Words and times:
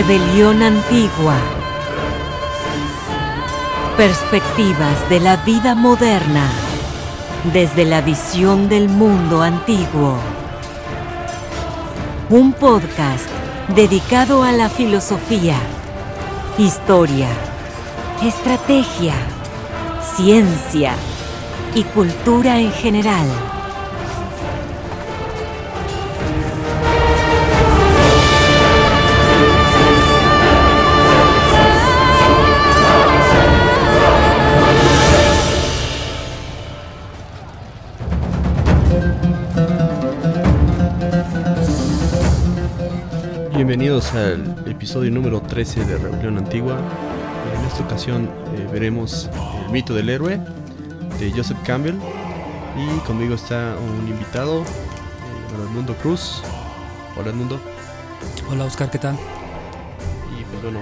Rebelión 0.00 0.62
antigua. 0.62 1.34
Perspectivas 3.96 5.10
de 5.10 5.18
la 5.18 5.38
vida 5.38 5.74
moderna 5.74 6.48
desde 7.52 7.84
la 7.84 8.00
visión 8.00 8.68
del 8.68 8.88
mundo 8.88 9.42
antiguo. 9.42 10.14
Un 12.30 12.52
podcast 12.52 13.28
dedicado 13.74 14.44
a 14.44 14.52
la 14.52 14.68
filosofía, 14.68 15.56
historia, 16.58 17.30
estrategia, 18.22 19.14
ciencia 20.14 20.92
y 21.74 21.82
cultura 21.82 22.60
en 22.60 22.70
general. 22.70 23.26
Bienvenidos 43.98 44.62
al 44.64 44.70
episodio 44.70 45.10
número 45.10 45.40
13 45.40 45.84
de 45.84 45.98
Rebelión 45.98 46.38
Antigua. 46.38 46.78
En 47.52 47.64
esta 47.66 47.82
ocasión 47.82 48.30
eh, 48.54 48.68
veremos 48.70 49.28
el 49.64 49.72
mito 49.72 49.92
del 49.92 50.08
héroe 50.08 50.38
de 51.18 51.32
Joseph 51.32 51.58
Campbell 51.66 51.96
y 52.76 52.98
conmigo 53.00 53.34
está 53.34 53.74
un 53.76 54.08
invitado, 54.08 54.62
eh, 54.62 55.64
Edmundo 55.64 55.94
Cruz. 55.94 56.44
Hola 57.18 57.30
Edmundo. 57.30 57.58
Hola 58.48 58.66
Oscar, 58.66 58.88
¿qué 58.88 59.00
tal? 59.00 59.16
Y 60.38 60.44
pues 60.44 60.62
bueno, 60.62 60.78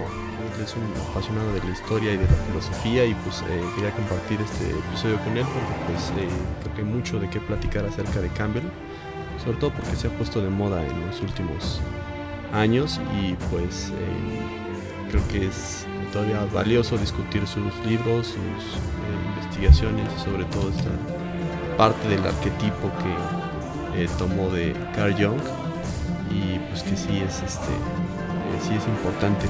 es 0.63 0.75
un 0.77 1.11
apasionado 1.11 1.55
de 1.55 1.61
la 1.61 1.71
historia 1.71 2.13
y 2.13 2.19
de 2.19 2.25
la 2.25 2.37
filosofía 2.49 3.07
y 3.07 3.15
pues 3.15 3.41
eh, 3.49 3.65
quería 3.77 3.93
compartir 3.93 4.39
este 4.43 4.73
episodio 4.73 5.19
con 5.21 5.39
él 5.39 5.47
porque 5.55 5.91
pues 5.91 6.11
eh, 6.23 6.29
creo 6.61 6.75
que 6.75 6.83
hay 6.83 6.89
mucho 6.89 7.19
de 7.19 7.31
qué 7.31 7.41
platicar 7.41 7.87
acerca 7.87 8.21
de 8.21 8.29
Campbell, 8.29 8.65
sobre 9.43 9.57
todo 9.57 9.71
porque 9.71 9.97
se 9.97 10.09
ha 10.09 10.11
puesto 10.11 10.43
de 10.43 10.51
moda 10.51 10.87
en 10.87 11.07
los 11.07 11.23
últimos 11.23 11.81
años 12.57 13.01
y 13.21 13.35
pues 13.51 13.91
eh, 13.91 15.11
creo 15.11 15.27
que 15.29 15.47
es 15.47 15.87
todavía 16.13 16.45
valioso 16.53 16.97
discutir 16.97 17.47
sus 17.47 17.75
libros, 17.87 18.29
sus 18.29 18.37
eh, 18.37 19.35
investigaciones 19.35 20.09
y 20.17 20.25
sobre 20.25 20.45
todo 20.47 20.71
esta 20.71 20.91
parte 21.77 22.09
del 22.09 22.25
arquetipo 22.25 22.91
que 23.03 24.03
eh, 24.03 24.09
tomó 24.19 24.51
de 24.51 24.75
Carl 24.95 25.13
Jung 25.15 25.41
y 26.31 26.59
pues 26.71 26.83
que 26.83 26.97
sí 26.97 27.23
es 27.27 27.43
este 27.43 27.73
sí 28.67 28.75
es 28.75 28.87
importante 28.89 29.47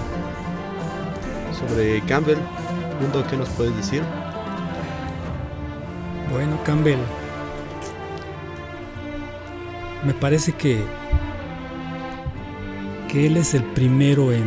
sobre 1.58 2.00
Campbell 2.02 2.38
mundo 3.00 3.24
qué 3.30 3.36
nos 3.36 3.48
puedes 3.50 3.76
decir 3.76 4.02
Bueno, 6.30 6.58
Campbell. 6.64 6.98
Me 10.04 10.12
parece 10.12 10.52
que 10.52 10.84
él 13.24 13.36
es 13.38 13.54
el 13.54 13.62
primero 13.62 14.32
en 14.32 14.44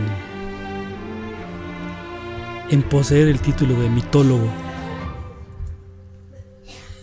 en 2.69 2.83
poseer 2.83 3.29
el 3.29 3.39
título 3.39 3.73
de 3.81 3.89
mitólogo. 3.89 4.47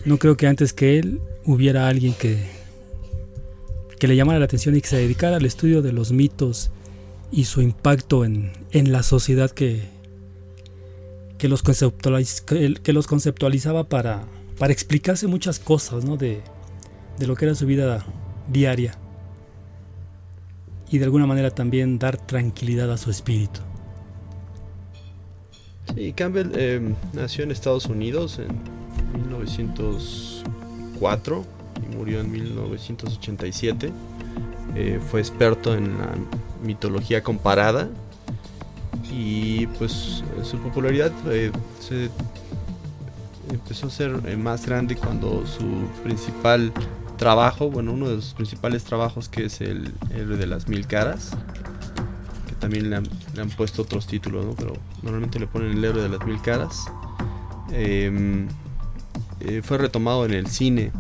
No 0.04 0.16
creo 0.18 0.36
que 0.36 0.46
antes 0.46 0.72
que 0.72 0.98
él 1.00 1.20
hubiera 1.44 1.88
alguien 1.88 2.12
que 2.14 2.38
que 3.98 4.06
le 4.06 4.14
llamara 4.14 4.38
la 4.38 4.44
atención 4.44 4.76
y 4.76 4.80
que 4.82 4.88
se 4.88 4.98
dedicara 4.98 5.36
al 5.38 5.44
estudio 5.46 5.80
de 5.82 5.92
los 5.92 6.12
mitos 6.12 6.70
y 7.32 7.44
su 7.46 7.62
impacto 7.62 8.24
en, 8.24 8.52
en 8.70 8.92
la 8.92 9.02
sociedad 9.02 9.50
que, 9.50 9.82
que, 11.38 11.48
los 11.48 11.64
conceptualiz- 11.64 12.80
que 12.80 12.92
los 12.92 13.06
conceptualizaba 13.06 13.88
para, 13.88 14.24
para 14.58 14.72
explicarse 14.72 15.26
muchas 15.26 15.58
cosas 15.58 16.04
¿no? 16.04 16.16
de, 16.18 16.42
de 17.18 17.26
lo 17.26 17.36
que 17.36 17.46
era 17.46 17.54
su 17.54 17.64
vida 17.66 18.04
diaria 18.52 18.98
y 20.90 20.98
de 20.98 21.04
alguna 21.04 21.26
manera 21.26 21.50
también 21.50 21.98
dar 21.98 22.16
tranquilidad 22.16 22.90
a 22.92 22.96
su 22.96 23.10
espíritu. 23.10 23.60
Sí, 25.94 26.12
Campbell 26.12 26.50
eh, 26.54 26.94
nació 27.12 27.44
en 27.44 27.52
Estados 27.52 27.86
Unidos 27.86 28.38
en 28.38 28.48
1904 29.22 31.44
y 31.76 31.80
murió 31.96 32.20
en 32.20 32.30
1987. 32.30 33.90
Eh, 34.74 35.00
fue 35.10 35.20
experto 35.20 35.74
en 35.74 35.98
la 35.98 36.14
mitología 36.62 37.22
comparada 37.22 37.88
y 39.10 39.66
pues 39.78 40.22
su 40.42 40.58
popularidad 40.58 41.10
eh, 41.28 41.50
se 41.80 42.10
empezó 43.50 43.86
a 43.86 43.90
ser 43.90 44.36
más 44.36 44.66
grande 44.66 44.96
cuando 44.96 45.46
su 45.46 45.64
principal 46.02 46.72
trabajo, 47.16 47.70
bueno, 47.70 47.92
uno 47.92 48.08
de 48.08 48.20
sus 48.22 48.34
principales 48.34 48.84
trabajos 48.84 49.28
que 49.28 49.46
es 49.46 49.60
el 49.60 49.92
héroe 50.14 50.36
de 50.36 50.46
las 50.46 50.68
mil 50.68 50.86
caras, 50.86 51.32
que 52.46 52.54
también 52.54 52.90
le 52.90 52.96
han, 52.96 53.08
le 53.34 53.42
han 53.42 53.50
puesto 53.50 53.82
otros 53.82 54.06
títulos, 54.06 54.44
¿no? 54.44 54.54
Pero 54.54 54.74
normalmente 55.02 55.38
le 55.38 55.46
ponen 55.46 55.72
el 55.72 55.84
héroe 55.84 56.02
de 56.02 56.08
las 56.08 56.24
mil 56.24 56.40
caras. 56.40 56.86
Em, 57.72 58.48
eh, 59.40 59.60
fue 59.62 59.78
retomado 59.78 60.24
en 60.24 60.32
el 60.32 60.46
cine 60.46 60.92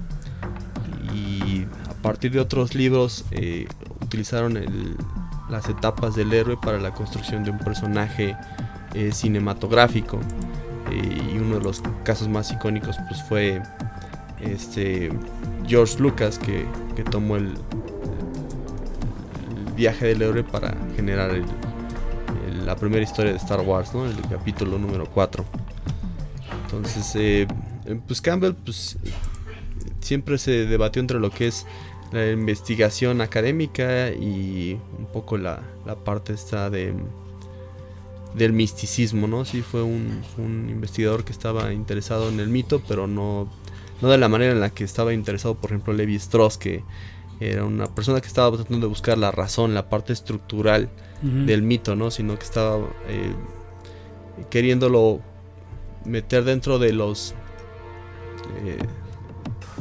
y 1.14 1.64
a 1.88 1.94
partir 2.02 2.32
de 2.32 2.40
otros 2.40 2.74
libros 2.74 3.24
eh, 3.30 3.66
utilizaron 4.02 4.58
las 5.48 5.68
etapas 5.68 6.14
del 6.16 6.32
héroe 6.32 6.56
para 6.56 6.78
la 6.78 6.92
construcción 6.92 7.44
de 7.44 7.50
un 7.50 7.58
personaje 7.58 8.36
eh, 8.94 9.12
cinematográfico. 9.12 10.18
Y 10.90 11.38
uno 11.38 11.58
de 11.58 11.64
los 11.64 11.82
casos 12.04 12.28
más 12.28 12.52
icónicos 12.52 12.96
pues 13.08 13.22
fue 13.24 13.60
este 14.40 15.10
George 15.66 15.98
Lucas 15.98 16.38
que, 16.38 16.64
que 16.94 17.02
tomó 17.02 17.36
el, 17.36 17.54
viaje 19.76 20.06
del 20.06 20.22
héroe 20.22 20.42
para 20.42 20.74
generar 20.96 21.30
la 22.64 22.76
primera 22.76 23.02
historia 23.02 23.32
de 23.32 23.36
Star 23.36 23.60
Wars, 23.60 23.94
¿no? 23.94 24.06
El 24.06 24.18
capítulo 24.22 24.78
número 24.78 25.06
4. 25.06 25.44
Entonces, 26.64 27.12
eh, 27.14 27.46
pues 28.06 28.22
Campbell, 28.22 28.54
pues 28.54 28.96
siempre 30.00 30.38
se 30.38 30.66
debatió 30.66 31.00
entre 31.00 31.20
lo 31.20 31.30
que 31.30 31.48
es 31.48 31.66
la 32.10 32.30
investigación 32.30 33.20
académica 33.20 34.10
y 34.10 34.78
un 34.98 35.06
poco 35.12 35.36
la, 35.36 35.60
la 35.84 35.96
parte 35.96 36.32
esta 36.32 36.70
de 36.70 36.94
del 38.34 38.52
misticismo, 38.52 39.26
¿no? 39.26 39.46
Sí 39.46 39.62
fue 39.62 39.82
un, 39.82 40.22
un 40.36 40.68
investigador 40.68 41.24
que 41.24 41.32
estaba 41.32 41.72
interesado 41.72 42.28
en 42.28 42.38
el 42.38 42.48
mito, 42.48 42.82
pero 42.86 43.06
no, 43.06 43.48
no 44.02 44.08
de 44.08 44.18
la 44.18 44.28
manera 44.28 44.52
en 44.52 44.60
la 44.60 44.70
que 44.70 44.84
estaba 44.84 45.12
interesado, 45.14 45.54
por 45.56 45.70
ejemplo, 45.70 45.92
Levi 45.92 46.16
Strauss, 46.16 46.58
que 46.58 46.82
era 47.40 47.64
una 47.64 47.86
persona 47.94 48.20
que 48.20 48.26
estaba 48.28 48.56
tratando 48.56 48.86
de 48.86 48.88
buscar 48.88 49.18
la 49.18 49.30
razón, 49.30 49.74
la 49.74 49.88
parte 49.88 50.12
estructural 50.12 50.88
del 51.46 51.62
mito, 51.62 51.96
¿no? 51.96 52.10
Sino 52.10 52.38
que 52.38 52.44
estaba 52.44 52.78
eh, 53.08 53.32
queriéndolo 54.50 55.20
meter 56.04 56.44
dentro 56.44 56.78
de 56.78 56.92
los 56.92 57.34
eh, 58.64 58.78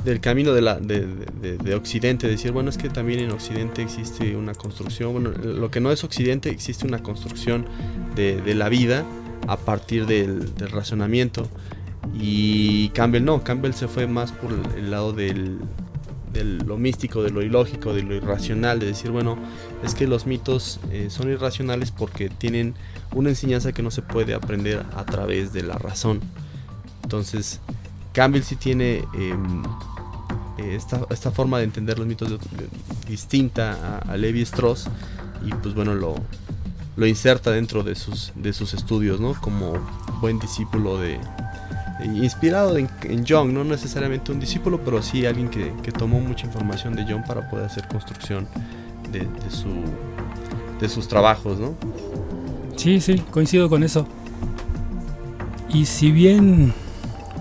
del 0.03 0.19
camino 0.19 0.53
de 0.53 0.61
la 0.61 0.79
de, 0.79 1.05
de- 1.05 1.25
de- 1.41 1.57
de 1.57 1.75
Occidente, 1.75 2.27
decir 2.27 2.51
bueno 2.51 2.69
es 2.69 2.77
que 2.77 2.89
también 2.89 3.19
en 3.19 3.31
Occidente 3.31 3.81
existe 3.81 4.35
una 4.35 4.53
construcción, 4.53 5.11
bueno 5.13 5.29
lo 5.31 5.71
que 5.71 5.79
no 5.79 5.91
es 5.91 6.03
Occidente 6.03 6.49
existe 6.49 6.85
una 6.85 7.01
construcción 7.01 7.65
de, 8.15 8.41
de 8.41 8.55
la 8.55 8.69
vida 8.69 9.03
a 9.47 9.57
partir 9.57 10.05
del, 10.05 10.55
del 10.55 10.69
razonamiento 10.71 11.47
y 12.13 12.89
Campbell 12.89 13.23
no, 13.23 13.43
Campbell 13.43 13.73
se 13.73 13.87
fue 13.87 14.07
más 14.07 14.31
por 14.31 14.51
el 14.77 14.91
lado 14.91 15.13
del 15.13 15.59
de 16.35 16.43
lo 16.43 16.77
místico, 16.77 17.23
de 17.23 17.29
lo 17.29 17.41
ilógico, 17.41 17.93
de 17.93 18.03
lo 18.03 18.13
irracional, 18.13 18.79
de 18.79 18.87
decir, 18.87 19.09
bueno, 19.09 19.37
es 19.83 19.95
que 19.95 20.05
los 20.05 20.25
mitos 20.25 20.81
eh, 20.91 21.07
son 21.09 21.29
irracionales 21.31 21.91
porque 21.91 22.29
tienen 22.29 22.75
una 23.13 23.29
enseñanza 23.29 23.71
que 23.71 23.81
no 23.81 23.89
se 23.89 24.01
puede 24.01 24.33
aprender 24.33 24.85
a 24.95 25.05
través 25.05 25.53
de 25.53 25.63
la 25.63 25.77
razón. 25.77 26.19
Entonces, 27.03 27.61
Campbell 28.11 28.43
sí 28.43 28.57
tiene 28.57 29.05
em, 29.13 29.63
eh, 30.57 30.75
esta, 30.75 31.05
esta 31.09 31.31
forma 31.31 31.59
de 31.59 31.63
entender 31.63 31.97
los 31.97 32.07
mitos 32.07 32.37
distinta 33.07 34.01
a, 34.05 34.11
a 34.11 34.17
Levi 34.17 34.41
Strauss 34.41 34.87
y 35.45 35.53
pues 35.53 35.73
bueno, 35.73 35.95
lo, 35.95 36.15
lo 36.97 37.07
inserta 37.07 37.51
dentro 37.51 37.83
de 37.83 37.95
sus, 37.95 38.31
de 38.35 38.53
sus 38.53 38.73
estudios, 38.73 39.19
¿no? 39.19 39.39
Como 39.39 39.73
buen 40.19 40.39
discípulo 40.39 40.97
de... 40.97 41.19
de- 41.99 42.05
Inspirado 42.05 42.77
en, 42.77 42.89
en 43.03 43.25
Jung, 43.25 43.51
no 43.51 43.63
necesariamente 43.63 44.31
un 44.31 44.39
discípulo, 44.39 44.81
pero 44.83 45.01
sí 45.01 45.25
alguien 45.25 45.49
que, 45.49 45.71
que 45.83 45.91
tomó 45.91 46.19
mucha 46.19 46.45
información 46.45 46.95
de 46.95 47.03
Jung 47.03 47.25
para 47.25 47.49
poder 47.49 47.65
hacer 47.65 47.87
construcción 47.87 48.47
de, 49.11 49.19
de 49.19 49.51
su, 49.51 49.69
de 50.79 50.89
sus 50.89 51.07
trabajos, 51.07 51.59
¿no? 51.59 51.75
Sí, 52.75 52.99
sí, 52.99 53.19
coincido 53.31 53.69
con 53.69 53.83
eso. 53.83 54.07
Y 55.69 55.85
si 55.85 56.11
bien 56.11 56.73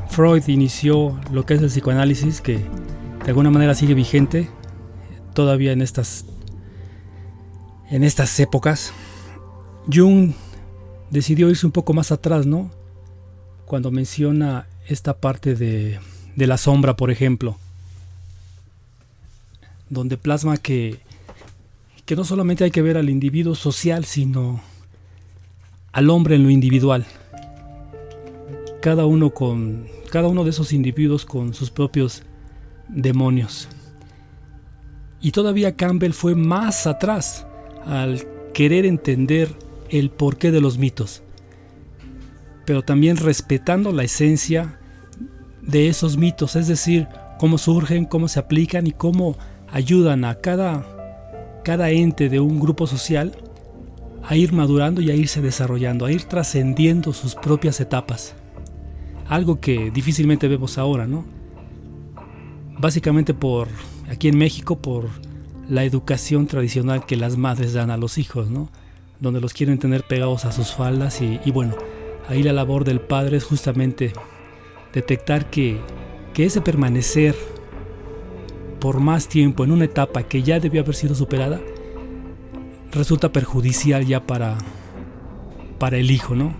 Freud 0.08 0.42
inició 0.48 1.18
lo 1.32 1.44
que 1.44 1.54
es 1.54 1.60
el 1.62 1.68
psicoanálisis, 1.68 2.40
que 2.40 2.58
de 2.58 3.28
alguna 3.28 3.50
manera 3.50 3.74
sigue 3.74 3.94
vigente 3.94 4.48
todavía 5.34 5.72
en 5.72 5.82
estas 5.82 6.26
en 7.90 8.02
estas 8.02 8.38
épocas, 8.40 8.92
Jung 9.92 10.32
decidió 11.10 11.48
irse 11.50 11.66
un 11.66 11.72
poco 11.72 11.92
más 11.92 12.10
atrás, 12.12 12.46
¿no? 12.46 12.70
Cuando 13.74 13.90
menciona 13.90 14.68
esta 14.86 15.14
parte 15.14 15.56
de, 15.56 15.98
de 16.36 16.46
la 16.46 16.58
sombra, 16.58 16.94
por 16.94 17.10
ejemplo, 17.10 17.58
donde 19.90 20.16
plasma 20.16 20.58
que, 20.58 21.00
que 22.06 22.14
no 22.14 22.22
solamente 22.22 22.62
hay 22.62 22.70
que 22.70 22.82
ver 22.82 22.96
al 22.96 23.10
individuo 23.10 23.56
social, 23.56 24.04
sino 24.04 24.60
al 25.90 26.08
hombre 26.08 26.36
en 26.36 26.44
lo 26.44 26.50
individual. 26.50 27.04
Cada 28.80 29.06
uno 29.06 29.30
con 29.30 29.88
cada 30.08 30.28
uno 30.28 30.44
de 30.44 30.50
esos 30.50 30.72
individuos 30.72 31.24
con 31.24 31.52
sus 31.52 31.72
propios 31.72 32.22
demonios. 32.86 33.66
Y 35.20 35.32
todavía 35.32 35.74
Campbell 35.74 36.12
fue 36.12 36.36
más 36.36 36.86
atrás 36.86 37.44
al 37.84 38.24
querer 38.52 38.86
entender 38.86 39.52
el 39.90 40.10
porqué 40.10 40.52
de 40.52 40.60
los 40.60 40.78
mitos, 40.78 41.23
pero 42.64 42.82
también 42.82 43.16
respetando 43.16 43.92
la 43.92 44.04
esencia 44.04 44.78
de 45.62 45.88
esos 45.88 46.16
mitos, 46.16 46.56
es 46.56 46.68
decir, 46.68 47.08
cómo 47.38 47.58
surgen, 47.58 48.04
cómo 48.04 48.28
se 48.28 48.38
aplican 48.38 48.86
y 48.86 48.92
cómo 48.92 49.36
ayudan 49.70 50.24
a 50.24 50.36
cada, 50.36 51.60
cada 51.64 51.90
ente 51.90 52.28
de 52.28 52.40
un 52.40 52.60
grupo 52.60 52.86
social 52.86 53.32
a 54.26 54.36
ir 54.36 54.52
madurando 54.52 55.00
y 55.00 55.10
a 55.10 55.14
irse 55.14 55.42
desarrollando, 55.42 56.06
a 56.06 56.12
ir 56.12 56.24
trascendiendo 56.24 57.12
sus 57.12 57.34
propias 57.34 57.80
etapas. 57.80 58.34
Algo 59.28 59.60
que 59.60 59.90
difícilmente 59.90 60.48
vemos 60.48 60.78
ahora, 60.78 61.06
¿no? 61.06 61.24
Básicamente 62.78 63.34
por, 63.34 63.68
aquí 64.08 64.28
en 64.28 64.38
México, 64.38 64.78
por 64.78 65.08
la 65.68 65.84
educación 65.84 66.46
tradicional 66.46 67.06
que 67.06 67.16
las 67.16 67.36
madres 67.36 67.72
dan 67.72 67.90
a 67.90 67.96
los 67.96 68.18
hijos, 68.18 68.50
¿no? 68.50 68.68
Donde 69.20 69.40
los 69.40 69.52
quieren 69.52 69.78
tener 69.78 70.04
pegados 70.04 70.44
a 70.44 70.52
sus 70.52 70.72
faldas 70.72 71.20
y, 71.20 71.50
bueno, 71.50 71.74
ahí 72.28 72.42
la 72.42 72.52
labor 72.52 72.84
del 72.84 73.00
padre 73.00 73.36
es 73.36 73.44
justamente 73.44 74.12
detectar 74.92 75.50
que, 75.50 75.78
que 76.32 76.44
ese 76.44 76.60
permanecer 76.60 77.34
por 78.80 79.00
más 79.00 79.28
tiempo 79.28 79.64
en 79.64 79.72
una 79.72 79.86
etapa 79.86 80.24
que 80.24 80.42
ya 80.42 80.60
debió 80.60 80.82
haber 80.82 80.94
sido 80.94 81.14
superada, 81.14 81.60
resulta 82.92 83.32
perjudicial 83.32 84.06
ya 84.06 84.26
para, 84.26 84.58
para 85.78 85.96
el 85.96 86.10
hijo, 86.10 86.34
¿no? 86.34 86.54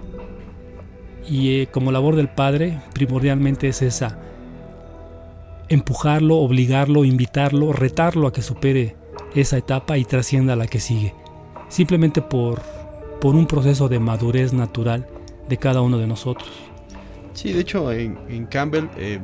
Y 1.28 1.60
eh, 1.60 1.68
como 1.70 1.92
labor 1.92 2.16
del 2.16 2.28
padre, 2.28 2.80
primordialmente 2.92 3.68
es 3.68 3.82
esa, 3.82 4.18
empujarlo, 5.68 6.36
obligarlo, 6.36 7.04
invitarlo, 7.04 7.72
retarlo 7.72 8.26
a 8.26 8.32
que 8.32 8.42
supere 8.42 8.96
esa 9.34 9.56
etapa 9.58 9.98
y 9.98 10.04
trascienda 10.04 10.54
a 10.54 10.56
la 10.56 10.66
que 10.66 10.80
sigue. 10.80 11.14
Simplemente 11.68 12.22
por, 12.22 12.62
por 13.20 13.34
un 13.34 13.46
proceso 13.46 13.88
de 13.88 13.98
madurez 13.98 14.52
natural 14.52 15.06
de 15.48 15.56
cada 15.56 15.80
uno 15.80 15.98
de 15.98 16.06
nosotros. 16.06 16.50
Sí, 17.32 17.52
de 17.52 17.60
hecho 17.60 17.90
en, 17.92 18.46
Campbell 18.46 18.88
eh, 18.96 19.18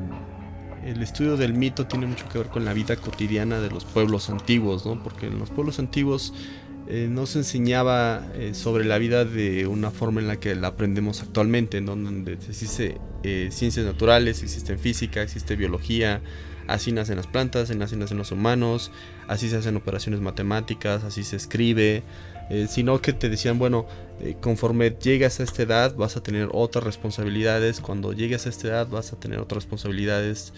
el 0.84 1.02
estudio 1.02 1.37
del 1.37 1.55
mito 1.55 1.87
tiene 1.87 2.06
mucho 2.06 2.28
que 2.28 2.38
ver 2.38 2.49
con 2.49 2.64
la 2.64 2.72
vida 2.72 2.96
cotidiana 2.96 3.61
de 3.61 3.70
los 3.70 3.84
pueblos 3.84 4.31
antiguos, 4.31 4.87
¿no? 4.87 5.02
Porque 5.02 5.26
en 5.26 5.38
los 5.38 5.50
pueblos 5.50 5.78
antiguos 5.78 6.32
eh, 6.93 7.06
no 7.08 7.26
se 7.26 7.38
enseñaba 7.38 8.26
eh, 8.34 8.52
sobre 8.52 8.84
la 8.84 8.99
vida 8.99 9.25
de 9.25 9.69
una 9.69 9.93
forma 9.93 10.20
en 10.20 10.26
la 10.26 10.40
que 10.40 10.56
la 10.56 10.69
aprendemos 10.69 11.22
actualmente, 11.22 11.78
en 11.78 11.87
donde 11.87 12.32
existe 12.32 12.99
eh, 13.22 13.50
ciencias 13.52 13.87
naturales, 13.87 14.43
existe 14.43 14.76
física, 14.76 15.22
existe 15.22 15.55
biología, 15.55 16.20
así 16.67 16.90
nacen 16.90 17.14
las 17.14 17.28
plantas, 17.28 17.70
así 17.70 17.96
nacen 17.96 18.19
los 18.19 18.32
humanos, 18.32 18.90
así 19.28 19.49
se 19.49 19.58
hacen 19.58 19.76
operaciones 19.76 20.20
matemáticas, 20.20 21.05
así 21.05 21.22
se 21.22 21.37
escribe, 21.37 22.02
sino 22.69 23.00
que 23.00 23.12
te 23.12 23.28
decían, 23.28 23.61
bueno, 23.61 23.87
conforme 24.40 24.90
llegas 24.90 25.40
a 25.40 25.43
esta 25.43 25.62
edad 25.62 25.94
vas 25.94 26.17
a 26.17 26.22
tener 26.22 26.49
otras 26.52 26.84
responsabilidades, 26.84 27.81
cuando 27.81 28.12
llegues 28.12 28.46
a 28.46 28.49
esta 28.49 28.69
edad 28.69 28.88
vas 28.88 29.12
a 29.12 29.17
tener 29.20 29.38
otras 29.38 29.64
responsabilidades, 29.64 30.52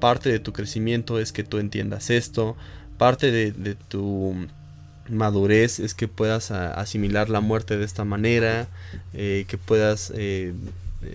parte 0.00 0.30
de 0.30 0.38
tu 0.38 0.52
crecimiento 0.52 1.18
es 1.18 1.32
que 1.32 1.44
tú 1.44 1.58
entiendas 1.58 2.10
esto, 2.10 2.56
parte 2.98 3.30
de 3.30 3.74
tu 3.88 4.34
madurez 5.08 5.80
es 5.80 5.94
que 5.94 6.08
puedas 6.08 6.50
asimilar 6.50 7.28
la 7.28 7.40
muerte 7.40 7.76
de 7.76 7.84
esta 7.84 8.04
manera, 8.04 8.68
eh, 9.12 9.44
que 9.48 9.58
puedas 9.58 10.12
eh, 10.14 10.52
eh, 10.52 10.54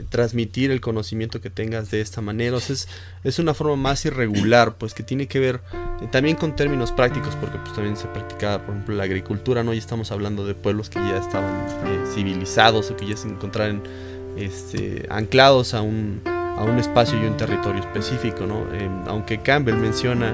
transmitir 0.10 0.72
el 0.72 0.82
conocimiento 0.82 1.42
que 1.42 1.50
tengas 1.50 1.92
de 1.92 2.02
esta 2.02 2.22
manera. 2.22 2.58
O 2.58 2.60
sea, 2.60 2.76
es, 2.76 2.88
es, 3.24 3.40
una 3.40 3.54
forma 3.54 3.76
más 3.76 4.06
irregular, 4.06 4.76
pues 4.78 4.94
que 4.94 5.04
tiene 5.04 5.28
que 5.28 5.40
ver 5.40 5.62
también 6.12 6.36
con 6.36 6.56
términos 6.56 6.92
prácticos, 6.92 7.36
porque 7.36 7.58
pues 7.60 7.74
también 7.74 7.98
se 7.98 8.08
practicaba, 8.08 8.66
por 8.66 8.76
ejemplo, 8.76 8.96
la 8.96 9.04
agricultura, 9.04 9.64
¿no? 9.64 9.74
Y 9.74 9.78
estamos 9.78 10.12
hablando 10.12 10.46
de 10.46 10.56
pueblos 10.56 10.90
que 10.90 11.00
ya 11.00 11.18
estaban 11.18 11.66
civilizados 12.14 12.92
o 12.92 12.98
que 12.98 13.08
ya 13.08 13.18
se 13.18 13.28
encontraban 13.28 13.84
este, 14.38 15.06
anclados 15.10 15.74
a 15.74 15.82
un, 15.82 16.22
a 16.26 16.64
un 16.64 16.80
espacio 16.80 17.22
y 17.22 17.26
un 17.26 17.38
territorio 17.38 17.82
específico, 17.82 18.46
¿no? 18.46 18.66
aunque 19.08 19.40
Campbell 19.42 19.76
menciona 19.76 20.34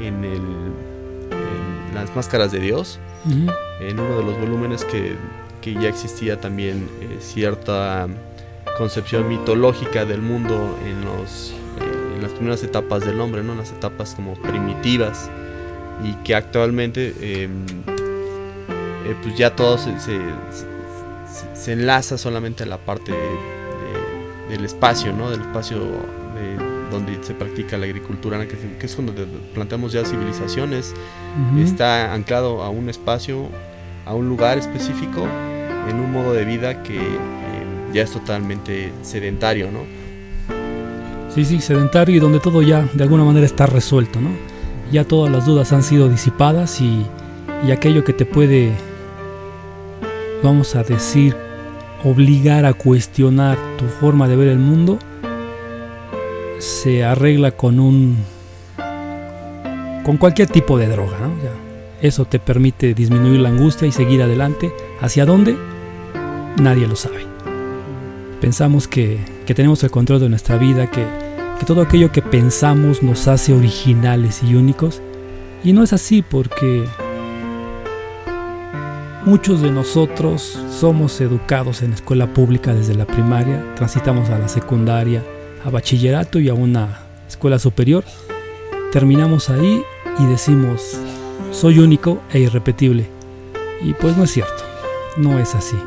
en 0.00 0.24
el 0.24 0.40
las 1.94 2.14
máscaras 2.14 2.52
de 2.52 2.60
Dios, 2.60 2.98
en 3.80 3.98
uno 3.98 4.18
de 4.18 4.24
los 4.24 4.38
volúmenes 4.38 4.84
que, 4.84 5.16
ya 5.62 5.88
existía 5.88 6.38
también 6.38 6.90
eh, 7.00 7.16
cierta 7.20 8.06
concepción 8.76 9.28
mitológica 9.28 10.04
del 10.04 10.20
mundo 10.20 10.78
en, 10.84 11.04
los, 11.04 11.52
eh, 11.80 12.14
en 12.16 12.22
las 12.22 12.32
primeras 12.32 12.62
etapas 12.62 13.04
del 13.04 13.20
hombre, 13.20 13.42
¿no? 13.42 13.52
en 13.52 13.58
las 13.58 13.70
etapas 13.72 14.14
como 14.14 14.34
primitivas, 14.34 15.30
y 16.04 16.12
que 16.24 16.34
actualmente 16.34 17.14
em, 17.20 17.64
eh, 19.06 19.14
pues 19.22 19.36
ya 19.36 19.54
todo 19.54 19.78
se, 19.78 19.92
se, 20.00 21.72
enlaza 21.72 22.18
solamente 22.18 22.64
a 22.64 22.66
la 22.66 22.78
parte 22.78 23.12
del 24.48 24.64
espacio, 24.64 25.12
¿no? 25.12 25.30
del 25.30 25.40
espacio 25.40 25.78
donde 26.90 27.22
se 27.22 27.34
practica 27.34 27.76
la 27.76 27.86
agricultura, 27.86 28.46
que, 28.46 28.56
es 28.80 28.96
donde 28.96 29.26
planteamos 29.54 29.92
ya 29.92 30.04
civilizaciones, 30.04 30.94
está 31.58 32.12
anclado 32.12 32.62
a 32.62 32.70
un 32.70 32.88
espacio, 32.88 33.48
a 34.06 34.14
un 34.14 34.28
lugar 34.28 34.58
específico, 34.58 35.26
en 35.88 35.96
un 36.00 36.12
modo 36.12 36.32
de 36.32 36.44
vida 36.44 36.82
que 36.82 37.00
ya 37.94 38.02
es 38.02 38.10
totalmente 38.10 38.92
sedentario, 39.02 39.70
¿no? 39.70 39.80
Sí, 41.32 41.44
sí, 41.44 41.60
sedentario 41.60 42.16
y 42.16 42.18
donde 42.18 42.40
todo 42.40 42.60
ya 42.60 42.86
de 42.92 43.02
alguna 43.02 43.24
manera 43.24 43.46
está 43.46 43.66
resuelto, 43.66 44.20
¿no? 44.20 44.30
Ya 44.92 45.04
todas 45.04 45.32
las 45.32 45.46
dudas 45.46 45.72
han 45.72 45.82
sido 45.82 46.08
disipadas 46.08 46.80
y, 46.80 47.06
y 47.66 47.70
aquello 47.70 48.04
que 48.04 48.12
te 48.12 48.26
puede, 48.26 48.72
vamos 50.42 50.74
a 50.76 50.82
decir, 50.82 51.34
obligar 52.04 52.66
a 52.66 52.74
cuestionar 52.74 53.56
tu 53.78 53.86
forma 53.86 54.28
de 54.28 54.36
ver 54.36 54.48
el 54.48 54.58
mundo, 54.58 54.98
se 56.58 57.04
arregla 57.04 57.52
con 57.52 57.80
un 57.80 58.16
con 60.04 60.18
cualquier 60.18 60.48
tipo 60.48 60.76
de 60.76 60.86
droga, 60.86 61.16
eso 62.02 62.26
te 62.26 62.38
permite 62.38 62.92
disminuir 62.92 63.40
la 63.40 63.48
angustia 63.48 63.88
y 63.88 63.92
seguir 63.92 64.22
adelante. 64.22 64.70
¿Hacia 65.00 65.24
dónde? 65.24 65.56
Nadie 66.60 66.86
lo 66.86 66.96
sabe. 66.96 67.33
Pensamos 68.44 68.86
que, 68.86 69.18
tenemos 69.46 69.82
el 69.84 69.90
control 69.90 70.20
de 70.20 70.28
nuestra 70.28 70.58
vida, 70.58 70.90
que, 70.90 71.02
que 71.58 71.64
todo 71.64 71.80
aquello 71.80 72.12
que 72.12 72.20
pensamos 72.20 73.02
nos 73.02 73.26
hace 73.26 73.54
originales 73.54 74.42
y 74.42 74.54
únicos. 74.54 75.00
Y 75.64 75.72
no 75.72 75.82
es 75.82 75.94
así 75.94 76.20
porque 76.20 76.84
muchos 79.24 79.62
de 79.62 79.70
nosotros 79.70 80.60
somos 80.70 81.22
educados 81.22 81.80
en 81.80 81.94
escuela 81.94 82.34
pública 82.34 82.74
desde 82.74 82.94
la 82.94 83.06
primaria, 83.06 83.64
transitamos 83.76 84.28
a 84.28 84.38
la 84.38 84.48
secundaria, 84.48 85.22
a 85.64 85.70
bachillerato 85.70 86.38
y 86.38 86.50
a 86.50 86.54
una 86.54 86.98
escuela 87.26 87.58
superior. 87.58 88.04
Terminamos 88.92 89.48
ahí 89.48 89.82
y 90.18 90.26
decimos, 90.26 90.98
soy 91.50 91.78
único 91.78 92.20
e 92.30 92.40
irrepetible. 92.40 93.08
Y 93.82 93.94
pues 93.94 94.18
no 94.18 94.24
es 94.24 94.32
cierto, 94.32 94.64
no 95.16 95.38
es 95.38 95.54
así. 95.54 95.78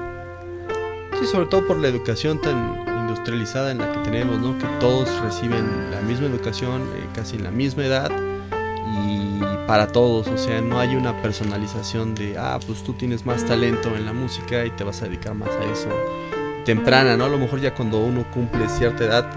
Sí, 1.19 1.25
sobre 1.25 1.47
todo 1.47 1.65
por 1.65 1.77
la 1.77 1.87
educación 1.87 2.39
tan 2.39 2.83
industrializada 3.01 3.71
en 3.71 3.79
la 3.79 3.91
que 3.91 3.99
tenemos, 3.99 4.39
¿no? 4.39 4.57
Que 4.57 4.67
todos 4.79 5.09
reciben 5.21 5.91
la 5.91 6.01
misma 6.01 6.27
educación, 6.27 6.81
eh, 6.95 7.07
casi 7.13 7.37
en 7.37 7.43
la 7.43 7.51
misma 7.51 7.85
edad 7.85 8.11
y 9.03 9.39
para 9.67 9.87
todos, 9.87 10.27
o 10.27 10.37
sea, 10.37 10.61
no 10.61 10.79
hay 10.79 10.95
una 10.95 11.21
personalización 11.21 12.15
de, 12.15 12.37
ah, 12.37 12.59
pues 12.65 12.83
tú 12.83 12.93
tienes 12.93 13.25
más 13.25 13.45
talento 13.45 13.95
en 13.95 14.05
la 14.05 14.13
música 14.13 14.65
y 14.65 14.69
te 14.71 14.83
vas 14.83 15.01
a 15.01 15.05
dedicar 15.05 15.33
más 15.33 15.49
a 15.49 15.63
eso 15.71 15.89
temprana, 16.67 17.15
¿no? 17.15 17.23
A 17.23 17.29
lo 17.29 17.37
mejor 17.37 17.61
ya 17.61 17.73
cuando 17.73 17.97
uno 17.99 18.29
cumple 18.29 18.67
cierta 18.67 19.05
edad, 19.05 19.29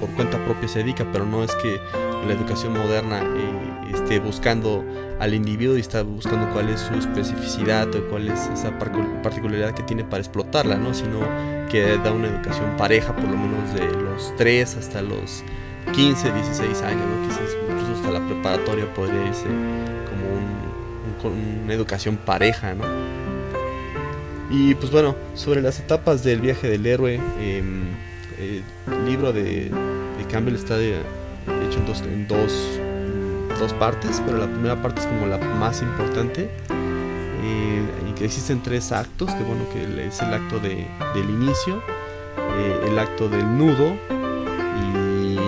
por 0.00 0.10
cuenta 0.10 0.44
propia 0.44 0.68
se 0.68 0.80
dedica, 0.80 1.06
pero 1.12 1.24
no 1.24 1.44
es 1.44 1.54
que 1.54 1.80
la 2.26 2.32
educación 2.32 2.72
moderna 2.72 3.20
eh, 3.20 3.67
esté 3.92 4.18
buscando 4.18 4.84
al 5.18 5.34
individuo 5.34 5.76
y 5.76 5.80
está 5.80 6.02
buscando 6.02 6.52
cuál 6.52 6.68
es 6.70 6.80
su 6.80 6.94
especificidad 6.94 7.92
o 7.94 8.08
cuál 8.08 8.28
es 8.28 8.48
esa 8.48 8.78
particularidad 8.78 9.74
que 9.74 9.82
tiene 9.82 10.04
para 10.04 10.20
explotarla, 10.20 10.76
¿no? 10.76 10.94
sino 10.94 11.20
que 11.70 11.98
da 11.98 12.12
una 12.12 12.28
educación 12.28 12.76
pareja 12.76 13.14
por 13.14 13.24
lo 13.24 13.36
menos 13.36 13.74
de 13.74 13.86
los 14.02 14.34
3 14.36 14.76
hasta 14.76 15.02
los 15.02 15.42
15, 15.92 16.32
16 16.32 16.82
años, 16.82 17.00
¿no? 17.00 17.28
quizás 17.28 17.56
incluso 17.68 17.94
hasta 17.94 18.10
la 18.10 18.26
preparatoria 18.26 18.92
podría 18.94 19.26
irse 19.26 19.46
como 19.46 21.34
un, 21.34 21.64
una 21.64 21.74
educación 21.74 22.16
pareja. 22.16 22.74
¿no? 22.74 22.84
Y 24.50 24.74
pues 24.74 24.90
bueno, 24.90 25.14
sobre 25.34 25.60
las 25.60 25.78
etapas 25.78 26.24
del 26.24 26.40
viaje 26.40 26.68
del 26.68 26.86
héroe, 26.86 27.20
em, 27.40 27.82
el 28.38 28.62
libro 29.06 29.32
de, 29.32 29.70
Campbell 30.30 30.56
está 30.56 30.78
hecho 30.78 31.78
en, 31.78 31.86
dos, 31.86 32.02
en 32.02 32.28
dos, 32.28 32.80
dos, 33.58 33.72
partes, 33.74 34.22
pero 34.24 34.38
la 34.38 34.46
primera 34.46 34.80
parte 34.80 35.00
es 35.00 35.06
como 35.06 35.26
la 35.26 35.38
más 35.38 35.82
importante. 35.82 36.50
Eh, 37.44 37.82
y 38.08 38.12
que 38.14 38.24
existen 38.24 38.62
tres 38.62 38.92
actos, 38.92 39.32
que 39.32 39.42
bueno, 39.44 39.62
que 39.72 40.06
es 40.06 40.20
el 40.20 40.34
acto 40.34 40.58
de, 40.58 40.86
del 41.14 41.30
inicio, 41.30 41.82
eh, 42.58 42.86
el 42.88 42.98
acto 42.98 43.28
del 43.28 43.56
nudo 43.56 43.94
y 44.82 45.38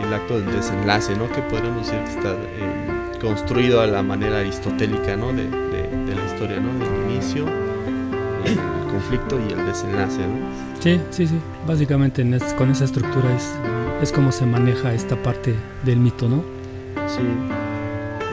el 0.00 0.12
acto 0.12 0.38
del 0.40 0.52
desenlace, 0.52 1.16
¿no? 1.16 1.30
Que 1.30 1.40
podríamos 1.42 1.86
decir 1.86 2.02
que 2.02 2.10
está 2.10 2.30
em, 2.30 3.20
construido 3.20 3.80
a 3.80 3.86
la 3.86 4.02
manera 4.02 4.38
aristotélica, 4.38 5.16
¿no? 5.16 5.32
De, 5.32 5.48
de, 5.48 6.14
la 6.14 6.26
historia, 6.26 6.58
¿no? 6.60 6.72
Del 6.84 7.12
inicio, 7.12 7.46
el 8.44 8.58
conflicto 8.90 9.38
y 9.38 9.52
el 9.52 9.64
desenlace, 9.64 10.18
¿no? 10.18 10.64
Sí, 10.80 11.00
sí, 11.10 11.26
sí. 11.26 11.38
Básicamente 11.66 12.26
con 12.58 12.70
esa 12.70 12.84
estructura 12.84 13.34
es, 13.36 13.54
es 14.02 14.12
como 14.12 14.32
se 14.32 14.44
maneja 14.46 14.92
esta 14.92 15.16
parte 15.22 15.54
del 15.84 15.98
mito, 15.98 16.28
¿no? 16.28 16.63
Sí. 17.06 17.22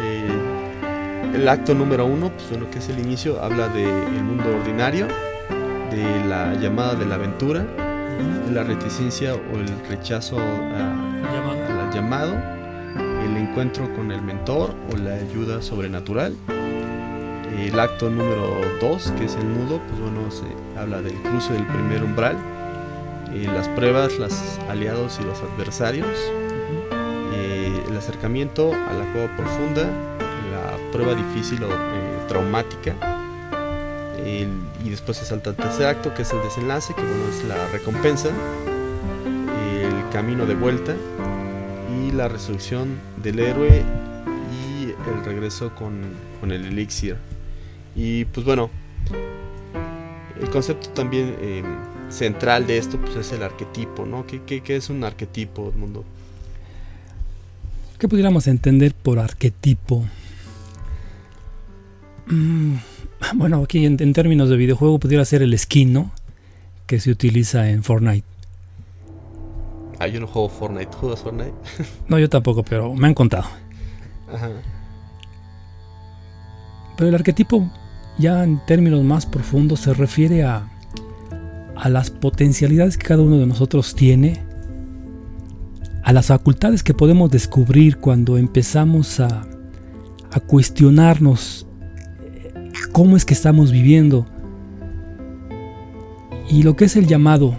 Eh, 0.03 1.35
el 1.35 1.47
acto 1.47 1.73
número 1.73 2.05
uno, 2.05 2.31
pues 2.31 2.49
bueno, 2.49 2.69
que 2.69 2.79
es 2.79 2.89
el 2.89 2.99
inicio, 2.99 3.41
habla 3.41 3.67
del 3.69 4.23
mundo 4.23 4.45
ordinario, 4.59 5.07
de 5.91 6.25
la 6.27 6.53
llamada 6.55 6.95
de 6.95 7.05
la 7.05 7.15
aventura, 7.15 7.65
de 8.45 8.51
la 8.51 8.63
reticencia 8.63 9.33
o 9.35 9.57
el 9.57 9.67
rechazo 9.89 10.37
al 10.39 11.91
llamado, 11.93 12.33
el 13.23 13.37
encuentro 13.37 13.93
con 13.95 14.11
el 14.11 14.21
mentor 14.21 14.73
o 14.91 14.97
la 14.97 15.15
ayuda 15.15 15.61
sobrenatural. 15.61 16.35
El 17.57 17.79
acto 17.79 18.09
número 18.09 18.61
2, 18.79 19.13
que 19.17 19.25
es 19.25 19.35
el 19.35 19.47
nudo, 19.47 19.81
pues 19.87 19.99
bueno, 19.99 20.31
se 20.31 20.79
habla 20.79 21.01
del 21.01 21.13
cruce 21.15 21.53
del 21.53 21.65
primer 21.67 22.03
umbral, 22.03 22.37
eh, 23.33 23.47
las 23.53 23.67
pruebas, 23.69 24.17
los 24.17 24.33
aliados 24.69 25.19
y 25.21 25.23
los 25.23 25.37
adversarios, 25.41 26.07
acercamiento 28.21 28.71
a 28.71 28.93
la 28.93 29.11
cueva 29.13 29.35
profunda, 29.35 29.81
la 30.51 30.77
prueba 30.91 31.15
difícil 31.15 31.63
o 31.63 31.71
eh, 31.71 32.19
traumática, 32.27 32.95
y 34.23 34.89
después 34.91 35.17
se 35.17 35.25
salta 35.25 35.49
el 35.49 35.55
tercer 35.55 35.87
acto, 35.87 36.13
que 36.13 36.21
es 36.21 36.31
el 36.31 36.39
desenlace, 36.43 36.93
que 36.93 37.01
bueno, 37.01 37.23
es 37.29 37.43
la 37.45 37.67
recompensa, 37.69 38.29
el 38.29 40.09
camino 40.11 40.45
de 40.45 40.53
vuelta 40.53 40.95
y 41.97 42.11
la 42.11 42.27
resurrección 42.27 42.99
del 43.23 43.39
héroe 43.39 43.83
y 44.53 44.83
el 44.83 45.25
regreso 45.25 45.73
con, 45.73 46.01
con 46.39 46.51
el 46.51 46.65
elixir. 46.65 47.17
Y 47.95 48.25
pues 48.25 48.45
bueno, 48.45 48.69
el 50.39 50.47
concepto 50.51 50.89
también 50.89 51.35
em, 51.41 51.65
central 52.11 52.67
de 52.67 52.77
esto 52.77 52.99
pues 52.99 53.15
es 53.15 53.31
el 53.31 53.41
arquetipo, 53.41 54.05
¿no? 54.05 54.27
¿Qué, 54.27 54.41
qué, 54.43 54.75
es 54.75 54.91
un 54.91 55.03
arquetipo, 55.03 55.71
mundo? 55.75 56.05
¿Qué 58.01 58.07
pudiéramos 58.07 58.47
entender 58.47 58.95
por 58.95 59.19
arquetipo? 59.19 60.03
Mm, 62.25 62.73
bueno, 63.35 63.61
aquí 63.61 63.85
en, 63.85 63.95
términos 64.13 64.49
de 64.49 64.57
videojuego 64.57 64.97
pudiera 64.97 65.23
ser 65.23 65.43
el 65.43 65.55
skin, 65.55 65.93
¿no? 65.93 66.11
Que 66.87 66.99
se 66.99 67.11
utiliza 67.11 67.69
en 67.69 67.83
Fortnite. 67.83 68.25
Ah, 69.99 70.07
yo 70.07 70.19
no 70.19 70.25
juego 70.25 70.49
Fortnite. 70.49 70.91
¿Juegas 70.91 71.19
Fortnite? 71.19 71.53
no, 72.07 72.17
yo 72.17 72.27
tampoco, 72.27 72.63
pero 72.63 72.91
me 72.95 73.05
han 73.05 73.13
contado. 73.13 73.45
Ajá. 74.33 74.49
Pero 76.97 77.07
el 77.07 77.13
arquetipo 77.13 77.71
ya 78.17 78.43
en 78.43 78.65
términos 78.65 79.03
más 79.03 79.27
profundos 79.27 79.81
se 79.81 79.93
refiere 79.93 80.43
a, 80.43 80.67
a 81.75 81.87
las 81.87 82.09
potencialidades 82.09 82.97
que 82.97 83.05
cada 83.05 83.21
uno 83.21 83.37
de 83.37 83.45
nosotros 83.45 83.93
tiene, 83.93 84.41
a 86.03 86.13
las 86.13 86.27
facultades 86.27 86.83
que 86.83 86.93
podemos 86.93 87.29
descubrir 87.29 87.97
cuando 87.97 88.37
empezamos 88.37 89.19
a, 89.19 89.43
a 90.31 90.39
cuestionarnos 90.39 91.67
cómo 92.91 93.15
es 93.15 93.25
que 93.25 93.33
estamos 93.33 93.71
viviendo 93.71 94.25
y 96.49 96.63
lo 96.63 96.75
que 96.75 96.85
es 96.85 96.95
el 96.95 97.07
llamado. 97.07 97.55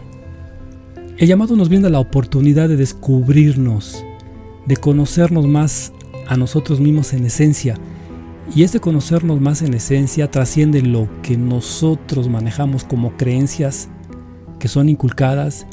El 1.17 1.29
llamado 1.29 1.57
nos 1.57 1.69
brinda 1.69 1.89
la 1.89 2.01
oportunidad 2.01 2.69
de 2.69 2.77
descubrirnos, 2.77 4.05
de 4.67 4.77
conocernos 4.77 5.47
más 5.47 5.93
a 6.27 6.37
nosotros 6.37 6.81
mismos 6.81 7.13
en 7.13 7.25
esencia, 7.25 7.77
y 8.55 8.65
este 8.65 8.81
conocernos 8.81 9.41
más 9.41 9.63
en 9.63 9.73
esencia 9.73 10.31
trasciende 10.31 10.83
lo 10.83 11.09
que 11.23 11.37
nosotros 11.37 12.29
manejamos 12.29 12.85
como 12.85 13.17
creencias 13.17 13.89
que 14.59 14.69
son 14.69 14.89
inculcadas, 14.89 15.67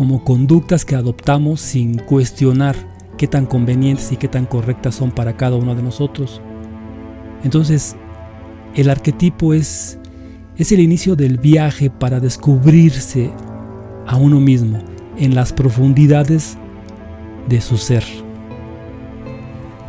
como 0.00 0.24
conductas 0.24 0.86
que 0.86 0.94
adoptamos 0.94 1.60
sin 1.60 1.98
cuestionar 1.98 2.74
qué 3.18 3.26
tan 3.26 3.44
convenientes 3.44 4.10
y 4.12 4.16
qué 4.16 4.28
tan 4.28 4.46
correctas 4.46 4.94
son 4.94 5.10
para 5.10 5.36
cada 5.36 5.56
uno 5.56 5.74
de 5.74 5.82
nosotros. 5.82 6.40
Entonces, 7.44 7.96
el 8.74 8.88
arquetipo 8.88 9.52
es, 9.52 9.98
es 10.56 10.72
el 10.72 10.80
inicio 10.80 11.16
del 11.16 11.36
viaje 11.36 11.90
para 11.90 12.18
descubrirse 12.18 13.30
a 14.06 14.16
uno 14.16 14.40
mismo 14.40 14.78
en 15.18 15.34
las 15.34 15.52
profundidades 15.52 16.56
de 17.50 17.60
su 17.60 17.76
ser. 17.76 18.04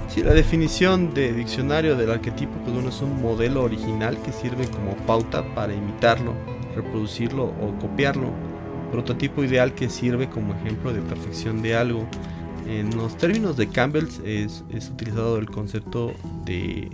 Sí, 0.10 0.24
la 0.24 0.34
definición 0.34 1.14
de 1.14 1.32
diccionario 1.32 1.96
del 1.96 2.12
arquetipo 2.12 2.52
pues 2.64 2.74
bueno, 2.74 2.90
es 2.90 3.02
un 3.02 3.22
modelo 3.22 3.64
original 3.64 4.18
que 4.22 4.34
sirve 4.34 4.68
como 4.68 4.94
pauta 5.08 5.42
para 5.56 5.74
imitarlo, 5.74 6.34
reproducirlo 6.76 7.46
o 7.46 7.74
copiarlo. 7.80 8.51
Prototipo 8.92 9.44
ideal 9.44 9.74
que 9.74 9.90
sirve 9.90 10.30
como 10.30 10.54
ejemplo 10.54 10.94
de 10.94 11.02
perfección 11.02 11.62
de 11.62 11.76
algo. 11.76 12.06
En 12.68 12.96
los 12.96 13.18
términos 13.18 13.58
de 13.58 13.68
Campbell 13.68 14.08
es, 14.26 14.64
utilizado 14.92 15.38
el 15.38 15.50
concepto 15.50 16.14
de, 16.46 16.90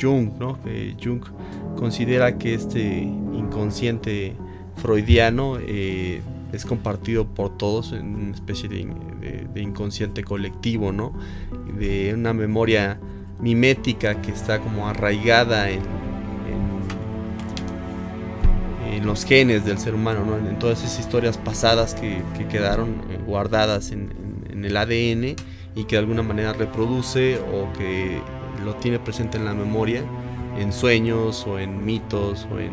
Jung, 0.00 0.32
¿no? 0.38 0.58
Jung 1.02 1.22
considera 1.76 2.36
que 2.38 2.54
este 2.54 3.02
inconsciente 3.02 4.34
freudiano 4.76 5.58
eh, 5.60 6.20
es 6.52 6.64
compartido 6.64 7.26
por 7.26 7.56
todos 7.56 7.92
en 7.92 8.14
una 8.14 8.34
especie 8.34 8.68
de, 8.68 9.60
inconsciente 9.60 10.24
colectivo, 10.24 10.92
¿no? 10.92 11.12
De 11.78 12.12
una 12.14 12.32
memoria 12.32 12.98
mimética 13.40 14.20
que 14.20 14.30
está 14.30 14.60
como 14.60 14.88
arraigada 14.88 15.70
en, 15.70 15.82
en, 18.96 19.06
los 19.06 19.24
genes 19.24 19.64
del 19.64 19.78
ser 19.78 19.94
humano, 19.94 20.24
¿no? 20.24 20.36
En, 20.36 20.58
todas 20.58 20.82
esas 20.82 21.00
historias 21.00 21.38
pasadas 21.38 21.94
que, 21.94 22.22
quedaron 22.48 23.02
eh, 23.10 23.18
guardadas 23.26 23.90
en, 23.90 24.24
el 24.50 24.76
ADN 24.76 25.36
y 25.74 25.84
que 25.84 25.96
de 25.96 25.98
alguna 25.98 26.22
manera 26.22 26.52
reproduce 26.52 27.38
o 27.38 27.70
que 27.76 28.18
lo 28.64 28.74
tiene 28.76 28.98
presente 28.98 29.36
en 29.36 29.44
la 29.44 29.52
memoria 29.52 30.02
en 30.58 30.72
sueños 30.72 31.46
o 31.46 31.58
en 31.58 31.84
mitos 31.84 32.46
o 32.52 32.58
en 32.58 32.72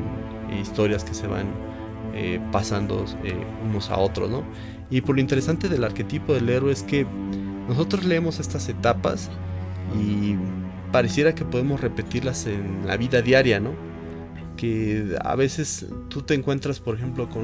historias 0.60 1.04
que 1.04 1.14
se 1.14 1.28
van 1.28 1.48
eh, 2.14 2.40
pasando 2.52 3.06
eh, 3.24 3.34
unos 3.68 3.90
a 3.90 3.98
otros, 3.98 4.30
¿no? 4.30 4.44
Y 4.90 5.02
por 5.02 5.16
lo 5.16 5.22
interesante 5.22 5.70
del 5.70 5.84
arquetipo 5.84 6.34
del 6.34 6.50
héroe 6.50 6.72
es 6.72 6.84
que 6.84 7.06
nosotros 7.68 8.04
leemos 8.04 8.40
estas 8.40 8.68
etapas 8.68 9.30
y 9.98 10.36
pareciera 10.92 11.34
que 11.34 11.46
podemos 11.46 11.80
repetirlas 11.80 12.46
en 12.46 12.86
la 12.86 12.98
vida 12.98 13.22
diaria, 13.22 13.60
¿no? 13.60 13.72
Que 14.62 15.18
a 15.24 15.36
veces 15.36 15.88
tú 16.10 16.22
te 16.22 16.36
encuentras, 16.36 16.80
por 16.80 16.96
ejemplo, 16.96 17.28
con 17.30 17.44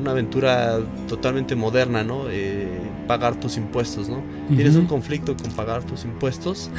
una 0.00 0.10
aventura 0.10 0.80
totalmente 1.06 1.54
moderna, 1.54 2.02
¿no? 2.02 2.24
Eh, 2.30 2.66
pagar 3.06 3.38
tus 3.38 3.56
impuestos, 3.56 4.08
¿no? 4.08 4.22
Tienes 4.48 4.74
un 4.74 4.86
conflicto 4.86 5.36
con 5.36 5.52
pagar 5.52 5.84
tus 5.84 6.04
impuestos 6.04 6.70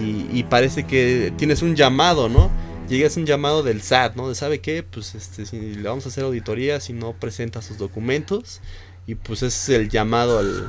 y, 0.00 0.26
y, 0.32 0.44
parece 0.44 0.84
que 0.84 1.32
tienes 1.36 1.60
un 1.62 1.76
llamado, 1.76 2.28
¿no? 2.28 2.50
llegas 2.88 3.16
un 3.16 3.26
llamado 3.26 3.62
del 3.62 3.82
SAT, 3.82 4.16
¿no? 4.16 4.28
De 4.28 4.34
sabe 4.34 4.60
qué, 4.60 4.82
pues 4.82 5.14
este, 5.14 5.46
si 5.46 5.74
le 5.74 5.88
vamos 5.88 6.06
a 6.06 6.08
hacer 6.08 6.24
auditoría 6.24 6.80
si 6.80 6.92
no 6.92 7.12
presenta 7.12 7.62
sus 7.62 7.78
documentos. 7.78 8.60
Y 9.06 9.16
pues 9.16 9.42
ese 9.42 9.74
es 9.74 9.80
el 9.80 9.88
llamado 9.90 10.38
al, 10.38 10.68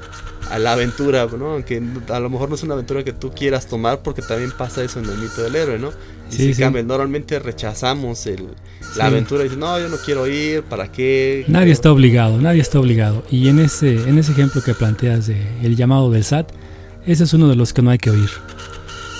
a 0.49 0.59
la 0.59 0.73
aventura, 0.73 1.27
¿no? 1.37 1.53
Aunque 1.53 1.81
a 2.09 2.19
lo 2.19 2.29
mejor 2.29 2.49
no 2.49 2.55
es 2.55 2.63
una 2.63 2.73
aventura 2.73 3.03
que 3.03 3.13
tú 3.13 3.31
quieras 3.33 3.67
tomar 3.67 4.01
porque 4.01 4.21
también 4.21 4.51
pasa 4.51 4.83
eso 4.83 4.99
en 4.99 5.05
el 5.05 5.17
mito 5.17 5.41
del 5.41 5.55
héroe, 5.55 5.79
¿no? 5.79 5.91
Y 6.31 6.53
sí, 6.53 6.63
Normalmente 6.63 7.39
rechazamos 7.39 8.25
el, 8.25 8.47
la 8.97 9.05
aventura 9.05 9.41
y 9.41 9.43
dices, 9.45 9.57
no, 9.57 9.79
yo 9.79 9.87
no 9.87 9.97
quiero 9.97 10.27
ir, 10.27 10.63
¿para 10.63 10.91
qué? 10.91 11.45
Nadie 11.47 11.71
está 11.71 11.91
obligado, 11.91 12.41
nadie 12.41 12.61
está 12.61 12.79
obligado. 12.79 13.23
Y 13.29 13.47
en 13.47 13.59
ese, 13.59 13.93
en 14.09 14.17
ese 14.17 14.31
ejemplo 14.31 14.61
que 14.61 14.73
planteas 14.73 15.27
de 15.27 15.41
el 15.61 15.75
llamado 15.75 16.11
del 16.11 16.23
SAT, 16.23 16.51
ese 17.05 17.23
es 17.23 17.33
uno 17.33 17.47
de 17.47 17.55
los 17.55 17.73
que 17.73 17.81
no 17.81 17.91
hay 17.91 17.99
que 17.99 18.09
oír 18.09 18.29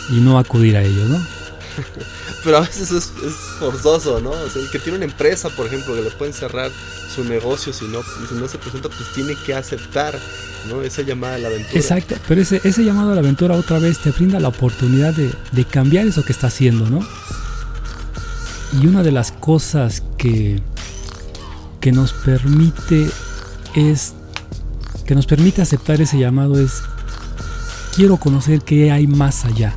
y 0.09 0.19
no 0.19 0.39
acudir 0.39 0.75
a 0.75 0.83
ellos, 0.83 1.07
¿no? 1.09 1.17
pero 2.45 2.57
a 2.57 2.61
veces 2.61 2.91
es, 2.91 3.11
forzoso, 3.59 4.21
¿no? 4.21 4.29
O 4.29 4.49
sea, 4.49 4.61
el 4.61 4.69
que 4.69 4.77
tiene 4.77 4.97
una 4.97 5.05
empresa, 5.05 5.49
por 5.49 5.65
ejemplo, 5.65 5.95
que 5.95 6.01
le 6.01 6.11
pueden 6.11 6.33
cerrar 6.33 6.71
su 7.13 7.23
negocio 7.23 7.73
si 7.73 7.85
no, 7.85 8.01
si 8.03 8.35
no 8.35 8.47
se 8.47 8.59
presenta, 8.59 8.87
pues 8.87 9.11
tiene 9.13 9.35
que 9.45 9.55
aceptar, 9.55 10.17
¿no? 10.69 10.83
Esa 10.83 11.01
llamada 11.01 11.35
a 11.35 11.37
la 11.39 11.47
aventura. 11.47 11.79
Exacto, 11.79 12.15
pero 12.27 12.41
ese, 12.41 12.61
ese 12.63 12.83
llamado 12.83 13.11
a 13.11 13.15
la 13.15 13.21
aventura 13.21 13.55
otra 13.55 13.79
vez 13.79 13.97
te 13.99 14.11
brinda 14.11 14.39
la 14.39 14.49
oportunidad 14.49 15.13
de, 15.13 15.65
cambiar 15.65 16.05
eso 16.05 16.23
que 16.23 16.31
está 16.31 16.47
haciendo, 16.47 16.87
¿no? 16.87 17.05
Y 18.79 18.85
una 18.85 19.01
de 19.01 19.11
las 19.11 19.31
cosas 19.31 20.03
que, 20.17 20.61
que 21.81 21.91
nos 21.91 22.13
permite 22.13 23.09
es 23.73 24.13
que 25.07 25.15
nos 25.15 25.25
permite 25.25 25.61
aceptar 25.61 25.99
ese 25.99 26.19
llamado 26.19 26.59
es 26.59 26.83
quiero 27.95 28.17
conocer 28.17 28.61
qué 28.61 28.91
hay 28.91 29.07
más 29.07 29.45
allá. 29.45 29.75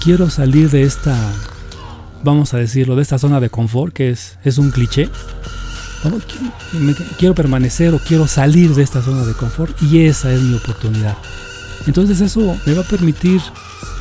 Quiero 0.00 0.30
salir 0.30 0.70
de 0.70 0.82
esta, 0.82 1.16
vamos 2.22 2.54
a 2.54 2.58
decirlo, 2.58 2.94
de 2.96 3.02
esta 3.02 3.18
zona 3.18 3.40
de 3.40 3.50
confort, 3.50 3.92
que 3.92 4.10
es, 4.10 4.38
es 4.44 4.58
un 4.58 4.70
cliché. 4.70 5.08
Quiero 7.18 7.34
permanecer 7.34 7.92
o 7.92 7.98
quiero 7.98 8.28
salir 8.28 8.74
de 8.74 8.82
esta 8.84 9.02
zona 9.02 9.24
de 9.24 9.34
confort 9.34 9.80
y 9.82 10.06
esa 10.06 10.32
es 10.32 10.40
mi 10.40 10.54
oportunidad. 10.54 11.16
Entonces 11.86 12.20
eso 12.20 12.56
me 12.64 12.74
va 12.74 12.82
a 12.82 12.88
permitir 12.88 13.40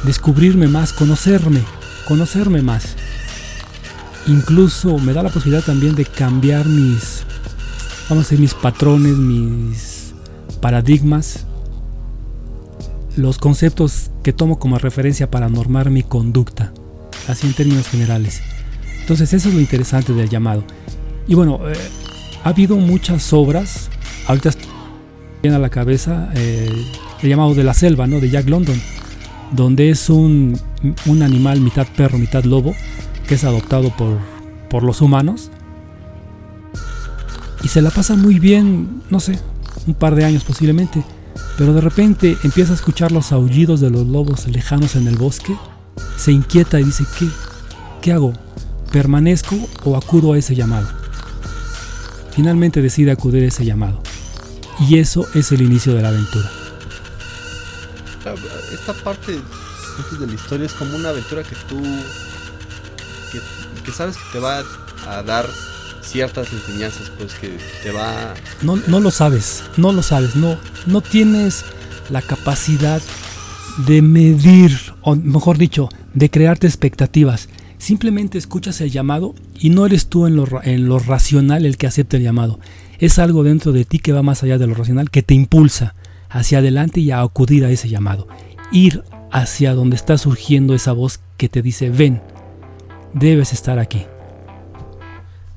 descubrirme 0.04 0.68
más, 0.68 0.94
conocerme, 0.94 1.64
conocerme 2.08 2.62
más. 2.62 2.96
Incluso 4.28 5.00
me 5.00 5.14
da 5.14 5.24
la 5.24 5.30
posibilidad 5.30 5.64
también 5.64 5.96
de 5.96 6.06
cambiar 6.06 6.68
mis, 6.68 7.24
vamos 8.08 8.26
a 8.26 8.30
decir, 8.30 8.40
mis 8.40 8.54
patrones, 8.54 9.16
mis 9.18 10.14
paradigmas, 10.62 11.47
los 13.18 13.40
conceptos 13.40 14.12
que 14.24 14.32
tomo 14.32 14.60
como 14.60 14.78
referencia 14.78 15.30
para 15.30 15.50
normar 15.50 15.90
mi 15.90 16.04
conducta, 16.04 16.72
así 17.28 17.48
en 17.48 17.54
términos 17.54 17.88
generales. 17.88 18.42
Entonces 19.02 19.34
eso 19.34 19.50
es 19.50 19.56
lo 19.56 19.60
interesante 19.60 20.14
del 20.14 20.30
llamado. 20.30 20.64
Y 21.28 21.36
bueno, 21.36 21.60
eh, 21.68 21.74
ha 22.44 22.50
habido 22.50 22.78
muchas 22.78 23.34
obras, 23.34 23.90
ahorita 24.28 24.52
viene 25.42 25.58
a 25.58 25.60
la 25.60 25.70
cabeza 25.70 26.30
eh, 26.36 26.86
el 27.22 27.30
llamado 27.30 27.56
de 27.56 27.64
la 27.64 27.74
selva, 27.74 28.06
¿no? 28.06 28.20
De 28.20 28.30
Jack 28.30 28.48
London, 28.48 28.80
donde 29.52 29.90
es 29.90 30.10
un, 30.10 30.60
un 31.08 31.22
animal 31.24 31.60
mitad 31.60 31.88
perro, 31.96 32.18
mitad 32.18 32.44
lobo, 32.44 32.76
que 33.28 33.36
es 33.36 33.44
adoptado 33.44 33.90
por, 33.98 34.20
por 34.70 34.84
los 34.84 35.02
humanos. 35.02 35.50
Y 37.64 37.68
se 37.70 37.82
la 37.82 37.90
pasa 37.90 38.16
muy 38.16 38.38
bien, 38.40 39.02
no 39.10 39.20
sé, 39.20 39.40
un 39.88 39.96
par 39.96 40.14
de 40.14 40.24
años 40.24 40.44
posiblemente. 40.44 41.04
Pero 41.58 41.74
de 41.74 41.82
repente 41.82 42.38
empieza 42.44 42.74
a 42.74 42.76
escuchar 42.76 43.12
los 43.12 43.32
aullidos 43.32 43.82
de 43.82 43.90
los 43.90 44.06
lobos 44.06 44.48
lejanos 44.48 44.96
en 44.96 45.08
el 45.08 45.18
bosque. 45.18 45.56
Se 46.18 46.32
inquieta 46.32 46.80
y 46.80 46.84
dice, 46.84 47.06
¿qué? 47.18 47.28
¿Qué 48.02 48.14
hago? 48.14 48.34
¿Permanezco 48.92 49.56
o 49.84 49.98
acudo 49.98 50.34
a 50.34 50.38
ese 50.38 50.56
llamado? 50.56 50.88
Finalmente 52.32 52.82
decide 52.82 53.12
acudir 53.12 53.44
a 53.44 53.48
ese 53.48 53.66
llamado. 53.66 54.02
Y 54.80 55.00
eso 55.00 55.26
es 55.34 55.52
el 55.52 55.62
inicio 55.62 55.96
de 55.96 56.04
la 56.04 56.10
aventura. 56.10 56.50
Esta 58.72 58.94
parte 58.94 59.32
de 59.32 60.28
la 60.28 60.34
historia 60.34 60.66
es 60.66 60.74
como 60.74 60.96
una 60.96 61.10
aventura 61.10 61.44
que 61.44 61.56
tú 61.68 61.82
que, 63.84 63.92
sabes 63.92 64.18
que 64.18 64.24
te 64.34 64.40
va 64.40 64.64
a 65.08 65.24
dar 65.24 65.48
ciertas 66.18 66.52
enseñanzas, 66.52 67.12
pues 67.16 67.36
que 67.36 67.48
te 67.84 67.92
va... 67.92 68.34
No, 68.64 68.76
no 68.88 69.00
lo 69.00 69.12
sabes, 69.12 69.64
no 69.78 69.92
lo 69.92 70.02
sabes, 70.02 70.36
no, 70.36 70.58
no 70.88 71.02
tienes 71.02 71.64
la 72.10 72.24
capacidad 72.24 73.04
de 73.86 74.02
medir, 74.02 74.76
o 75.02 75.16
mejor 75.16 75.60
dicho, 75.60 75.90
de 76.16 76.32
crearte 76.32 76.66
expectativas. 76.66 77.50
Simplemente 77.78 78.40
escuchas 78.40 78.82
el 78.82 78.90
llamado 78.90 79.36
y 79.60 79.70
no 79.70 79.86
eres 79.86 80.08
tú 80.08 80.26
en 80.26 80.36
lo, 80.38 80.48
en 80.64 80.90
lo 80.90 80.98
racional 80.98 81.68
el 81.68 81.78
que 81.78 81.86
acepta 81.86 82.18
el 82.18 82.24
llamado. 82.24 82.60
Es 82.98 83.20
algo 83.20 83.44
dentro 83.44 83.72
de 83.72 83.86
ti 83.86 84.00
que 84.00 84.12
va 84.12 84.24
más 84.24 84.42
allá 84.42 84.58
de 84.58 84.66
lo 84.66 84.74
racional, 84.74 85.12
que 85.12 85.22
te 85.22 85.36
impulsa 85.36 85.94
hacia 86.32 86.58
adelante 86.58 87.00
y 87.00 87.12
a 87.12 87.22
acudir 87.22 87.64
a 87.64 87.70
ese 87.70 87.90
llamado. 87.90 88.28
Ir 88.72 89.04
hacia 89.32 89.76
donde 89.76 89.96
está 89.96 90.18
surgiendo 90.18 90.74
esa 90.74 90.94
voz 90.94 91.20
que 91.38 91.48
te 91.48 91.62
dice, 91.62 91.92
ven, 91.92 92.24
debes 93.14 93.54
estar 93.54 93.78
aquí. 93.78 94.08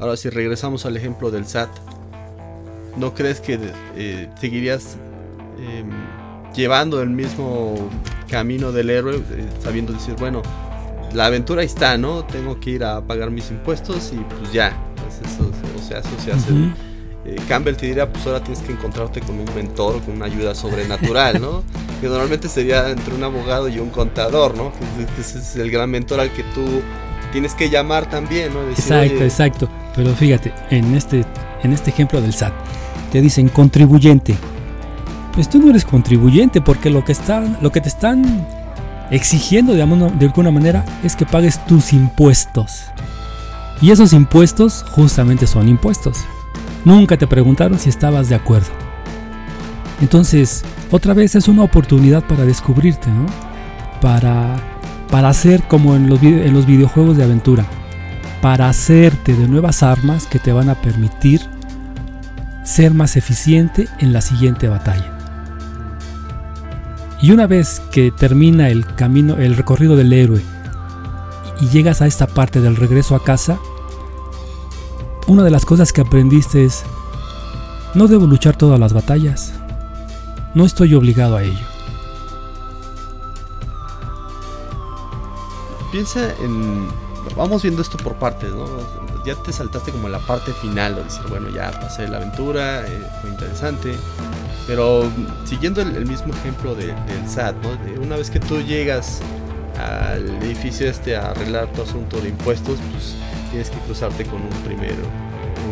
Ahora 0.01 0.17
si 0.17 0.31
regresamos 0.31 0.87
al 0.87 0.97
ejemplo 0.97 1.31
del 1.31 1.47
SAT, 1.47 1.69
¿no 2.97 3.15
crees 3.15 3.41
que 3.41 3.59
eh, 3.97 4.29
seguirías 4.41 4.97
em, 5.59 5.91
llevando 6.55 7.03
el 7.03 7.11
mismo 7.11 7.75
camino 8.29 8.73
del 8.73 8.89
héroe, 8.89 9.17
eh, 9.17 9.47
sabiendo 9.63 9.93
decir, 9.93 10.15
bueno, 10.19 10.43
la 11.13 11.27
aventura 11.27 11.63
está, 11.63 11.99
¿no? 11.99 12.25
Tengo 12.25 12.59
que 12.59 12.71
ir 12.71 12.85
a 12.85 13.03
pagar 13.03 13.31
mis 13.31 13.51
impuestos 13.51 14.13
y 14.13 14.17
pues 14.17 14.53
ya, 14.53 14.75
pues 14.97 15.33
eso, 15.33 15.51
o 15.79 15.83
sea, 15.83 15.99
eso 15.99 16.11
se 16.25 16.33
hace. 16.33 16.53
Eh, 17.27 17.37
Campbell 17.47 17.77
te 17.77 17.87
diría, 17.87 18.11
pues 18.11 18.27
ahora 18.27 18.41
tienes 18.41 18.63
que 18.63 18.73
encontrarte 18.73 19.21
con 19.21 19.39
un 19.39 19.55
mentor, 19.55 20.01
con 20.01 20.15
una 20.15 20.25
ayuda 20.25 20.55
sobrenatural, 20.55 21.41
¿no? 21.41 21.63
que 22.01 22.09
normalmente 22.09 22.49
sería 22.49 22.89
entre 22.89 23.15
un 23.15 23.23
abogado 23.23 23.69
y 23.69 23.79
un 23.79 23.91
contador, 23.91 24.57
¿no? 24.57 24.73
Que 24.73 25.21
ese 25.21 25.41
es 25.41 25.57
el 25.57 25.71
gran 25.71 25.91
mentor 25.91 26.21
al 26.21 26.33
que 26.33 26.43
tú 26.55 26.81
tienes 27.33 27.55
que 27.55 27.69
llamar 27.69 28.09
también, 28.09 28.55
¿no? 28.55 28.63
exacto, 28.71 29.23
exacto. 29.23 29.69
Pero 29.95 30.15
fíjate, 30.15 30.53
en 30.71 30.95
este, 30.95 31.25
en 31.63 31.73
este 31.73 31.91
ejemplo 31.91 32.21
del 32.21 32.33
SAT, 32.33 32.53
te 33.13 33.21
dicen 33.21 33.49
contribuyente. 33.49 34.37
Pues 35.35 35.49
tú 35.49 35.59
no 35.59 35.71
eres 35.71 35.85
contribuyente 35.85 36.61
porque 36.61 36.91
lo 36.91 37.05
que, 37.05 37.13
están, 37.13 37.59
lo 37.61 37.71
que 37.71 37.81
te 37.81 37.89
están 37.89 38.47
exigiendo 39.11 39.73
de, 39.73 39.85
de 40.19 40.27
alguna 40.27 40.51
manera 40.51 40.85
es 41.03 41.17
que 41.17 41.27
pagues 41.27 41.65
tus 41.67 41.93
impuestos. 41.93 42.85
Y 43.81 43.91
esos 43.91 44.13
impuestos 44.13 44.85
justamente 44.91 45.47
son 45.47 45.69
impuestos. 45.69 46.19
Nunca 46.85 47.17
te 47.17 47.27
preguntaron 47.27 47.79
si 47.79 47.89
estabas 47.89 48.29
de 48.29 48.35
acuerdo. 48.35 48.71
Entonces, 50.01 50.65
otra 50.91 51.15
vez 51.15 51.35
es 51.35 51.49
una 51.49 51.63
oportunidad 51.63 52.25
para 52.25 52.45
descubrirte, 52.45 53.09
¿no? 53.11 53.27
Para 54.01 54.57
para 55.11 55.29
hacer 55.29 55.63
como 55.65 55.97
en 55.97 56.09
los, 56.09 56.23
en 56.23 56.55
los 56.55 56.67
videojuegos 56.67 57.17
de 57.17 57.25
aventura, 57.25 57.67
para 58.41 58.69
hacerte 58.69 59.35
de 59.35 59.49
nuevas 59.49 59.83
armas 59.83 60.27
que 60.27 60.39
te 60.39 60.53
van 60.53 60.69
a 60.69 60.75
permitir 60.75 61.41
ser 62.65 62.95
más 62.95 63.17
eficiente 63.17 63.89
en 63.99 64.13
la 64.13 64.21
siguiente 64.21 64.69
batalla. 64.69 65.19
Y 67.21 67.33
una 67.33 67.47
vez 67.47 67.83
que 67.91 68.11
termina 68.11 68.69
el 68.71 68.87
camino, 68.95 69.37
el 69.37 69.57
recorrido 69.57 69.97
del 69.97 70.13
héroe 70.13 70.43
y 71.61 71.69
llegas 71.69 72.01
a 72.01 72.07
esta 72.07 72.27
parte 72.27 72.61
del 72.61 72.77
regreso 72.77 73.15
a 73.15 73.23
casa, 73.23 73.59
una 75.27 75.45
de 75.45 75.51
las 75.51 75.65
cosas 75.65 75.93
que 75.93 76.01
aprendiste 76.01 76.65
es, 76.65 76.83
no 77.95 78.07
debo 78.07 78.27
luchar 78.27 78.57
todas 78.57 78.81
las 78.81 78.93
batallas, 78.93 79.53
no 80.55 80.65
estoy 80.65 80.95
obligado 80.95 81.37
a 81.37 81.43
ello. 81.43 81.71
piensa 85.91 86.33
en. 86.43 87.10
Vamos 87.37 87.63
viendo 87.63 87.83
esto 87.83 87.97
por 87.99 88.15
partes, 88.15 88.51
¿no? 88.51 88.67
Ya 89.25 89.35
te 89.35 89.53
saltaste 89.53 89.93
como 89.93 90.09
la 90.09 90.19
parte 90.19 90.53
final, 90.53 90.97
de 90.97 91.05
decir, 91.05 91.23
bueno, 91.29 91.49
ya 91.51 91.71
pasé 91.71 92.09
la 92.09 92.17
aventura, 92.19 92.87
eh, 92.87 93.03
fue 93.21 93.31
interesante. 93.31 93.95
Pero 94.67 95.11
siguiendo 95.45 95.81
el, 95.83 96.07
mismo 96.07 96.33
ejemplo 96.35 96.75
del 96.75 96.95
SAT, 97.27 97.57
¿no? 97.63 98.03
una 98.03 98.17
vez 98.17 98.31
que 98.31 98.41
tú 98.41 98.61
llegas 98.61 99.21
al 99.79 100.29
edificio 100.43 100.89
este 100.89 101.17
a 101.17 101.31
arreglar 101.31 101.67
tu 101.73 101.83
asunto 101.83 102.21
de 102.21 102.29
impuestos, 102.29 102.79
pues 102.93 103.15
tienes 103.51 103.71
que 103.71 103.79
cruzarte 103.79 104.25
con 104.25 104.43
un 104.43 104.63
primer 104.65 104.95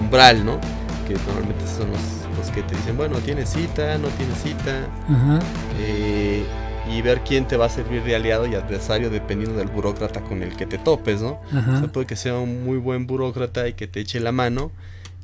umbral, 0.01 0.45
¿no? 0.45 0.59
Que 1.07 1.15
normalmente 1.15 1.65
son 1.67 1.91
los, 1.91 2.39
los 2.39 2.51
que 2.51 2.63
te 2.63 2.75
dicen, 2.75 2.97
bueno, 2.97 3.19
tienes 3.19 3.51
cita, 3.51 3.99
no 3.99 4.09
tienes 4.09 4.39
cita. 4.43 4.89
Ajá. 5.09 5.39
Eh, 5.79 6.45
y 6.91 7.03
ver 7.03 7.21
quién 7.21 7.47
te 7.47 7.57
va 7.57 7.67
a 7.67 7.69
servir 7.69 8.03
de 8.03 8.17
aliado 8.17 8.47
y 8.47 8.55
adversario 8.55 9.11
dependiendo 9.11 9.59
del 9.59 9.69
burócrata 9.69 10.21
con 10.23 10.43
el 10.43 10.57
que 10.57 10.67
te 10.67 10.79
topes, 10.79 11.21
¿no? 11.21 11.41
O 11.53 11.79
sea, 11.79 11.89
puede 11.93 12.07
que 12.07 12.17
sea 12.17 12.39
un 12.39 12.65
muy 12.65 12.79
buen 12.79 13.07
burócrata 13.07 13.69
y 13.69 13.75
que 13.75 13.87
te 13.87 14.01
eche 14.01 14.21
la 14.21 14.33
mano, 14.33 14.73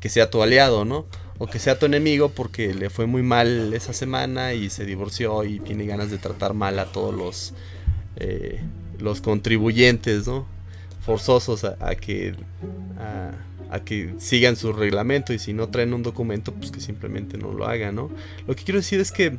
que 0.01 0.09
sea 0.09 0.31
tu 0.31 0.43
aliado, 0.43 0.85
¿no? 0.85 1.07
O 1.39 1.47
que 1.47 1.59
sea 1.59 1.79
tu 1.79 1.87
enemigo 1.87 2.29
porque 2.29 2.75
le 2.75 2.91
fue 2.91 3.07
muy 3.07 3.23
mal 3.23 3.73
esa 3.75 3.93
semana 3.93 4.53
y 4.53 4.71
se 4.71 4.85
divorció 4.85 5.45
y 5.45 5.59
tiene 5.61 5.87
ganas 5.87 6.11
de 6.11 6.19
tratar 6.19 6.55
mal 6.55 6.79
a 6.79 6.87
todos 6.87 7.15
los, 7.15 7.55
eh, 8.17 8.61
los 8.99 9.21
contribuyentes, 9.21 10.27
¿no? 10.27 10.47
Forzosos 11.05 11.65
a, 11.65 11.95
que... 11.97 12.35
A, 12.99 13.33
a 13.71 13.81
que 13.81 14.15
sigan 14.19 14.57
su 14.57 14.73
reglamento 14.73 15.33
y 15.33 15.39
si 15.39 15.53
no 15.53 15.69
traen 15.69 15.95
un 15.95 16.03
documento, 16.03 16.53
pues 16.53 16.71
que 16.71 16.81
simplemente 16.81 17.39
no 17.39 17.53
lo 17.53 17.67
hagan, 17.67 17.97
¿no? 17.97 18.11
Lo 18.47 18.55
que 18.55 18.63
quiero 18.63 18.79
decir 18.79 19.01
es 19.01 19.11
que 19.11 19.39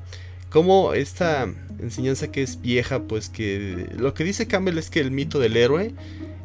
como 0.55 0.93
esta 0.93 1.49
enseñanza 1.81 2.31
que 2.31 2.41
es 2.41 2.61
vieja, 2.61 3.01
pues 3.03 3.27
que 3.27 3.89
lo 3.97 4.13
que 4.13 4.23
dice 4.23 4.47
Campbell 4.47 4.77
es 4.77 4.89
que 4.89 5.01
el 5.01 5.11
mito 5.11 5.37
del 5.37 5.57
héroe 5.57 5.91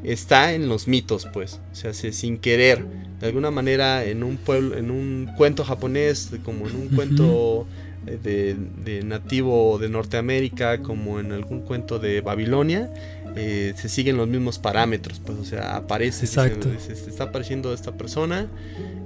está 0.03 0.53
en 0.53 0.69
los 0.69 0.89
mitos, 0.89 1.29
pues, 1.33 1.61
o 1.71 1.75
sea, 1.77 1.93
sin 1.95 2.39
querer, 2.39 2.85
de 3.21 3.29
alguna 3.29 3.53
manera 3.53 4.05
en 4.05 4.25
un 4.25 4.37
pueblo, 4.37 4.77
en 4.77 4.91
un 4.91 5.31
cuento 5.37 5.63
japonés, 5.63 6.33
como 6.45 6.67
en 6.67 6.75
un 6.75 6.89
cuento 6.89 7.69
de, 8.05 9.05
nativo 9.05 9.79
de 9.79 9.89
Norteamérica, 9.89 10.83
como 10.83 11.21
en 11.21 11.31
algún 11.31 11.61
cuento 11.61 12.01
de 12.01 12.21
Babilonia, 12.21 12.93
eh, 13.37 13.75
se 13.77 13.89
siguen 13.89 14.17
los 14.17 14.27
mismos 14.27 14.59
parámetros, 14.59 15.21
pues, 15.25 15.39
o 15.39 15.45
sea, 15.45 15.77
aparece, 15.77 16.27
se, 16.27 16.93
está 16.93 17.23
apareciendo 17.23 17.73
esta 17.73 17.93
persona, 17.93 18.49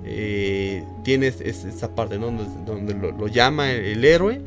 eh, 0.07 0.83
tiene 1.05 1.27
esta 1.27 1.95
parte 1.95 2.17
donde, 2.17 2.95
lo, 2.95 3.29
llama 3.29 3.71
el 3.71 4.03
héroe 4.03 4.41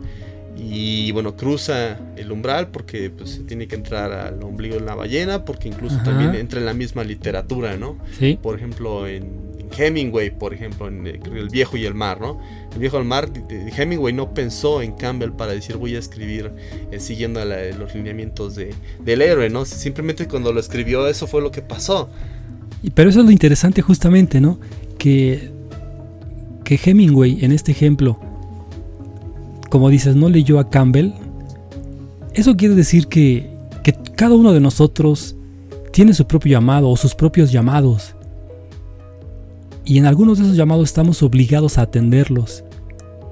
y 0.58 1.12
bueno, 1.12 1.36
cruza 1.36 2.00
el 2.16 2.32
umbral 2.32 2.70
porque 2.70 3.10
pues 3.10 3.32
se 3.32 3.44
tiene 3.44 3.68
que 3.68 3.76
entrar 3.76 4.12
al 4.12 4.44
ombligo 4.44 4.76
de 4.76 4.82
la 4.82 4.96
ballena, 4.96 5.46
porque 5.46 5.68
incluso 5.68 5.98
también 6.04 6.34
entra 6.36 6.60
en 6.60 6.66
la 6.66 6.74
misma 6.74 7.04
literatura, 7.04 7.78
¿no? 7.78 7.98
Sí. 8.18 8.40
Por 8.42 8.56
ejemplo, 8.56 9.08
en, 9.08 9.48
Hemingway, 9.78 10.32
por 10.32 10.54
ejemplo, 10.54 10.88
en 10.88 11.06
eh, 11.06 11.20
El 11.26 11.50
viejo 11.50 11.78
y 11.78 11.86
el 11.86 11.94
mar, 11.94 12.22
¿no? 12.22 12.40
El 12.74 12.80
viejo 12.80 12.98
y 12.98 13.02
el 13.02 13.06
mar, 13.06 13.30
Hemingway 13.50 14.14
no 14.14 14.34
pensó 14.34 14.82
en 14.82 14.94
Campbell 14.94 15.32
para 15.32 15.52
decir 15.52 15.78
voy 15.78 15.96
a 15.96 16.00
escribir 16.00 16.52
eh, 16.92 17.00
siguiendo 17.00 17.44
los 17.46 17.94
lineamientos 17.94 18.56
de, 18.56 18.74
del 19.04 19.22
héroe, 19.22 19.50
¿no? 19.50 19.66
Simplemente 19.66 20.28
cuando 20.28 20.54
lo 20.54 20.60
escribió 20.60 21.08
eso 21.08 21.28
fue 21.28 21.42
lo 21.42 21.52
que 21.52 21.62
pasó. 21.62 22.10
Y, 22.82 22.92
pero 22.92 23.10
eso 23.10 23.20
es 23.20 23.26
lo 23.26 23.32
interesante 23.32 23.82
justamente, 23.82 24.42
¿no? 24.42 24.60
Que, 24.98 25.52
que 26.64 26.80
Hemingway 26.84 27.44
en 27.44 27.52
este 27.52 27.72
ejemplo 27.72 28.20
como 29.70 29.90
dices, 29.90 30.16
no 30.16 30.30
leyó 30.30 30.60
a 30.60 30.70
Campbell, 30.70 31.12
eso 32.34 32.56
quiere 32.56 32.76
decir 32.76 33.08
que, 33.08 33.50
que 33.84 33.94
cada 34.16 34.36
uno 34.36 34.54
de 34.54 34.60
nosotros 34.60 35.36
tiene 35.92 36.14
su 36.14 36.28
propio 36.28 36.52
llamado 36.52 36.90
o 36.90 36.98
sus 36.98 37.16
propios 37.16 37.52
llamados. 37.52 38.14
Y 39.86 39.98
en 39.98 40.06
algunos 40.06 40.38
de 40.38 40.44
esos 40.44 40.58
llamados 40.58 40.90
estamos 40.90 41.24
obligados 41.24 41.78
a 41.78 41.84
atenderlos 41.84 42.64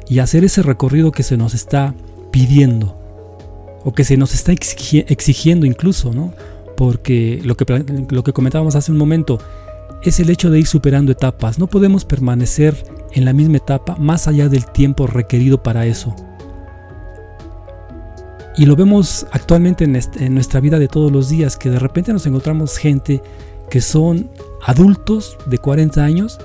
y 0.07 0.19
hacer 0.19 0.43
ese 0.43 0.63
recorrido 0.63 1.11
que 1.11 1.23
se 1.23 1.37
nos 1.37 1.53
está 1.53 1.93
pidiendo 2.31 2.97
o 3.83 3.93
que 3.93 4.03
se 4.03 4.17
nos 4.17 4.33
está 4.33 4.51
exigiendo 4.51 5.65
incluso, 5.65 6.13
¿no? 6.13 6.33
Porque 6.75 7.41
lo 7.43 7.55
que, 7.55 7.85
lo 8.09 8.23
que 8.23 8.33
comentábamos 8.33 8.75
hace 8.75 8.91
un 8.91 8.97
momento 8.97 9.39
es 10.09 10.19
el 10.19 10.29
hecho 10.29 10.49
de 10.49 10.59
ir 10.59 10.67
superando 10.67 11.11
etapas. 11.11 11.59
No 11.59 11.67
podemos 11.67 12.05
permanecer 12.05 12.75
en 13.13 13.25
la 13.25 13.33
misma 13.33 13.57
etapa 13.57 13.95
más 13.97 14.27
allá 14.27 14.49
del 14.49 14.65
tiempo 14.65 15.07
requerido 15.07 15.63
para 15.63 15.85
eso. 15.85 16.15
Y 18.57 18.65
lo 18.65 18.75
vemos 18.75 19.27
actualmente 19.31 19.83
en, 19.83 20.33
nuestra 20.33 20.59
vida 20.61 20.79
de 20.79 20.87
todos 20.87 21.11
los 21.11 21.29
días, 21.29 21.57
que 21.57 21.69
de 21.69 21.79
repente 21.79 22.13
nos 22.13 22.25
encontramos 22.25 22.77
gente 22.77 23.21
que 23.69 23.81
son 23.81 24.29
adultos 24.65 25.37
de 25.45 25.57
40 25.57 26.03
años, 26.03 26.39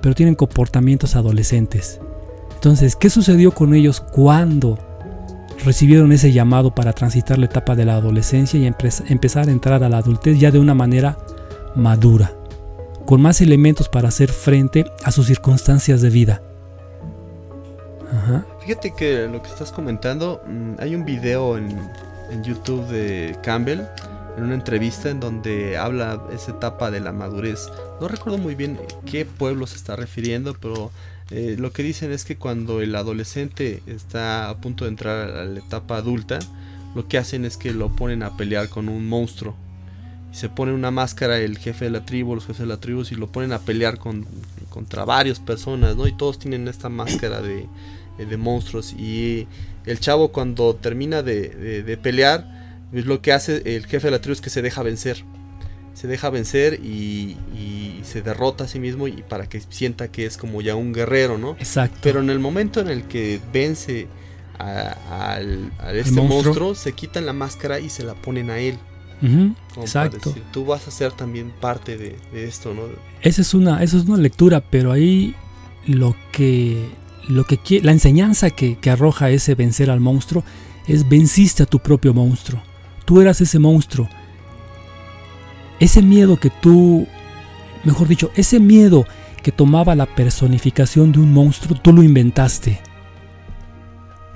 pero 0.00 0.14
tienen 0.14 0.36
comportamientos 0.36 1.16
adolescentes. 1.16 2.00
Entonces, 2.54 2.94
¿qué 2.94 3.10
sucedió 3.10 3.50
con 3.50 3.74
ellos 3.74 4.00
cuando 4.00 4.78
recibieron 5.64 6.12
ese 6.12 6.32
llamado 6.32 6.72
para 6.72 6.92
transitar 6.92 7.38
la 7.38 7.46
etapa 7.46 7.74
de 7.74 7.84
la 7.84 7.96
adolescencia 7.96 8.60
y 8.60 8.66
empezar 8.66 9.48
a 9.48 9.52
entrar 9.52 9.82
a 9.82 9.88
la 9.88 9.98
adultez 9.98 10.38
ya 10.38 10.52
de 10.52 10.60
una 10.60 10.74
manera 10.74 11.18
madura? 11.74 12.32
Con 13.06 13.22
más 13.22 13.40
elementos 13.40 13.88
para 13.88 14.08
hacer 14.08 14.30
frente 14.30 14.84
a 15.04 15.12
sus 15.12 15.26
circunstancias 15.26 16.02
de 16.02 16.10
vida. 16.10 16.42
Fíjate 18.60 18.94
que 18.94 19.28
lo 19.28 19.40
que 19.42 19.48
estás 19.48 19.70
comentando, 19.70 20.42
mm, 20.46 20.74
hay 20.80 20.94
un 20.96 21.04
video 21.04 21.56
en, 21.56 21.78
YouTube 22.42 22.84
de 22.88 23.36
Campbell, 23.44 23.82
en 24.36 24.42
una 24.42 24.54
entrevista 24.54 25.08
en 25.08 25.20
donde 25.20 25.76
habla 25.76 26.20
esa 26.34 26.50
etapa 26.50 26.90
de 26.90 26.98
la 26.98 27.12
madurez. 27.12 27.68
No 28.00 28.08
recuerdo 28.08 28.36
muy 28.36 28.56
bien 28.56 28.80
qué 29.08 29.24
pueblo 29.24 29.68
se 29.68 29.76
está 29.76 29.94
refiriendo, 29.94 30.54
pero 30.60 30.90
eh, 31.30 31.54
lo 31.56 31.72
que 31.72 31.84
dicen 31.84 32.10
es 32.10 32.24
que 32.24 32.36
cuando 32.36 32.80
el 32.80 32.96
adolescente 32.96 33.80
está 33.86 34.48
a 34.48 34.56
punto 34.56 34.84
de 34.84 34.90
entrar 34.90 35.30
a 35.30 35.44
la 35.44 35.60
etapa 35.60 35.96
adulta, 35.96 36.40
lo 36.96 37.06
que 37.06 37.16
hacen 37.16 37.44
es 37.44 37.56
que 37.56 37.72
lo 37.72 37.94
ponen 37.94 38.24
a 38.24 38.36
pelear 38.36 38.68
con 38.68 38.88
un 38.88 39.08
monstruo 39.08 39.54
se 40.36 40.50
pone 40.50 40.74
una 40.74 40.90
máscara 40.90 41.38
el 41.38 41.56
jefe 41.56 41.86
de 41.86 41.90
la 41.90 42.04
tribu, 42.04 42.34
los 42.34 42.44
jefes 42.44 42.58
de 42.58 42.66
la 42.66 42.76
tribu, 42.76 43.04
y 43.10 43.14
lo 43.14 43.26
ponen 43.26 43.54
a 43.54 43.58
pelear 43.58 43.98
con, 43.98 44.26
contra 44.68 45.06
varias 45.06 45.40
personas, 45.40 45.96
¿no? 45.96 46.06
Y 46.06 46.12
todos 46.12 46.38
tienen 46.38 46.68
esta 46.68 46.90
máscara 46.90 47.40
de, 47.40 47.66
de 48.18 48.36
monstruos. 48.36 48.92
Y 48.92 49.48
el 49.86 49.98
chavo 49.98 50.32
cuando 50.32 50.74
termina 50.74 51.22
de, 51.22 51.82
de, 51.82 51.96
pelear, 51.96 52.84
pues 52.90 53.06
lo 53.06 53.22
que 53.22 53.32
hace 53.32 53.62
el 53.76 53.86
jefe 53.86 54.08
de 54.08 54.10
la 54.10 54.20
tribu 54.20 54.34
es 54.34 54.42
que 54.42 54.50
se 54.50 54.60
deja 54.60 54.82
vencer. 54.82 55.24
Se 55.94 56.06
deja 56.06 56.28
vencer 56.28 56.80
y, 56.84 57.38
y, 57.58 58.02
se 58.04 58.20
derrota 58.20 58.64
a 58.64 58.68
sí 58.68 58.78
mismo 58.78 59.08
y 59.08 59.22
para 59.22 59.48
que 59.48 59.62
sienta 59.62 60.08
que 60.08 60.26
es 60.26 60.36
como 60.36 60.60
ya 60.60 60.74
un 60.74 60.92
guerrero, 60.92 61.38
¿no? 61.38 61.52
Exacto. 61.52 61.96
Pero 62.02 62.20
en 62.20 62.28
el 62.28 62.40
momento 62.40 62.80
en 62.80 62.88
el 62.88 63.04
que 63.04 63.40
vence 63.54 64.06
a, 64.58 65.40
este 65.94 66.20
monstruo, 66.20 66.74
se 66.74 66.92
quitan 66.92 67.24
la 67.24 67.32
máscara 67.32 67.80
y 67.80 67.88
se 67.88 68.04
la 68.04 68.12
ponen 68.12 68.50
a 68.50 68.58
él 68.58 68.78
exacto. 69.80 70.34
tú 70.52 70.64
vas 70.64 70.86
a 70.88 70.90
ser 70.90 71.12
también 71.12 71.52
parte 71.60 71.96
de, 71.96 72.16
esto, 72.32 72.74
¿no? 72.74 72.82
Esa 73.22 73.42
es 73.42 73.54
una, 73.54 73.82
es 73.82 73.94
una 73.94 74.18
lectura, 74.18 74.60
pero 74.60 74.92
ahí 74.92 75.34
lo 75.86 76.14
que, 76.32 76.88
lo 77.28 77.44
que 77.44 77.58
la 77.82 77.92
enseñanza 77.92 78.50
que, 78.50 78.78
que 78.78 78.90
arroja 78.90 79.30
ese 79.30 79.54
vencer 79.54 79.90
al 79.90 80.00
monstruo 80.00 80.44
es 80.86 81.08
venciste 81.08 81.62
a 81.62 81.66
tu 81.66 81.78
propio 81.78 82.14
monstruo. 82.14 82.62
Tú 83.04 83.20
eras 83.20 83.40
ese 83.40 83.58
monstruo. 83.58 84.08
Ese 85.78 86.02
miedo 86.02 86.38
que 86.38 86.50
tú, 86.50 87.06
mejor 87.84 88.08
dicho, 88.08 88.30
ese 88.34 88.60
miedo 88.60 89.06
que 89.42 89.52
tomaba 89.52 89.94
la 89.94 90.06
personificación 90.06 91.12
de 91.12 91.20
un 91.20 91.32
monstruo, 91.32 91.78
tú 91.80 91.92
lo 91.92 92.02
inventaste. 92.02 92.80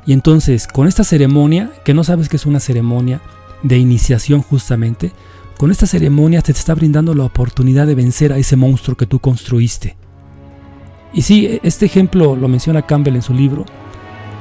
Y 0.07 0.13
entonces, 0.13 0.67
con 0.67 0.87
esta 0.87 1.05
ceremonia, 1.05 1.71
que 1.85 1.95
no 1.95 2.05
sabes 2.05 2.29
que 2.29 2.37
es 2.37 2.47
una 2.47 2.61
ceremonia, 2.61 3.21
de 3.63 3.79
iniciación 3.79 4.43
justamente, 4.43 5.13
con 5.59 5.71
esta 5.71 5.87
ceremonia 5.87 6.41
te 6.41 6.53
está 6.53 6.75
brindando 6.75 7.15
la 7.15 7.25
oportunidad 7.25 7.87
de 7.87 7.95
vencer 7.95 8.33
a 8.33 8.39
ese 8.39 8.57
monstruo 8.57 8.97
que 8.97 9.07
tú 9.07 9.19
construiste. 9.19 9.97
Y 11.13 11.23
sí, 11.23 11.59
este 11.63 11.87
ejemplo 11.87 12.37
lo 12.37 12.49
menciona 12.49 12.87
Campbell 12.87 13.17
en 13.17 13.23
su 13.23 13.35
libro, 13.35 13.67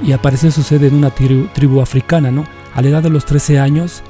y 0.01 0.13
aparece 0.13 0.51
sucede 0.51 0.87
en 0.87 0.95
una 0.95 1.11
tribu, 1.11 1.81
africana, 1.81 2.31
¿no? 2.31 2.45
A 2.73 2.81
la 2.81 2.89
edad 2.89 3.03
de 3.03 3.09
los 3.09 3.25
13 3.25 3.59
años, 3.59 4.01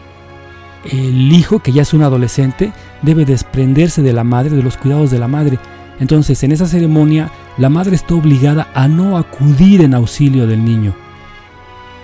el 0.83 1.33
hijo, 1.33 1.59
que 1.59 1.71
ya 1.71 1.81
es 1.81 1.93
un 1.93 2.03
adolescente, 2.03 2.71
debe 3.01 3.25
desprenderse 3.25 4.01
de 4.01 4.13
la 4.13 4.23
madre, 4.23 4.55
de 4.55 4.63
los 4.63 4.77
cuidados 4.77 5.11
de 5.11 5.19
la 5.19 5.27
madre. 5.27 5.57
Entonces, 5.99 6.43
en 6.43 6.51
esa 6.51 6.67
ceremonia, 6.67 7.31
la 7.57 7.69
madre 7.69 7.95
está 7.95 8.13
obligada 8.13 8.69
a 8.73 8.87
no 8.87 9.17
acudir 9.17 9.81
en 9.81 9.93
auxilio 9.93 10.47
del 10.47 10.63
niño, 10.63 10.93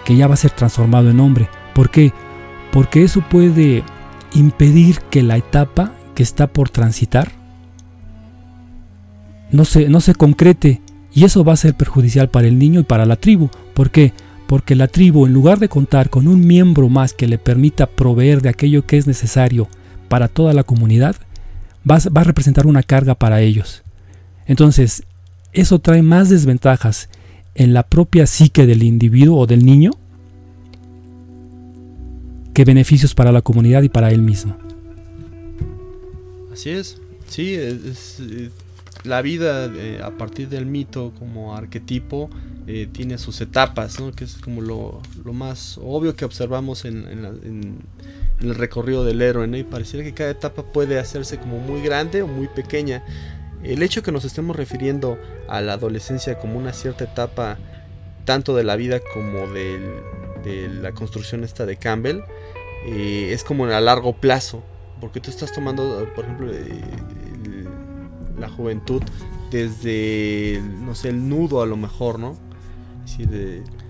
que 0.03 0.15
ya 0.15 0.27
va 0.27 0.33
a 0.33 0.37
ser 0.37 0.51
transformado 0.51 1.09
en 1.09 1.19
hombre. 1.19 1.47
¿Por 1.73 1.89
qué? 1.89 2.11
Porque 2.75 3.03
eso 3.03 3.21
puede 3.21 3.85
impedir 4.33 4.99
que 5.09 5.23
la 5.23 5.38
etapa 5.38 5.93
que 6.13 6.23
está 6.23 6.47
por 6.47 6.69
transitar 6.69 7.31
no 9.49 9.63
se, 9.63 9.88
no 9.88 10.01
se 10.01 10.13
concrete 10.13 10.81
y 11.13 11.23
eso 11.23 11.45
va 11.45 11.53
a 11.53 11.55
ser 11.55 11.75
perjudicial 11.75 12.29
para 12.29 12.49
el 12.49 12.59
niño 12.59 12.81
y 12.81 12.83
para 12.83 13.05
la 13.05 13.15
tribu. 13.15 13.49
¿Por 13.73 13.91
qué? 13.91 14.11
Porque 14.45 14.75
la 14.75 14.89
tribu, 14.89 15.25
en 15.25 15.31
lugar 15.31 15.59
de 15.59 15.69
contar 15.69 16.09
con 16.09 16.27
un 16.27 16.45
miembro 16.45 16.89
más 16.89 17.13
que 17.13 17.29
le 17.29 17.38
permita 17.38 17.88
proveer 17.88 18.41
de 18.41 18.49
aquello 18.49 18.85
que 18.85 18.97
es 18.97 19.07
necesario 19.07 19.69
para 20.09 20.27
toda 20.27 20.51
la 20.51 20.63
comunidad, 20.63 21.15
va, 21.89 21.99
va 22.13 22.21
a 22.21 22.25
representar 22.25 22.67
una 22.67 22.83
carga 22.83 23.15
para 23.15 23.39
ellos. 23.39 23.83
Entonces, 24.47 25.03
eso 25.53 25.79
trae 25.79 26.01
más 26.01 26.27
desventajas 26.27 27.07
en 27.53 27.73
la 27.73 27.83
propia 27.83 28.27
psique 28.27 28.65
del 28.65 28.83
individuo 28.83 29.39
o 29.39 29.47
del 29.47 29.65
niño 29.65 29.91
que 32.55 32.63
beneficios 32.63 33.13
para 33.13 33.31
la 33.33 33.41
comunidad 33.41 33.83
y 33.83 33.89
para 33.89 34.09
él 34.09 34.21
mismo. 34.21 34.57
Así 36.51 36.69
es, 36.69 37.01
sí, 37.27 37.53
eh, 37.53 38.49
la 39.03 39.21
vida 39.21 39.65
eh, 39.75 39.99
a 40.01 40.11
partir 40.11 40.47
del 40.47 40.65
mito 40.65 41.11
como 41.19 41.55
arquetipo 41.55 42.29
eh, 42.65 42.87
tiene 42.91 43.17
sus 43.17 43.41
etapas, 43.41 43.99
¿no? 43.99 44.13
que 44.13 44.23
es 44.23 44.35
como 44.35 44.61
lo, 44.61 45.01
más 45.33 45.77
obvio 45.83 46.15
que 46.15 46.23
observamos 46.23 46.85
en, 46.85 47.77
el 48.39 48.55
recorrido 48.55 49.03
del 49.03 49.21
héroe, 49.21 49.45
y 49.57 49.63
pareciera 49.63 50.05
que 50.05 50.13
cada 50.13 50.31
etapa 50.31 50.63
puede 50.63 50.97
hacerse 50.97 51.37
como 51.37 51.59
muy 51.59 51.81
grande 51.81 52.21
o 52.21 52.27
muy 52.27 52.47
pequeña. 52.47 53.03
El 53.63 53.83
hecho 53.83 54.01
que 54.01 54.13
nos 54.13 54.23
estemos 54.23 54.55
refiriendo 54.55 55.17
a 55.49 55.59
la 55.59 55.73
adolescencia 55.73 56.39
como 56.39 56.57
una 56.57 56.71
cierta 56.71 57.03
etapa 57.03 57.57
tanto 58.23 58.55
de 58.55 58.63
la 58.63 58.77
vida 58.77 59.01
como 59.13 59.45
de 59.47 60.69
la 60.81 60.93
construcción 60.93 61.43
esta 61.43 61.65
de 61.65 61.77
Campbell, 61.77 62.21
eh, 62.85 63.33
es 63.33 63.43
como 63.43 63.65
a 63.65 63.81
largo 63.81 64.13
plazo, 64.13 64.63
porque 65.01 65.19
tú 65.19 65.31
estás 65.31 65.51
tomando, 65.51 66.07
por 66.15 66.25
ejemplo, 66.25 66.51
eh, 66.53 66.81
la 68.39 68.49
juventud 68.49 69.01
desde, 69.49 70.61
no 70.81 70.93
sé, 70.93 71.09
el 71.09 71.27
nudo 71.27 71.61
a 71.61 71.65
lo 71.65 71.77
mejor, 71.77 72.19
¿no? 72.19 72.37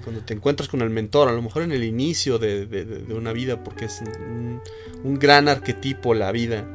cuando 0.03 0.21
te 0.21 0.33
encuentras 0.33 0.69
con 0.69 0.81
el 0.81 0.89
mentor, 0.89 1.29
a 1.29 1.31
lo 1.31 1.41
mejor 1.41 1.63
en 1.63 1.71
el 1.71 1.83
inicio 1.83 2.37
de, 2.37 3.05
una 3.09 3.33
vida, 3.33 3.63
porque 3.63 3.85
es 3.85 4.03
un, 5.03 5.19
gran 5.19 5.47
arquetipo 5.47 6.13
la 6.13 6.31
vida. 6.31 6.65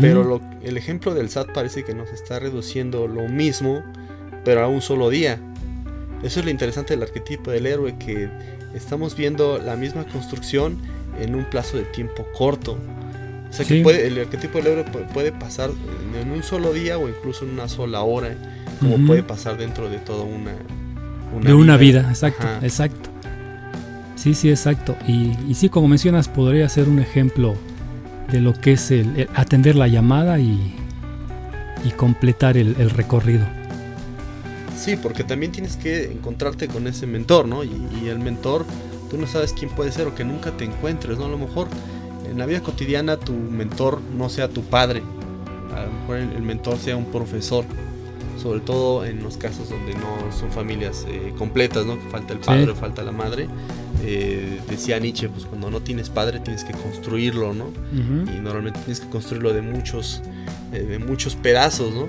Pero 0.00 0.40
el 0.62 0.76
ejemplo 0.76 1.14
del 1.14 1.30
SAT 1.30 1.52
parece 1.52 1.84
que 1.84 1.94
nos 1.94 2.10
está 2.10 2.38
reduciendo 2.40 3.06
lo 3.06 3.28
mismo, 3.28 3.82
pero 4.44 4.62
a 4.62 4.68
un 4.68 4.82
solo 4.82 5.08
día. 5.08 5.40
Eso 6.22 6.40
es 6.40 6.44
lo 6.44 6.50
interesante 6.50 6.94
del 6.94 7.02
arquetipo 7.04 7.50
del 7.50 7.66
héroe, 7.66 7.96
que 7.96 8.28
estamos 8.74 9.16
viendo 9.16 9.58
la 9.58 9.76
misma 9.76 10.04
construcción 10.04 10.78
en 11.20 11.34
un 11.34 11.44
plazo 11.44 11.76
de 11.76 11.84
tiempo 11.84 12.26
corto. 12.36 12.78
O 13.50 13.52
sea 13.52 13.64
que 13.64 13.82
puede, 13.82 14.06
el 14.06 14.18
arquetipo 14.18 14.58
del 14.58 14.66
héroe 14.68 14.84
puede 15.12 15.32
pasar 15.32 15.70
en 16.20 16.30
un 16.30 16.42
solo 16.42 16.72
día 16.72 16.98
o 16.98 17.08
incluso 17.08 17.44
en 17.44 17.52
una 17.52 17.68
sola 17.68 18.02
hora, 18.02 18.36
como 18.80 19.06
puede 19.06 19.22
pasar 19.22 19.56
dentro 19.56 19.88
de 19.88 19.98
toda 19.98 20.24
una, 20.24 20.52
una 21.34 21.48
de 21.48 21.54
una 21.54 21.76
vida, 21.76 22.06
exacto, 22.08 22.46
exacto. 22.62 23.10
Sí, 24.16 24.34
sí, 24.34 24.50
exacto. 24.50 24.96
Y, 25.06 25.36
y 25.48 25.54
sí, 25.54 25.68
como 25.68 25.86
mencionas, 25.88 26.28
podría 26.28 26.68
ser 26.68 26.88
un 26.88 26.98
ejemplo 26.98 27.54
de 28.30 28.40
lo 28.40 28.52
que 28.52 28.72
es 28.72 28.90
el, 28.90 29.28
atender 29.34 29.76
la 29.76 29.88
llamada 29.88 30.38
y, 30.40 30.74
y 31.84 31.90
completar 31.92 32.56
el, 32.56 32.74
el, 32.78 32.90
recorrido. 32.90 33.46
Sí, 34.76 34.96
porque 34.96 35.24
también 35.24 35.52
tienes 35.52 35.76
que 35.76 36.04
encontrarte 36.04 36.68
con 36.68 36.86
ese 36.86 37.06
mentor, 37.06 37.46
¿no? 37.46 37.62
Y, 37.64 37.70
y, 38.02 38.08
el 38.08 38.18
mentor, 38.18 38.66
tú 39.08 39.18
no 39.18 39.26
sabes 39.26 39.52
quién 39.52 39.70
puede 39.70 39.92
ser 39.92 40.06
o 40.06 40.14
que 40.14 40.24
nunca 40.24 40.52
te 40.52 40.64
encuentres, 40.64 41.18
¿no? 41.18 41.26
A 41.26 41.28
lo 41.28 41.38
mejor 41.38 41.68
en 42.30 42.38
la 42.38 42.46
vida 42.46 42.60
cotidiana 42.60 43.16
tu 43.16 43.32
mentor 43.32 44.00
no 44.16 44.28
sea 44.28 44.48
tu 44.48 44.62
padre, 44.62 45.02
a 45.74 45.86
lo 45.86 45.92
mejor 45.92 46.16
el, 46.16 46.42
mentor 46.42 46.78
sea 46.78 46.96
un 46.96 47.06
profesor, 47.06 47.64
sobre 48.40 48.60
todo 48.60 49.04
en 49.04 49.22
los 49.22 49.36
casos 49.36 49.70
donde 49.70 49.94
no 49.94 50.32
son 50.38 50.50
familias 50.52 51.06
eh, 51.08 51.32
completas, 51.36 51.86
¿no? 51.86 51.98
Que 51.98 52.08
falta 52.10 52.32
el 52.32 52.40
padre, 52.40 52.66
sí. 52.66 52.74
falta 52.78 53.02
la 53.02 53.12
madre. 53.12 53.48
Eh, 54.04 54.60
decía 54.68 54.98
Nietzsche, 54.98 55.28
pues 55.28 55.44
cuando 55.44 55.70
no 55.70 55.80
tienes 55.80 56.08
padre 56.08 56.38
tienes 56.38 56.62
que 56.62 56.72
construirlo, 56.72 57.52
¿no? 57.52 57.64
Uh 57.64 57.70
-huh. 57.94 58.36
Y 58.36 58.40
normalmente 58.40 58.78
tienes 58.80 59.00
que 59.00 59.08
construirlo 59.08 59.52
de 59.52 59.62
muchos, 59.62 60.22
eh, 60.72 60.80
de 60.82 60.98
muchos 60.98 61.34
pedazos, 61.34 61.92
¿no? 61.92 62.06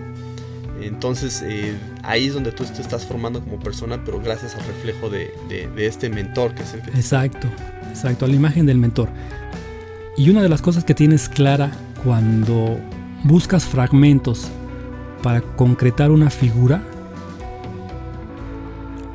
Entonces 0.81 1.43
eh, 1.45 1.75
ahí 2.03 2.27
es 2.27 2.33
donde 2.33 2.51
tú 2.51 2.63
te 2.63 2.81
estás 2.81 3.05
formando 3.05 3.41
como 3.41 3.59
persona, 3.59 4.03
pero 4.03 4.19
gracias 4.19 4.55
al 4.55 4.63
reflejo 4.65 5.09
de, 5.09 5.31
este 5.77 6.09
mentor 6.09 6.53
que 6.53 6.63
es 6.63 6.73
el 6.73 6.81
que... 6.81 6.91
Exacto, 6.91 7.47
exacto, 7.89 8.25
a 8.25 8.27
la 8.27 8.35
imagen 8.35 8.65
del 8.65 8.77
mentor. 8.77 9.09
Y 10.17 10.29
una 10.29 10.41
de 10.41 10.49
las 10.49 10.61
cosas 10.61 10.83
que 10.83 10.93
tienes 10.93 11.29
clara 11.29 11.71
cuando 12.03 12.79
buscas 13.23 13.65
fragmentos 13.65 14.49
para 15.21 15.41
concretar 15.41 16.11
una 16.11 16.29
figura, 16.29 16.81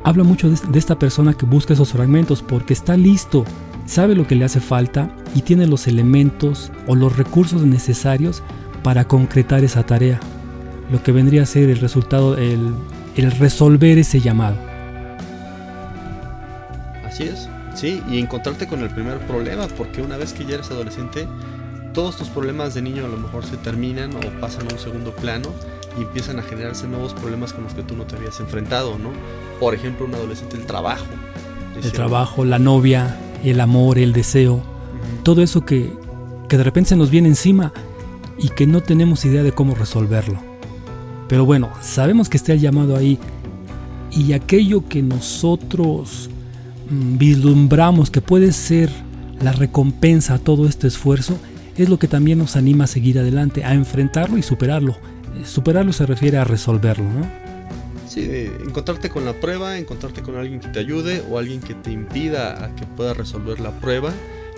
habla 0.03 0.23
mucho 0.23 0.49
de, 0.49 0.57
de, 0.69 0.79
esta 0.79 0.99
persona 0.99 1.33
que 1.33 1.45
busca 1.45 1.73
esos 1.73 1.91
fragmentos 1.91 2.41
porque 2.41 2.73
está 2.73 2.95
listo, 2.95 3.43
sabe 3.85 4.15
lo 4.15 4.27
que 4.27 4.35
le 4.35 4.45
hace 4.45 4.59
falta 4.59 5.15
y 5.33 5.41
tiene 5.41 5.67
los 5.67 5.87
elementos 5.87 6.71
o 6.87 6.95
los 6.95 7.17
recursos 7.17 7.63
necesarios 7.63 8.43
para 8.83 9.07
concretar 9.07 9.63
esa 9.63 9.83
tarea, 9.83 10.19
lo 10.91 11.01
que 11.03 11.11
vendría 11.11 11.43
a 11.43 11.45
ser 11.45 11.69
el 11.69 11.79
resultado, 11.79 12.37
el, 12.37 12.73
el 13.15 13.31
resolver 13.31 13.97
ese 13.97 14.19
llamado. 14.19 14.57
Así 17.05 17.23
es, 17.23 17.49
sí, 17.73 18.01
y 18.09 18.19
encontrarte 18.19 18.67
con 18.67 18.81
el 18.81 18.89
primer 18.89 19.17
problema, 19.19 19.67
porque 19.77 20.01
una 20.01 20.17
vez 20.17 20.33
que 20.33 20.45
ya 20.45 20.55
eres 20.55 20.69
adolescente, 20.71 21.27
todos 21.93 22.17
tus 22.17 22.27
problemas 22.27 22.73
de 22.73 22.81
niño 22.81 23.05
a 23.05 23.07
lo 23.07 23.17
mejor 23.17 23.45
se 23.45 23.55
terminan 23.57 24.11
o 24.15 24.41
pasan 24.41 24.67
a 24.69 24.73
un 24.73 24.79
segundo 24.79 25.11
plano 25.15 25.49
y 25.97 26.01
empiezan 26.01 26.39
a 26.39 26.41
generarse 26.41 26.87
nuevos 26.87 27.13
problemas 27.13 27.53
con 27.53 27.63
los 27.63 27.73
que 27.73 27.83
tú 27.83 27.95
no 27.95 28.03
te 28.03 28.17
habías 28.17 28.39
enfrentado, 28.41 28.97
¿no? 28.99 29.11
Por 29.61 29.73
ejemplo, 29.73 30.05
un 30.05 30.13
adolescente, 30.13 30.57
el 30.57 30.65
trabajo. 30.65 31.05
El 31.81 31.91
trabajo, 31.93 32.43
la 32.43 32.59
novia, 32.59 33.17
el 33.43 33.61
amor, 33.61 33.97
el 33.97 34.11
deseo, 34.11 34.55
uh 34.55 34.57
-huh. 34.57 35.23
todo 35.23 35.41
eso 35.41 35.65
que, 35.65 35.93
que 36.49 36.57
de 36.57 36.63
repente 36.63 36.89
se 36.89 36.95
nos 36.97 37.09
viene 37.09 37.29
encima 37.29 37.71
y 38.37 38.49
que 38.49 38.67
no 38.67 38.81
tenemos 38.81 39.23
idea 39.23 39.43
de 39.43 39.53
cómo 39.53 39.73
resolverlo. 39.75 40.54
Pero 41.27 41.45
bueno, 41.45 41.71
sabemos 41.81 42.29
que 42.29 42.37
está 42.37 42.53
el 42.53 42.59
llamado 42.59 42.95
ahí 42.95 43.19
y 44.11 44.33
aquello 44.33 44.87
que 44.87 45.01
nosotros 45.01 46.29
mmm, 46.89 47.17
vislumbramos 47.17 48.11
que 48.11 48.21
puede 48.21 48.51
ser 48.51 48.89
la 49.41 49.51
recompensa 49.51 50.35
a 50.35 50.39
todo 50.39 50.67
este 50.67 50.87
esfuerzo 50.87 51.37
es 51.75 51.89
lo 51.89 51.99
que 51.99 52.07
también 52.07 52.37
nos 52.37 52.55
anima 52.55 52.85
a 52.85 52.87
seguir 52.87 53.19
adelante, 53.19 53.63
a 53.65 53.73
enfrentarlo 53.73 54.37
y 54.37 54.43
superarlo. 54.43 54.95
Superarlo 55.43 55.91
se 55.91 56.05
refiere 56.05 56.37
a 56.37 56.45
resolverlo, 56.45 57.03
¿no? 57.03 57.45
Sí, 58.07 58.21
de 58.21 58.45
encontrarte 58.65 59.09
con 59.09 59.25
la 59.25 59.33
prueba, 59.33 59.77
encontrarte 59.77 60.21
con 60.21 60.37
alguien 60.37 60.61
que 60.61 60.69
te 60.69 60.79
ayude 60.79 61.21
o 61.29 61.37
alguien 61.37 61.59
que 61.59 61.73
te 61.73 61.91
impida 61.91 62.63
a 62.63 62.73
que 62.75 62.85
puedas 62.85 63.17
resolver 63.17 63.59
la 63.59 63.71
prueba 63.71 64.13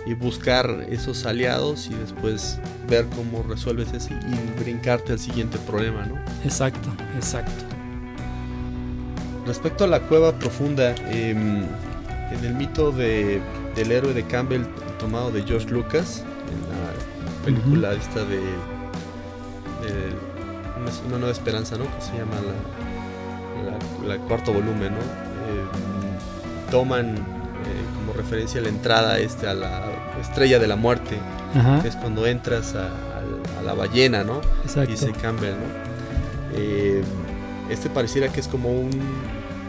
y 0.08 0.14
buscar 0.14 0.86
esos 0.90 1.26
aliados 1.26 1.88
y 1.88 1.94
después 1.96 2.60
ver 2.88 3.06
cómo 3.16 3.44
resuelves 3.44 3.92
ese 3.94 4.14
y 4.14 4.60
brincarte 4.62 5.12
al 5.12 5.20
siguiente 5.20 5.58
problema, 5.60 6.06
¿no? 6.06 6.16
Exacto, 6.46 6.90
exacto. 7.16 7.66
Respecto 9.46 9.84
a 9.84 9.88
la 9.88 10.00
cueva 10.02 10.34
profunda, 10.40 10.96
eh, 11.10 11.32
en 11.32 12.46
el 12.46 12.54
mito 12.54 12.92
de, 12.92 13.42
del 13.76 13.92
héroe 13.92 14.14
de 14.14 14.24
Campbell 14.24 14.64
tomado 15.00 15.32
de 15.32 15.44
George 15.44 15.70
Lucas, 15.70 16.24
en 16.52 16.62
la 16.62 17.44
película 17.46 17.90
uh 17.90 17.92
-huh. 17.94 18.00
esta 18.00 18.24
de, 18.24 18.38
de, 18.38 20.28
una 21.08 21.18
nueva 21.18 21.32
esperanza, 21.32 21.78
¿no? 21.78 21.84
Que 21.84 22.02
se 22.02 22.18
llama 22.18 22.36
la, 22.42 24.08
la, 24.08 24.16
la 24.16 24.24
cuarto 24.26 24.54
volumen, 24.54 24.94
¿no? 24.94 25.00
Eh, 25.00 26.72
toman 26.72 27.16
eh, 27.16 27.20
como 27.96 28.14
referencia 28.14 28.62
la 28.62 28.70
entrada 28.70 29.20
este 29.20 29.48
a 29.48 29.54
la 29.54 29.97
estrella 30.22 30.60
de 30.60 30.68
la 30.68 30.76
muerte, 30.76 31.18
Ajá. 31.56 31.82
que 31.82 31.88
es 31.90 31.96
cuando 31.96 32.26
entras 32.28 32.76
a, 32.76 32.88
a, 32.88 33.60
a 33.60 33.64
la 33.64 33.74
ballena, 33.74 34.24
¿no? 34.24 34.42
Exacto. 34.64 34.92
Dice 34.92 35.12
Campbell, 35.22 35.52
¿no? 35.52 35.88
Eh, 36.56 37.02
este 37.70 37.90
pareciera 37.90 38.30
que 38.30 38.40
es 38.40 38.48
como 38.48 38.70
un, 38.72 38.90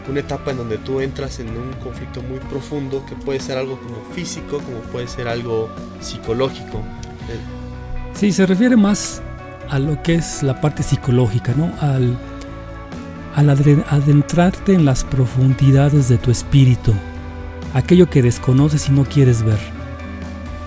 una 0.09 0.19
etapa 0.21 0.51
en 0.51 0.57
donde 0.57 0.77
tú 0.77 1.01
entras 1.01 1.39
en 1.39 1.49
un 1.49 1.73
conflicto 1.83 2.21
muy 2.23 2.39
profundo 2.39 3.05
que 3.07 3.15
puede 3.15 3.39
ser 3.39 3.57
algo 3.57 3.77
como 3.79 3.97
físico, 4.13 4.57
como 4.59 4.77
puede 4.91 5.07
ser 5.07 5.27
algo 5.27 5.69
psicológico. 6.01 6.81
Sí, 8.13 8.31
se 8.31 8.45
refiere 8.45 8.75
más 8.75 9.21
a 9.69 9.77
lo 9.79 10.01
que 10.01 10.15
es 10.15 10.41
la 10.43 10.59
parte 10.61 10.81
psicológica, 10.83 11.53
¿no? 11.55 11.71
Al, 11.79 12.17
al 13.35 13.49
adentrarte 13.49 14.73
en 14.73 14.83
las 14.85 15.03
profundidades 15.03 16.09
de 16.09 16.17
tu 16.17 16.31
espíritu, 16.31 16.93
aquello 17.73 18.09
que 18.09 18.21
desconoces 18.23 18.89
y 18.89 18.91
no 18.91 19.05
quieres 19.05 19.43
ver. 19.43 19.59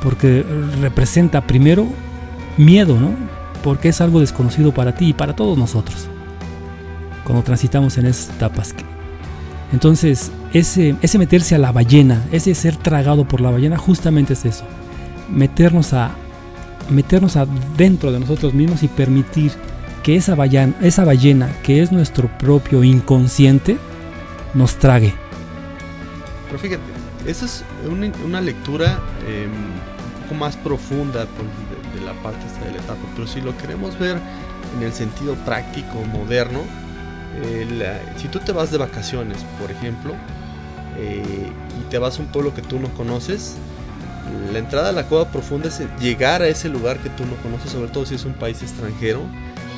Porque 0.02 0.44
representa 0.80 1.46
primero 1.46 1.86
miedo, 2.56 2.98
¿no? 2.98 3.10
Porque 3.62 3.88
es 3.88 4.00
algo 4.00 4.20
desconocido 4.20 4.72
para 4.72 4.94
ti 4.94 5.08
y 5.08 5.12
para 5.12 5.34
todos 5.34 5.56
nosotros. 5.56 6.08
Cuando 7.24 7.42
transitamos 7.44 7.98
en 7.98 8.06
esas 8.06 8.34
etapas. 8.34 8.74
Entonces, 9.72 10.30
ese, 10.52 10.96
ese 11.00 11.18
meterse 11.18 11.54
a 11.54 11.58
la 11.58 11.72
ballena, 11.72 12.22
ese 12.32 12.54
ser 12.54 12.76
tragado 12.76 13.26
por 13.26 13.40
la 13.40 13.50
ballena, 13.50 13.78
justamente 13.78 14.34
es 14.34 14.44
eso. 14.44 14.64
Meternos 15.30 15.92
a, 15.94 16.14
meternos 16.90 17.36
adentro 17.36 18.12
de 18.12 18.20
nosotros 18.20 18.52
mismos 18.54 18.82
y 18.82 18.88
permitir 18.88 19.52
que 20.02 20.16
esa 20.16 20.34
ballena, 20.34 20.74
esa 20.82 21.04
ballena 21.04 21.48
que 21.62 21.80
es 21.80 21.92
nuestro 21.92 22.28
propio 22.38 22.84
inconsciente 22.84 23.78
nos 24.54 24.76
trague. 24.76 25.14
Pero 26.48 26.58
fíjate, 26.58 26.82
esa 27.26 27.46
es 27.46 27.64
una, 27.88 28.40
lectura 28.40 28.98
un 29.26 29.91
poco 30.32 30.34
más 30.34 30.56
profunda 30.56 31.26
pues, 31.26 31.94
de, 31.94 32.00
de, 32.00 32.06
la 32.06 32.12
parte 32.22 32.46
esta 32.46 32.64
de 32.64 32.72
la 32.72 32.78
etapa, 32.78 33.00
pero 33.14 33.26
si 33.26 33.40
lo 33.40 33.56
queremos 33.56 33.98
ver 33.98 34.18
en 34.76 34.82
el 34.82 34.92
sentido 34.92 35.34
práctico, 35.44 36.02
moderno, 36.12 36.60
eh, 37.42 37.66
la, 37.70 38.00
si 38.18 38.28
tú 38.28 38.38
te 38.38 38.52
vas 38.52 38.70
de 38.70 38.78
vacaciones, 38.78 39.38
por 39.60 39.70
ejemplo, 39.70 40.14
eh, 40.98 41.50
y 41.80 41.90
te 41.90 41.98
vas 41.98 42.18
a 42.18 42.22
un 42.22 42.28
pueblo 42.28 42.54
que 42.54 42.62
tú 42.62 42.78
no 42.78 42.88
conoces, 42.94 43.56
la 44.52 44.58
entrada 44.58 44.90
a 44.90 44.92
la 44.92 45.04
cueva 45.04 45.28
profunda 45.28 45.68
es 45.68 45.82
llegar 46.00 46.42
a 46.42 46.48
ese 46.48 46.68
lugar 46.68 46.98
que 46.98 47.10
tú 47.10 47.24
no 47.24 47.36
conoces, 47.42 47.72
sobre 47.72 47.90
todo 47.90 48.06
si 48.06 48.14
es 48.14 48.24
un 48.24 48.34
país 48.34 48.62
extranjero, 48.62 49.22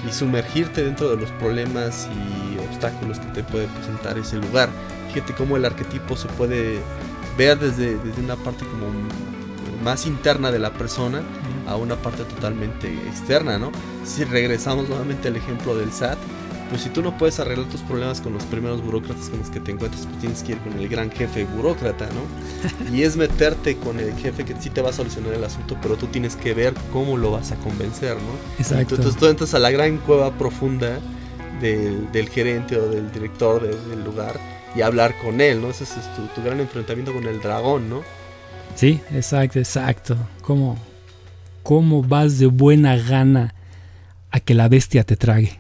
y 0.09 0.13
sumergirte 0.13 0.85
dentro 0.85 1.09
de 1.11 1.17
los 1.17 1.31
problemas 1.33 2.09
y 2.13 2.59
obstáculos 2.59 3.19
que 3.19 3.27
te 3.29 3.43
puede 3.43 3.67
presentar 3.69 4.19
ese 4.19 4.37
lugar. 4.37 4.69
Fíjate 5.13 5.33
cómo 5.33 5.57
el 5.57 5.65
arquetipo 5.65 6.17
se 6.17 6.29
puede 6.29 6.79
ver 7.39 7.59
desde, 7.59 7.97
desde 7.97 8.21
una 8.21 8.37
parte 8.37 8.67
como 8.67 8.91
más 9.85 10.07
interna 10.07 10.51
de 10.51 10.59
la 10.59 10.73
persona 10.73 11.23
a 11.69 11.77
una 11.77 11.97
parte 11.97 12.25
totalmente 12.25 12.93
externa, 13.07 13.59
¿no? 13.59 13.71
Si 14.05 14.25
regresamos 14.25 14.89
nuevamente 14.89 15.29
al 15.29 15.37
ejemplo 15.37 15.77
del 15.77 15.93
SAT, 15.93 16.19
pues 16.71 16.83
si 16.83 16.89
tú 16.89 17.03
no 17.03 17.17
puedes 17.17 17.39
arreglar 17.39 17.69
tus 17.69 17.83
problemas 17.83 18.21
con 18.21 18.33
los 18.33 18.43
primeros 18.45 18.83
burócratas 18.83 19.29
con 19.29 19.39
los 19.39 19.51
que 19.51 19.61
te 19.61 19.71
encuentras, 19.71 20.07
pues 20.07 20.19
tienes 20.19 20.43
que 20.43 20.53
ir 20.53 20.59
con 20.59 20.73
el 20.73 20.89
gran 20.89 21.11
jefe 21.11 21.45
burócrata, 21.45 22.07
¿no? 22.07 22.93
y 22.97 23.03
es 23.03 23.17
meterte 23.17 23.77
con 23.77 24.01
el 24.01 24.15
jefe 24.15 24.45
que 24.45 24.57
sí 24.59 24.71
te 24.71 24.81
va 24.81 24.91
a 24.91 24.93
solucionar 24.93 25.35
el 25.35 25.45
asunto, 25.45 25.77
pero 25.83 25.97
tú 25.97 26.07
tienes 26.07 26.37
que 26.37 26.55
ver 26.55 26.75
cómo 26.93 27.17
lo 27.17 27.31
vas 27.31 27.53
a 27.53 27.57
convencer, 27.57 28.17
¿no? 28.17 28.33
Exacto. 28.59 28.97
Entonces 28.97 29.21
tú 29.21 29.27
entras 29.27 29.55
a 29.55 29.59
la 29.59 29.71
gran 29.71 29.99
cueva 29.99 30.33
profunda 30.33 30.99
del, 31.61 32.11
del 32.11 32.29
gerente 32.29 32.77
o 32.79 32.89
del 32.89 33.13
director 33.13 33.63
de, 33.63 33.77
del 33.91 34.03
lugar 34.03 34.41
y 34.75 34.81
hablar 34.81 35.15
con 35.23 35.41
él, 35.41 35.61
¿no? 35.61 35.71
Ese 35.71 35.85
es 35.85 35.91
tu, 36.17 36.27
tu, 36.35 36.43
gran 36.43 36.61
enfrentamiento 36.61 37.13
con 37.13 37.25
el 37.27 37.41
dragón, 37.41 37.89
¿no? 37.89 38.03
Sí, 38.75 39.01
exacto, 39.13 39.59
exacto. 39.59 40.17
¿Cómo, 40.43 40.77
cómo 41.63 42.03
vas 42.03 42.39
de 42.39 42.47
buena 42.47 42.97
gana 42.97 43.55
a 44.31 44.41
que 44.41 44.55
la 44.55 44.69
bestia 44.69 45.05
te 45.05 45.17
trague? 45.17 45.59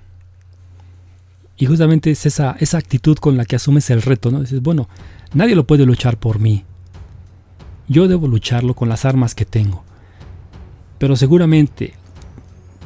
Y 1.56 1.66
justamente 1.66 2.10
es 2.10 2.26
esa, 2.26 2.56
esa 2.58 2.78
actitud 2.78 3.16
con 3.16 3.36
la 3.36 3.44
que 3.44 3.56
asumes 3.56 3.88
el 3.90 4.02
reto, 4.02 4.30
¿no? 4.30 4.40
Dices, 4.40 4.60
bueno, 4.60 4.88
nadie 5.32 5.54
lo 5.54 5.66
puede 5.66 5.86
luchar 5.86 6.18
por 6.18 6.40
mí. 6.40 6.64
Yo 7.86 8.08
debo 8.08 8.26
lucharlo 8.26 8.74
con 8.74 8.88
las 8.88 9.04
armas 9.04 9.34
que 9.34 9.44
tengo. 9.44 9.84
Pero 10.98 11.16
seguramente, 11.16 11.94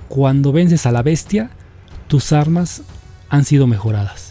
cuando 0.08 0.52
vences 0.52 0.84
a 0.84 0.92
la 0.92 1.02
bestia, 1.02 1.50
tus 2.08 2.32
armas 2.32 2.82
han 3.30 3.44
sido 3.44 3.66
mejoradas. 3.66 4.27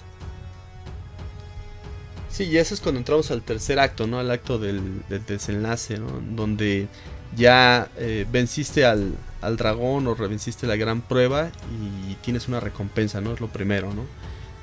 Sí, 2.38 2.44
y 2.44 2.58
eso 2.58 2.76
es 2.76 2.82
cuando 2.82 3.00
entramos 3.00 3.32
al 3.32 3.42
tercer 3.42 3.80
acto, 3.80 4.06
¿no? 4.06 4.20
Al 4.20 4.30
acto 4.30 4.60
del, 4.60 5.02
desenlace, 5.28 5.98
¿no? 5.98 6.22
Donde 6.36 6.88
ya 7.36 7.90
eh, 7.98 8.28
venciste 8.32 8.86
al, 8.86 9.18
dragón 9.58 10.06
o 10.06 10.14
revenciste 10.14 10.68
la 10.68 10.76
gran 10.76 11.02
prueba 11.02 11.50
y 11.82 12.14
tienes 12.22 12.48
una 12.48 12.60
recompensa, 12.60 13.22
¿no? 13.22 13.34
Es 13.34 13.40
lo 13.40 13.48
primero, 13.48 13.92
¿no? 13.92 14.04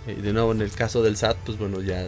Eh, 0.06 0.14
de 0.22 0.32
nuevo, 0.32 0.52
en 0.52 0.62
el 0.62 0.70
caso 0.70 1.02
del 1.02 1.16
SAT, 1.16 1.37
pues 1.44 1.58
bueno, 1.58 1.80
ya 1.80 2.06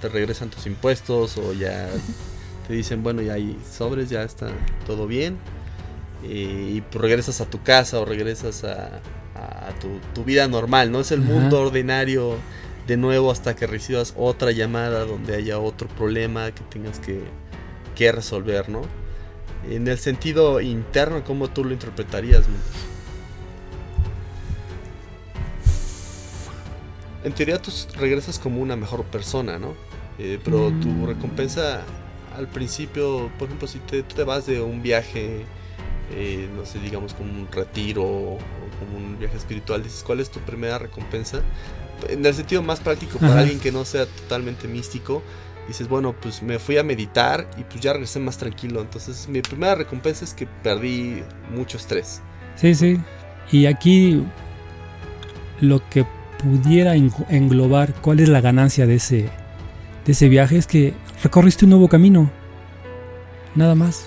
te 0.00 0.08
regresan 0.08 0.48
tus 0.48 0.64
impuestos 0.64 1.36
o 1.36 1.52
ya 1.52 1.90
te 2.66 2.72
dicen, 2.72 3.02
bueno, 3.02 3.20
ya 3.20 3.34
hay 3.34 3.58
sobres, 3.70 4.08
ya 4.08 4.22
está 4.22 4.48
todo 4.86 5.06
bien. 5.06 5.36
Eh, 6.24 6.76
y 6.76 6.80
pues 6.80 7.02
regresas 7.02 7.42
a 7.42 7.50
tu 7.50 7.62
casa 7.62 8.00
o 8.00 8.06
regresas 8.06 8.64
a, 8.64 9.02
tu, 10.14 10.24
vida 10.24 10.48
normal, 10.48 10.90
¿no? 10.90 11.00
Es 11.00 11.12
el 11.12 11.20
mundo 11.20 11.60
ordinario 11.60 12.38
de 12.86 12.96
nuevo 12.96 13.30
hasta 13.30 13.54
que 13.54 13.66
recibas 13.66 14.14
otra 14.16 14.50
llamada 14.52 15.04
donde 15.04 15.36
haya 15.36 15.58
otro 15.58 15.88
problema 15.88 16.50
que 16.50 16.62
tengas 16.64 16.98
que, 16.98 17.22
que 17.94 18.12
resolver, 18.12 18.68
¿no? 18.68 18.82
En 19.68 19.86
el 19.86 19.98
sentido 19.98 20.60
interno, 20.60 21.22
¿cómo 21.24 21.48
tú 21.48 21.64
lo 21.64 21.72
interpretarías? 21.72 22.44
En 27.24 27.32
teoría 27.32 27.62
tú 27.62 27.70
regresas 27.96 28.40
como 28.40 28.60
una 28.60 28.74
mejor 28.74 29.04
persona, 29.04 29.58
¿no? 29.58 29.74
Eh, 30.18 30.40
pero 30.42 30.68
tu 30.80 30.88
mm. 30.88 31.06
recompensa 31.06 31.82
al 32.36 32.48
principio, 32.48 33.30
por 33.38 33.46
ejemplo, 33.46 33.68
si 33.68 33.78
te, 33.78 34.02
tú 34.02 34.16
te 34.16 34.24
vas 34.24 34.46
de 34.46 34.60
un 34.60 34.82
viaje, 34.82 35.44
eh, 36.12 36.48
no 36.56 36.66
sé, 36.66 36.80
digamos 36.80 37.14
como 37.14 37.32
un 37.32 37.46
retiro 37.50 38.02
o 38.02 38.38
como 38.80 38.98
un 38.98 39.18
viaje 39.18 39.36
espiritual, 39.36 39.82
dices, 39.82 40.02
¿cuál 40.04 40.20
es 40.20 40.30
tu 40.30 40.40
primera 40.40 40.78
recompensa? 40.78 41.42
En 42.08 42.24
el 42.24 42.34
sentido 42.34 42.62
más 42.62 42.80
práctico, 42.80 43.18
para 43.18 43.40
alguien 43.40 43.60
que 43.60 43.72
no 43.72 43.84
sea 43.84 44.06
totalmente 44.06 44.68
místico, 44.68 45.22
dices, 45.68 45.88
bueno, 45.88 46.14
pues 46.20 46.42
me 46.42 46.58
fui 46.58 46.78
a 46.78 46.82
meditar 46.82 47.48
y 47.58 47.64
pues 47.64 47.80
ya 47.80 47.92
regresé 47.92 48.20
más 48.20 48.36
tranquilo. 48.38 48.80
Entonces 48.80 49.28
mi 49.28 49.40
primera 49.42 49.74
recompensa 49.74 50.24
es 50.24 50.34
que 50.34 50.46
perdí 50.46 51.22
mucho 51.54 51.76
estrés. 51.76 52.20
Sí, 52.56 52.74
sí. 52.74 52.98
Y 53.50 53.66
aquí 53.66 54.24
lo 55.60 55.86
que 55.88 56.04
pudiera 56.42 56.94
englobar 56.96 57.94
cuál 57.94 58.20
es 58.20 58.28
la 58.28 58.40
ganancia 58.40 58.86
de 58.86 58.96
ese, 58.96 59.28
de 60.04 60.12
ese 60.12 60.28
viaje 60.28 60.56
es 60.56 60.66
que 60.66 60.94
recorriste 61.22 61.64
un 61.64 61.70
nuevo 61.70 61.88
camino. 61.88 62.30
Nada 63.54 63.74
más. 63.74 64.06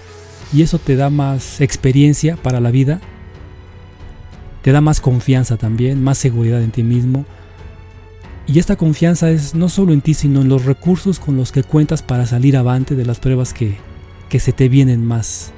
Y 0.54 0.62
eso 0.62 0.80
te 0.80 0.96
da 0.96 1.10
más 1.10 1.62
experiencia 1.62 2.36
para 2.38 2.60
la 2.60 2.72
vida. 2.72 3.00
Te 4.62 4.72
da 4.72 4.82
más 4.82 5.00
confianza 5.00 5.58
también, 5.58 6.04
más 6.04 6.18
seguridad 6.18 6.62
en 6.62 6.72
ti 6.72 6.84
mismo. 6.84 7.26
Y 8.48 8.60
esta 8.60 8.76
confianza 8.76 9.32
es 9.32 9.56
no 9.56 9.70
solo 9.70 9.92
en 9.92 10.02
ti, 10.02 10.14
sino 10.14 10.42
en 10.42 10.50
los 10.50 10.66
recursos 10.66 11.20
con 11.20 11.36
los 11.36 11.52
que 11.52 11.64
cuentas 11.64 12.04
para 12.04 12.28
salir 12.28 12.58
avante 12.58 12.96
de 12.96 13.06
las 13.06 13.20
pruebas 13.20 13.54
que, 13.54 13.78
que 14.30 14.40
se 14.40 14.54
te 14.54 14.70
vienen 14.70 15.04
más, 15.04 15.52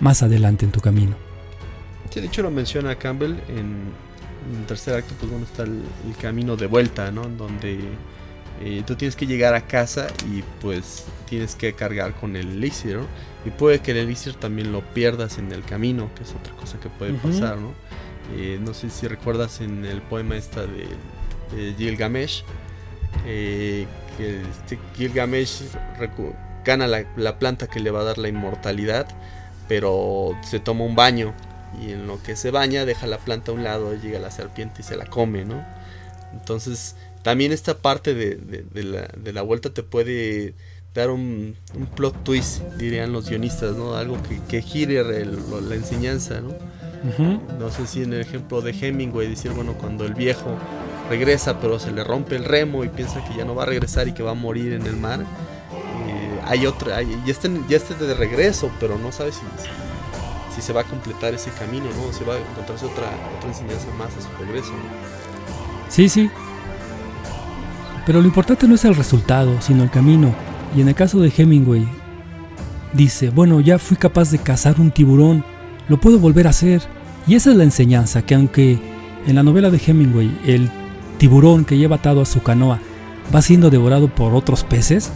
más 0.00 0.22
adelante 0.22 0.66
en 0.66 0.72
tu 0.72 0.80
camino. 0.80 1.16
Sí, 2.10 2.20
de 2.20 2.26
hecho 2.26 2.42
lo 2.42 2.50
menciona 2.50 2.96
Campbell 2.96 3.36
en, 3.48 3.92
el 4.58 4.66
tercer 4.66 4.94
acto, 4.94 5.14
pues 5.18 5.30
bueno, 5.30 5.46
está 5.46 5.62
el, 5.62 5.82
camino 6.20 6.56
de 6.56 6.66
vuelta, 6.66 7.10
¿no? 7.10 7.22
Donde 7.22 7.78
eh, 8.62 8.82
tú 8.86 8.94
tienes 8.94 9.16
que 9.16 9.26
llegar 9.26 9.54
a 9.54 9.66
casa 9.66 10.06
y 10.30 10.42
pues 10.60 11.06
tienes 11.28 11.54
que 11.54 11.72
cargar 11.72 12.14
con 12.14 12.36
el 12.36 12.50
elixir, 12.50 12.96
¿no? 12.96 13.06
Y 13.46 13.50
puede 13.50 13.80
que 13.80 13.92
el 13.92 13.96
elixir 13.96 14.34
también 14.34 14.70
lo 14.72 14.82
pierdas 14.92 15.38
en 15.38 15.50
el 15.52 15.64
camino, 15.64 16.10
que 16.14 16.24
es 16.24 16.34
otra 16.34 16.54
cosa 16.56 16.78
que 16.78 16.90
puede 16.90 17.14
pasar, 17.14 17.56
¿no? 17.56 17.72
Eh, 18.36 18.58
no 18.62 18.74
sé 18.74 18.90
si 18.90 19.08
recuerdas 19.08 19.60
en 19.60 19.84
el 19.84 20.00
poema 20.02 20.36
esta 20.36 20.62
de 20.62 20.86
Gilgamesh. 21.76 22.44
Eh, 23.26 23.86
que 24.16 24.42
este 24.42 24.78
Gilgamesh 24.96 25.62
gana 26.64 26.86
la, 26.86 27.38
planta 27.38 27.66
que 27.66 27.80
le 27.80 27.90
va 27.90 28.00
a 28.00 28.04
dar 28.04 28.18
la 28.18 28.28
inmortalidad, 28.28 29.06
pero 29.68 30.36
se 30.42 30.60
toma 30.60 30.84
un 30.84 30.94
baño 30.94 31.34
y 31.80 31.92
en 31.92 32.06
lo 32.06 32.22
que 32.22 32.36
se 32.36 32.50
baña 32.50 32.84
deja 32.84 33.06
la 33.06 33.18
planta 33.18 33.52
a 33.52 33.54
un 33.54 33.64
lado, 33.64 33.94
llega 33.94 34.18
la 34.18 34.30
serpiente 34.30 34.80
y 34.80 34.84
se 34.84 34.96
la 34.96 35.06
come, 35.06 35.44
¿no? 35.44 35.64
Entonces 36.32 36.96
también 37.22 37.52
esta 37.52 37.78
parte 37.78 38.14
de, 38.14 39.32
la, 39.32 39.42
vuelta 39.42 39.70
te 39.70 39.82
puede 39.82 40.54
dar 40.94 41.10
un, 41.10 41.56
plot 41.96 42.24
twist, 42.24 42.62
dirían 42.78 43.12
los 43.12 43.28
guionistas, 43.28 43.76
¿no? 43.76 43.94
Algo 43.94 44.18
que, 44.48 44.62
gire 44.62 45.02
la 45.04 45.74
enseñanza, 45.74 46.40
¿no? 46.40 46.54
No 47.58 47.70
sé 47.70 47.86
si 47.86 48.02
en 48.02 48.14
el 48.14 48.20
ejemplo 48.20 48.62
de 48.62 48.70
Hemingway 48.70 49.28
decir, 49.28 49.50
bueno, 49.50 49.74
cuando 49.74 50.06
el 50.06 50.14
viejo 50.14 50.56
regresa, 51.08 51.60
pero 51.60 51.78
se 51.78 51.90
le 51.90 52.04
rompe 52.04 52.36
el 52.36 52.44
remo 52.44 52.84
y 52.84 52.88
piensa 52.88 53.22
que 53.24 53.36
ya 53.36 53.44
no 53.44 53.54
va 53.54 53.64
a 53.64 53.66
regresar 53.66 54.08
y 54.08 54.12
que 54.12 54.22
va 54.22 54.32
a 54.32 54.34
morir 54.34 54.72
en 54.72 54.86
el 54.86 54.96
mar. 54.96 55.20
Eh, 55.20 56.40
hay 56.46 56.66
otra, 56.66 57.02
ya, 57.02 57.16
está, 57.26 57.48
ya 57.68 57.76
está 57.76 57.94
de 57.94 58.14
regreso, 58.14 58.70
pero 58.80 58.98
no 58.98 59.12
sabe 59.12 59.32
si, 59.32 59.40
si, 60.54 60.62
se 60.62 60.72
va 60.72 60.82
a 60.82 60.84
completar 60.84 61.34
ese 61.34 61.50
camino, 61.50 61.86
¿no? 61.86 62.12
Si 62.12 62.24
va 62.24 62.34
a 62.34 62.38
encontrarse 62.38 62.86
otra, 62.86 63.10
otra 63.36 63.48
enseñanza 63.48 63.86
más 63.98 64.08
a 64.16 64.20
su 64.20 64.44
regreso. 64.44 64.72
Sí, 65.88 66.08
sí. 66.08 66.30
Pero 68.06 68.20
lo 68.20 68.26
importante 68.26 68.66
no 68.68 68.74
es 68.74 68.84
el 68.84 68.94
resultado, 68.94 69.60
sino 69.60 69.82
el 69.82 69.90
camino. 69.90 70.34
Y 70.76 70.80
en 70.80 70.88
el 70.88 70.94
caso 70.94 71.20
de 71.20 71.32
Hemingway, 71.34 71.88
dice, 72.92 73.30
bueno, 73.30 73.60
ya 73.60 73.78
fui 73.78 73.96
capaz 73.96 74.30
de 74.30 74.38
cazar 74.38 74.80
un 74.80 74.90
tiburón, 74.90 75.44
lo 75.88 75.98
puedo 75.98 76.18
volver 76.18 76.46
a 76.46 76.50
hacer. 76.50 76.82
Y 77.26 77.34
esa 77.34 77.50
es 77.50 77.56
la 77.56 77.64
enseñanza, 77.64 78.22
que 78.22 78.34
aunque 78.34 78.78
en 79.26 79.34
la 79.34 79.42
novela 79.42 79.70
de 79.70 79.80
Hemingway 79.84 80.38
el 80.46 80.70
tiburón 81.18 81.64
que 81.64 81.76
lleva 81.76 81.96
atado 81.96 82.22
a 82.22 82.26
su 82.26 82.42
canoa 82.42 82.80
va 83.34 83.42
siendo 83.42 83.70
devorado 83.70 84.08
por 84.08 84.34
otros 84.34 84.64
peces, 84.64 85.12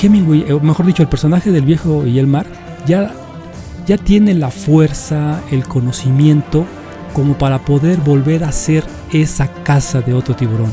Hemingway, 0.00 0.50
o 0.50 0.60
mejor 0.60 0.86
dicho, 0.86 1.02
el 1.02 1.08
personaje 1.08 1.50
del 1.50 1.64
viejo 1.64 2.06
y 2.06 2.18
el 2.18 2.26
mar, 2.26 2.46
ya, 2.86 3.12
ya 3.86 3.96
tiene 3.96 4.34
la 4.34 4.50
fuerza, 4.50 5.40
el 5.50 5.64
conocimiento 5.64 6.64
como 7.14 7.36
para 7.36 7.58
poder 7.60 7.98
volver 7.98 8.42
a 8.42 8.52
ser 8.52 8.84
esa 9.12 9.48
casa 9.62 10.00
de 10.00 10.14
otro 10.14 10.34
tiburón. 10.34 10.72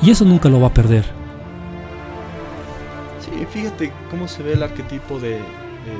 Y 0.00 0.10
eso 0.10 0.24
nunca 0.24 0.48
lo 0.48 0.60
va 0.60 0.68
a 0.68 0.74
perder. 0.74 1.04
Sí, 3.20 3.44
fíjate 3.50 3.92
cómo 4.10 4.26
se 4.28 4.42
ve 4.42 4.54
el 4.54 4.62
arquetipo 4.62 5.18
de, 5.18 5.40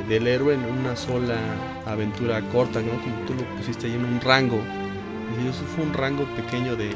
del 0.08 0.26
héroe 0.26 0.54
en 0.54 0.64
una 0.64 0.96
sola 0.96 1.36
aventura 1.84 2.40
corta, 2.52 2.80
¿no? 2.80 2.92
Como 3.02 3.26
tú 3.26 3.34
lo 3.34 3.56
pusiste 3.56 3.86
ahí 3.86 3.94
en 3.94 4.04
un 4.04 4.20
rango 4.20 4.60
eso 5.48 5.64
fue 5.74 5.84
un 5.84 5.92
rango 5.92 6.24
pequeño 6.36 6.76
de, 6.76 6.94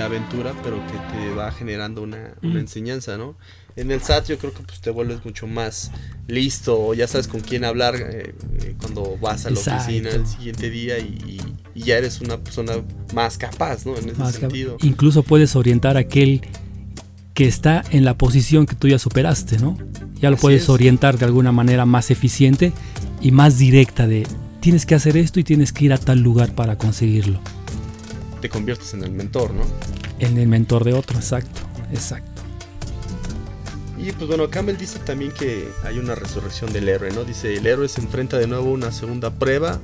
aventura, 0.00 0.52
pero 0.62 0.76
que 0.88 1.16
te 1.16 1.34
va 1.34 1.50
generando 1.50 2.02
una, 2.02 2.34
enseñanza, 2.42 3.16
¿no? 3.16 3.34
En 3.76 3.90
el 3.90 4.02
SAT 4.02 4.28
yo 4.28 4.38
creo 4.38 4.52
que 4.52 4.62
pues, 4.62 4.82
te 4.82 4.90
vuelves 4.90 5.24
mucho 5.24 5.46
más 5.46 5.90
listo, 6.28 6.92
ya 6.92 7.08
sabes 7.08 7.28
con 7.28 7.40
quién 7.40 7.64
hablar 7.64 7.96
eh, 7.96 8.34
eh, 8.60 8.74
cuando 8.78 9.16
vas 9.18 9.46
a 9.46 9.50
la 9.50 9.58
oficina 9.58 10.10
el 10.10 10.26
siguiente 10.26 10.68
día 10.68 10.98
y, 10.98 11.40
ya 11.74 11.96
eres 11.96 12.20
una 12.20 12.38
persona 12.38 12.72
más 13.14 13.38
capaz, 13.38 13.86
¿no? 13.86 13.96
En 13.96 14.10
ese 14.10 14.32
sentido. 14.32 14.76
Incluso 14.82 15.22
puedes 15.22 15.56
orientar 15.56 15.96
a 15.96 16.00
aquel 16.00 16.42
que 17.32 17.46
está 17.46 17.82
en 17.90 18.04
la 18.04 18.18
posición 18.18 18.66
que 18.66 18.74
tú 18.74 18.88
ya 18.88 18.98
superaste, 18.98 19.58
¿no? 19.58 19.78
Ya 20.20 20.30
lo 20.30 20.36
puedes 20.36 20.68
orientar 20.68 21.18
de 21.18 21.26
alguna 21.26 21.52
manera 21.52 21.84
más 21.84 22.10
eficiente 22.10 22.72
y 23.20 23.30
más 23.30 23.58
directa 23.58 24.06
de 24.06 24.26
tienes 24.66 24.84
que 24.84 24.96
hacer 24.96 25.16
esto 25.16 25.38
y 25.38 25.44
tienes 25.44 25.72
que 25.72 25.84
ir 25.84 25.92
a 25.92 25.96
tal 25.96 26.18
lugar 26.18 26.52
para 26.52 26.76
conseguirlo. 26.76 27.38
Te 28.40 28.48
conviertes 28.48 28.94
en 28.94 29.04
el 29.04 29.12
mentor, 29.12 29.54
¿no? 29.54 29.62
En 30.18 30.38
el 30.38 30.48
mentor 30.48 30.82
de 30.82 30.92
otro, 30.92 31.16
exacto, 31.16 31.60
exacto. 31.92 32.42
Y 33.96 34.10
pues 34.10 34.26
bueno, 34.26 34.50
Campbell 34.50 34.76
dice 34.76 34.98
también 34.98 35.30
que 35.30 35.68
hay 35.84 36.00
una 36.00 36.16
resurrección 36.16 36.72
del 36.72 36.88
héroe, 36.88 37.12
¿no? 37.12 37.22
Dice, 37.22 37.54
el 37.54 37.64
héroe 37.64 37.88
se 37.88 38.00
enfrenta 38.00 38.38
de 38.38 38.48
nuevo 38.48 38.70
a 38.70 38.72
una 38.72 38.90
segunda 38.90 39.30
prueba 39.30 39.78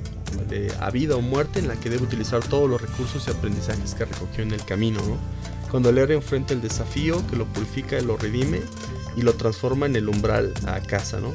de 0.49 0.69
a 0.81 0.89
vida 0.89 1.15
o 1.15 1.21
muerte 1.21 1.59
en 1.59 1.69
la 1.69 1.77
que 1.77 1.89
debe 1.89 2.03
utilizar 2.03 2.43
todos 2.43 2.69
los 2.69 2.81
recursos 2.81 3.25
y 3.25 3.31
aprendizajes 3.31 3.93
que 3.93 4.03
recogió 4.03 4.43
en 4.43 4.51
el 4.51 4.65
camino, 4.65 4.99
¿no? 5.07 5.15
Cuando 5.71 5.91
el 5.91 5.97
héroe 5.97 6.17
enfrenta 6.17 6.53
el 6.53 6.61
desafío 6.61 7.25
que 7.27 7.37
lo 7.37 7.45
purifica 7.45 7.97
y 7.97 8.03
lo 8.03 8.17
redime 8.17 8.59
y 9.15 9.21
lo 9.21 9.31
transforma 9.35 9.85
en 9.85 9.95
el 9.95 10.09
umbral 10.09 10.53
a 10.67 10.81
casa, 10.81 11.21
¿no? 11.21 11.33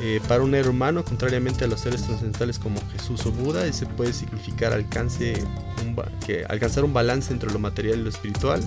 Eh, 0.00 0.20
para 0.28 0.42
un 0.42 0.54
humano, 0.68 1.04
contrariamente 1.04 1.64
a 1.64 1.68
los 1.68 1.80
seres 1.80 2.02
trascendentales 2.02 2.58
como 2.58 2.80
Jesús 2.92 3.24
o 3.26 3.32
Buda, 3.32 3.66
ese 3.66 3.86
puede 3.86 4.12
significar 4.12 4.72
alcanzar 4.72 6.84
un 6.84 6.92
balance 6.92 7.32
entre 7.32 7.50
lo 7.50 7.58
material 7.58 8.00
y 8.00 8.02
lo 8.02 8.10
espiritual. 8.10 8.60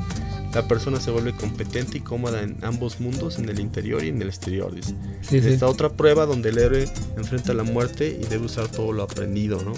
La 0.53 0.67
persona 0.67 0.99
se 0.99 1.11
vuelve 1.11 1.33
competente 1.33 1.99
y 1.99 2.01
cómoda 2.01 2.41
en 2.41 2.57
ambos 2.63 2.99
mundos, 2.99 3.37
en 3.37 3.49
el 3.49 3.59
interior 3.59 4.03
y 4.03 4.09
en 4.09 4.21
el 4.21 4.29
exterior. 4.29 4.73
Dice. 4.73 4.95
Esta 5.31 5.67
otra 5.67 5.89
prueba 5.89 6.25
donde 6.25 6.49
el 6.49 6.57
héroe 6.57 6.89
enfrenta 7.17 7.53
la 7.53 7.63
muerte 7.63 8.19
y 8.19 8.25
debe 8.25 8.45
usar 8.45 8.67
todo 8.67 8.91
lo 8.91 9.03
aprendido. 9.03 9.61
¿no? 9.61 9.73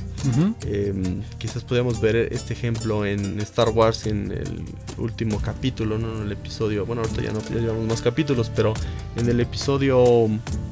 Em, 0.65 1.21
quizás 1.37 1.63
podríamos 1.63 1.99
ver 1.99 2.15
este 2.15 2.53
ejemplo 2.53 3.05
en 3.05 3.39
Star 3.41 3.69
Wars 3.69 4.07
en 4.07 4.31
el 4.31 4.63
último 4.97 5.41
capítulo, 5.41 5.97
¿no? 5.97 6.17
en 6.17 6.23
el 6.23 6.31
episodio. 6.31 6.85
Bueno, 6.85 7.01
ahorita 7.01 7.21
ya 7.21 7.33
no 7.33 7.41
ya 7.41 7.59
llevamos 7.59 7.87
más 7.87 8.01
capítulos, 8.01 8.49
pero 8.55 8.73
en 9.17 9.27
el 9.27 9.41
episodio 9.41 10.29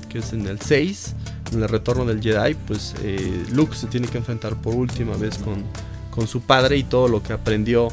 que 0.08 0.20
es 0.20 0.34
en 0.34 0.48
el 0.48 0.60
6, 0.60 1.16
en 1.54 1.64
el 1.64 1.70
retorno 1.70 2.06
del 2.06 2.22
Jedi, 2.22 2.56
pues 2.68 2.96
eh, 3.04 3.46
Luke 3.52 3.76
se 3.76 3.88
tiene 3.88 4.08
que 4.08 4.18
enfrentar 4.18 4.56
por 4.56 4.74
última 4.76 5.16
vez 5.18 5.38
con, 5.38 5.64
con, 6.10 6.28
su 6.28 6.42
padre 6.42 6.78
y 6.78 6.84
todo 6.84 7.08
lo 7.08 7.22
que 7.22 7.34
aprendió 7.34 7.90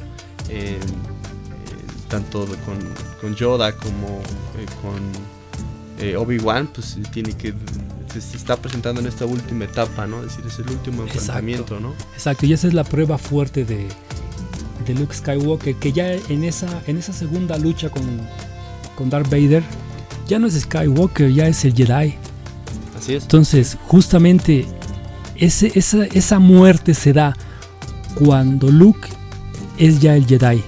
tanto 2.08 2.46
con, 2.64 2.78
con, 3.20 3.34
Yoda 3.34 3.72
como 3.76 4.20
con 4.82 6.16
Obi-Wan, 6.16 6.68
pues 6.68 6.98
tiene 7.12 7.32
que 7.32 7.54
se, 8.20 8.36
está 8.36 8.56
presentando 8.56 9.00
en 9.00 9.06
esta 9.06 9.26
última 9.26 9.64
etapa, 9.64 10.06
¿no? 10.06 10.20
Es 10.20 10.36
decir, 10.36 10.44
es 10.46 10.58
el 10.58 10.70
último 10.70 11.02
enfrentamiento, 11.02 11.80
¿no? 11.80 11.94
Exacto, 12.14 12.46
y 12.46 12.52
esa 12.52 12.66
es 12.68 12.74
la 12.74 12.84
prueba 12.84 13.18
fuerte 13.18 13.64
de, 13.64 13.88
de 14.86 14.94
Luke 14.94 15.14
Skywalker, 15.14 15.74
que 15.76 15.92
ya 15.92 16.12
en 16.12 16.44
esa, 16.44 16.82
en 16.86 16.96
esa 16.98 17.12
segunda 17.12 17.58
lucha 17.58 17.90
con, 17.90 18.02
con 18.96 19.10
Darth 19.10 19.30
Vader, 19.30 19.62
ya 20.26 20.38
no 20.38 20.46
es 20.46 20.60
Skywalker, 20.60 21.30
ya 21.32 21.46
es 21.46 21.64
el 21.64 21.74
Jedi. 21.74 22.14
Así 22.96 23.14
es. 23.14 23.22
Entonces, 23.24 23.76
justamente 23.86 24.66
ese, 25.36 25.72
esa, 25.74 26.04
esa 26.06 26.38
muerte 26.38 26.94
se 26.94 27.12
da 27.12 27.36
cuando 28.14 28.68
Luke 28.68 29.08
es 29.78 30.00
ya 30.00 30.16
el 30.16 30.26
Jedi, 30.26 30.62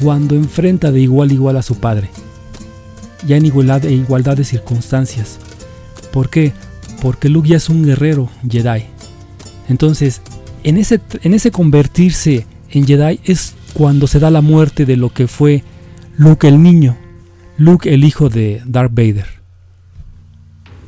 cuando 0.00 0.34
enfrenta 0.34 0.92
de 0.92 1.00
igual 1.00 1.30
a 1.30 1.34
igual 1.34 1.56
a 1.56 1.62
su 1.62 1.76
padre, 1.78 2.10
ya 3.26 3.36
en 3.36 3.46
igualdad, 3.46 3.84
e 3.84 3.92
igualdad 3.92 4.36
de 4.36 4.44
circunstancias. 4.44 5.38
¿Por 6.12 6.30
qué? 6.30 6.52
Porque 7.02 7.28
Luke 7.28 7.48
ya 7.48 7.56
es 7.56 7.68
un 7.68 7.84
guerrero 7.84 8.30
Jedi. 8.48 8.84
Entonces, 9.68 10.22
en 10.62 10.76
ese, 10.76 11.00
en 11.22 11.34
ese 11.34 11.50
convertirse 11.50 12.46
en 12.70 12.86
Jedi 12.86 13.20
es 13.24 13.54
cuando 13.74 14.06
se 14.06 14.18
da 14.18 14.30
la 14.30 14.40
muerte 14.40 14.86
de 14.86 14.96
lo 14.96 15.12
que 15.12 15.26
fue 15.28 15.62
Luke 16.16 16.48
el 16.48 16.62
niño, 16.62 16.96
Luke 17.56 17.92
el 17.92 18.04
hijo 18.04 18.28
de 18.28 18.62
Darth 18.66 18.92
Vader. 18.92 19.26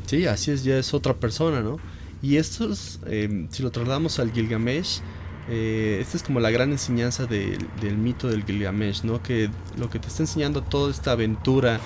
Sí, 0.07 0.27
así 0.27 0.51
es, 0.51 0.65
ya 0.65 0.77
es 0.77 0.93
otra 0.93 1.15
persona, 1.15 1.61
¿no? 1.61 1.77
Y 2.23 2.37
esto 2.37 2.73
es, 2.73 2.99
em, 3.07 3.49
si 3.51 3.63
lo 3.63 3.71
trasladamos 3.71 4.19
al 4.19 4.33
Gilgamesh, 4.33 5.01
eh, 5.49 5.99
esta 6.01 6.17
es 6.17 6.23
como 6.23 6.41
la 6.41 6.51
gran 6.51 6.71
enseñanza 6.71 7.27
del 7.27 7.97
mito 7.97 8.29
del 8.29 8.45
Gilgamesh, 8.45 9.03
¿no? 9.05 9.23
Que 9.23 9.51
lo 9.79 9.91
que 9.91 9.99
te 9.99 10.09
está 10.09 10.23
enseñando 10.23 10.63
toda 10.63 10.91
esta 10.91 11.13
aventura 11.13 11.81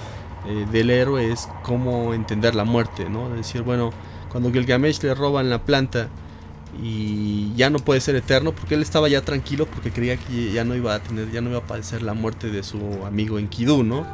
eh, 0.47 0.67
del 0.71 0.91
héroe 0.91 1.33
es 1.33 1.49
cómo 1.63 2.15
entender 2.15 2.55
la 2.55 2.65
muerte, 2.65 3.09
¿no? 3.09 3.31
De 3.31 3.37
decir, 3.37 3.63
bueno, 3.63 3.93
cuando 4.31 4.51
Gilgamesh 4.51 5.03
le 5.03 5.15
roban 5.15 5.49
la 5.49 5.63
planta 5.63 6.09
y 6.83 7.55
ya 7.55 7.71
no 7.71 7.79
puede 7.79 8.01
ser 8.01 8.17
eterno 8.17 8.53
porque 8.53 8.75
él 8.75 8.83
estaba 8.83 9.09
ya 9.09 9.21
tranquilo 9.21 9.67
porque 9.67 9.93
creía 9.93 10.17
que 10.17 10.53
ya 10.53 10.65
no 10.65 10.75
iba 10.75 10.95
a 10.95 10.99
tener, 10.99 11.31
ya 11.31 11.41
no 11.41 11.51
iba 11.51 11.61
a 11.61 11.67
padecer 11.67 12.03
la 12.03 12.15
muerte 12.15 12.51
de 12.51 12.63
su 12.63 12.79
amigo 13.07 13.39
Enkidu, 13.39 13.85
¿no? 13.85 14.07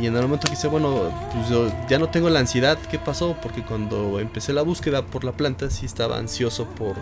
Y 0.00 0.06
en 0.06 0.16
el 0.16 0.22
momento 0.22 0.46
que 0.46 0.54
dice, 0.54 0.66
bueno, 0.66 1.12
pues 1.32 1.72
ya 1.88 1.98
no 1.98 2.08
tengo 2.08 2.30
la 2.30 2.40
ansiedad, 2.40 2.78
¿qué 2.90 2.98
pasó? 2.98 3.36
Porque 3.40 3.62
cuando 3.62 4.18
empecé 4.18 4.52
la 4.52 4.62
búsqueda 4.62 5.04
por 5.04 5.24
la 5.24 5.32
planta 5.32 5.70
sí 5.70 5.86
estaba 5.86 6.18
ansioso 6.18 6.66
por, 6.66 6.96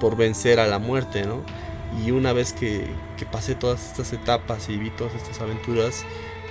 por 0.00 0.16
vencer 0.16 0.58
a 0.58 0.66
la 0.66 0.78
muerte, 0.78 1.24
¿no? 1.24 1.42
Y 2.04 2.10
una 2.10 2.32
vez 2.32 2.52
que, 2.52 2.86
que 3.16 3.26
pasé 3.26 3.54
todas 3.54 3.86
estas 3.88 4.12
etapas 4.12 4.68
y 4.68 4.76
vi 4.76 4.90
todas 4.90 5.14
estas 5.14 5.40
aventuras, 5.40 6.04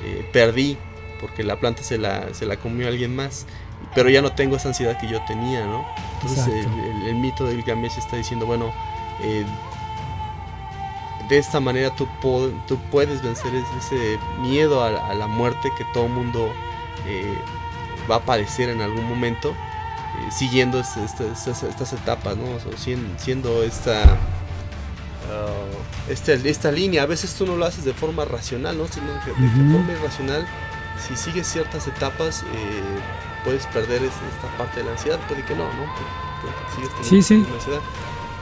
eh, 0.06 0.26
perdí 0.32 0.78
porque 1.20 1.44
la 1.44 1.60
planta 1.60 1.84
se 1.84 1.98
la, 1.98 2.34
se 2.34 2.46
la 2.46 2.56
comió 2.58 2.88
alguien 2.88 3.16
más 3.16 3.46
pero 3.96 4.10
ya 4.10 4.22
no 4.22 4.32
tengo 4.32 4.56
esa 4.56 4.70
ansiedad 4.70 4.98
que 4.98 5.08
yo 5.08 5.22
tenía, 5.26 5.66
¿no? 5.66 5.86
Entonces 6.16 6.48
el, 7.06 7.16
mito 7.16 7.46
del 7.46 7.64
Gamesh 7.64 7.98
está 7.98 8.18
diciendo, 8.18 8.46
bueno, 8.46 8.72
eh, 9.22 9.46
de 11.28 11.38
esta 11.38 11.60
manera 11.60 11.96
tú, 11.96 12.08
tú 12.68 12.78
puedes 12.92 13.22
vencer 13.22 13.52
ese 13.78 14.20
miedo 14.42 14.84
a, 14.84 15.14
la 15.14 15.28
muerte 15.28 15.72
que 15.78 15.86
todo 15.86 16.08
mundo 16.08 16.52
eh, 17.08 17.38
va 18.10 18.18
a 18.18 18.20
padecer 18.20 18.70
en 18.70 18.82
algún 18.82 19.08
momento, 19.08 19.56
siguiendo 20.32 20.80
este, 20.80 21.04
este, 21.04 21.32
estas, 21.32 21.64
estas, 21.64 21.94
etapas, 21.94 22.38
¿no? 22.38 22.46
siendo, 23.18 23.64
esta, 23.64 24.04
uh, 25.30 26.12
esta, 26.12 26.34
esta 26.34 26.72
línea. 26.72 27.04
A 27.04 27.06
veces 27.06 27.34
tú 27.36 27.46
no 27.46 27.56
lo 27.56 27.66
haces 27.66 27.86
de 27.86 27.94
forma 27.94 28.26
racional, 28.26 28.78
¿no? 28.78 28.88
Sino 28.88 29.08
de, 29.12 29.20
forma 29.74 29.92
irracional. 29.92 30.48
Si 31.08 31.16
sigues 31.16 31.48
ciertas 31.48 31.88
etapas, 31.88 32.44
puedes 33.44 33.66
perder 33.68 34.04
esta 34.04 34.58
parte 34.58 34.82
de 34.82 34.86
la 34.86 34.92
ansiedad, 34.92 35.20
puede 35.28 35.46
que 35.46 35.56
no, 35.56 35.64
¿no? 35.64 35.86
sí, 37.04 37.22
sí. 37.22 37.46
ansiedad. 37.54 37.80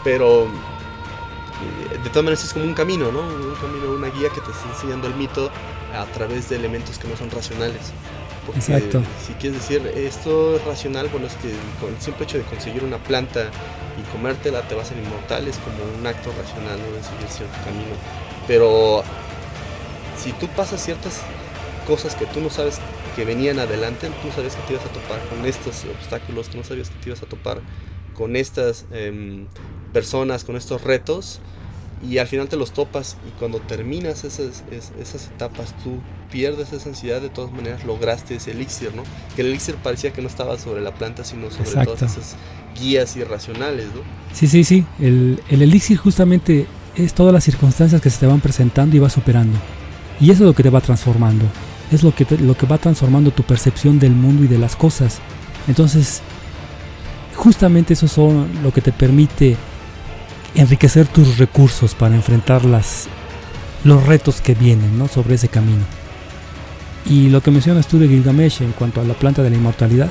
Pero 0.04 0.46
eh, 0.46 1.98
de 2.04 2.10
todas 2.10 2.24
maneras 2.24 2.44
es 2.44 2.54
como 2.54 2.66
un 2.66 2.74
camino, 2.74 3.12
¿no? 3.12 3.22
Un 3.22 3.56
camino, 3.56 3.92
una 3.92 4.10
guía 4.10 4.30
que 4.30 4.42
te 4.42 4.52
está 4.52 4.70
enseñando 4.70 5.08
el 5.08 5.16
mito 5.16 5.52
a 5.94 6.06
través 6.06 6.50
de 6.50 6.56
elementos 6.56 6.98
que 6.98 7.08
no 7.08 7.18
son 7.18 7.32
racionales. 7.32 7.92
Porque 8.48 8.62
Exacto. 8.62 9.04
si 9.26 9.34
quieres 9.34 9.60
decir 9.60 9.86
esto 9.96 10.56
es 10.56 10.64
racional, 10.64 11.10
bueno, 11.10 11.28
es 11.28 11.34
que 11.34 11.52
con 11.82 11.94
el 11.94 12.02
simple 12.02 12.24
hecho 12.24 12.38
de 12.38 12.46
conseguir 12.46 12.84
una 12.84 12.98
planta 12.98 13.52
y 14.00 14.12
comértela 14.12 14.62
te 14.68 14.74
va 14.74 14.82
a 14.82 14.86
ser 14.86 14.98
inmortal, 14.98 15.48
es 15.48 15.58
como 15.58 15.78
un 16.00 16.08
acto 16.08 16.32
racional, 16.32 16.80
¿no? 16.80 16.96
De 16.96 17.04
seguir 17.04 17.28
cierto 17.28 17.58
camino. 17.66 17.94
Pero 18.48 19.04
si 20.18 20.32
tú 20.32 20.48
pasas 20.48 20.84
ciertas 20.84 21.22
cosas 21.86 22.16
que 22.16 22.26
tú 22.26 22.40
no 22.40 22.50
sabes 22.50 22.80
que 23.16 23.26
venían 23.26 23.60
adelante, 23.60 24.10
tú 24.22 24.32
sabías 24.34 24.56
que 24.56 24.62
te 24.64 24.74
ibas 24.74 24.86
a 24.86 24.90
topar 24.90 25.20
con 25.28 25.46
estos 25.46 25.84
obstáculos, 25.86 26.50
tú 26.50 26.58
no 26.58 26.64
sabías 26.64 26.90
que 26.90 27.00
te 27.00 27.10
ibas 27.10 27.22
a 27.22 27.26
topar 27.26 27.62
con 28.14 28.36
estas 28.36 28.86
em, 28.92 29.48
personas, 29.92 30.44
con 30.44 30.56
estos 30.56 30.84
retos, 30.84 31.42
y 32.08 32.18
al 32.18 32.28
final 32.28 32.48
te 32.48 32.58
los 32.58 32.72
topas 32.72 33.18
y 33.28 33.32
cuando 33.40 33.60
terminas 33.60 34.24
esas, 34.24 34.64
esas 34.72 35.28
etapas 35.28 35.76
tú 35.84 35.98
pierdes 36.32 36.74
esa 36.74 36.90
ansiedad, 36.90 37.22
de 37.22 37.30
todas 37.30 37.52
maneras 37.52 37.86
lograste 37.86 38.36
ese 38.36 38.52
elixir, 38.52 38.94
¿no? 38.96 39.04
Que 39.36 39.42
el 39.42 39.48
elixir 39.48 39.76
parecía 39.76 40.12
que 40.12 40.22
no 40.22 40.28
estaba 40.28 40.58
sobre 40.60 40.82
la 40.82 40.94
planta, 40.94 41.24
sino 41.24 41.50
sobre 41.50 41.86
todas 41.86 42.02
esas 42.04 42.36
guías 42.80 43.16
irracionales, 43.16 43.88
¿no? 43.88 44.02
Sí, 44.34 44.48
sí, 44.48 44.64
sí, 44.64 44.86
el, 45.00 45.42
el 45.50 45.62
elixir 45.62 45.98
justamente 45.98 46.68
es 46.96 47.14
todas 47.14 47.34
las 47.34 47.44
circunstancias 47.44 48.02
que 48.02 48.10
se 48.10 48.20
te 48.20 48.28
van 48.28 48.42
presentando 48.42 48.96
y 48.96 49.00
vas 49.00 49.14
superando. 49.14 49.58
Y 50.20 50.32
eso 50.32 50.44
es 50.44 50.48
lo 50.48 50.54
que 50.54 50.64
te 50.64 50.70
va 50.70 50.82
transformando 50.82 51.46
es 51.92 52.04
lo 52.04 52.14
que, 52.14 52.26
lo 52.38 52.56
que 52.56 52.66
va 52.66 52.78
transformando 52.78 53.32
tu 53.32 53.44
percepción 53.44 54.00
del 54.00 54.12
mundo 54.12 54.44
y 54.44 54.48
de 54.48 54.58
las 54.58 54.76
cosas. 54.76 55.20
Entonces, 55.68 56.22
justamente 57.36 57.94
eso 57.94 58.06
es 58.06 58.18
lo 58.64 58.72
que 58.74 58.82
te 58.82 58.92
permite 58.92 59.56
enriquecer 60.58 61.08
tus 61.08 61.38
recursos 61.38 61.96
para 61.96 62.16
enfrentar 62.16 62.66
las, 62.66 63.08
los 63.84 64.06
retos 64.06 64.42
que 64.42 64.56
vienen 64.56 64.98
¿no? 64.98 65.08
sobre 65.08 65.36
ese 65.36 65.48
camino. 65.48 65.84
Y 67.06 67.30
lo 67.30 67.42
que 67.42 67.52
mencionas 67.52 67.88
tú 67.88 68.00
de 68.00 68.08
Gilgamesh 68.08 68.62
en 68.62 68.74
cuanto 68.74 69.00
a 69.00 69.06
la 69.06 69.14
planta 69.14 69.44
de 69.44 69.50
la 69.50 69.56
inmortalidad, 69.56 70.10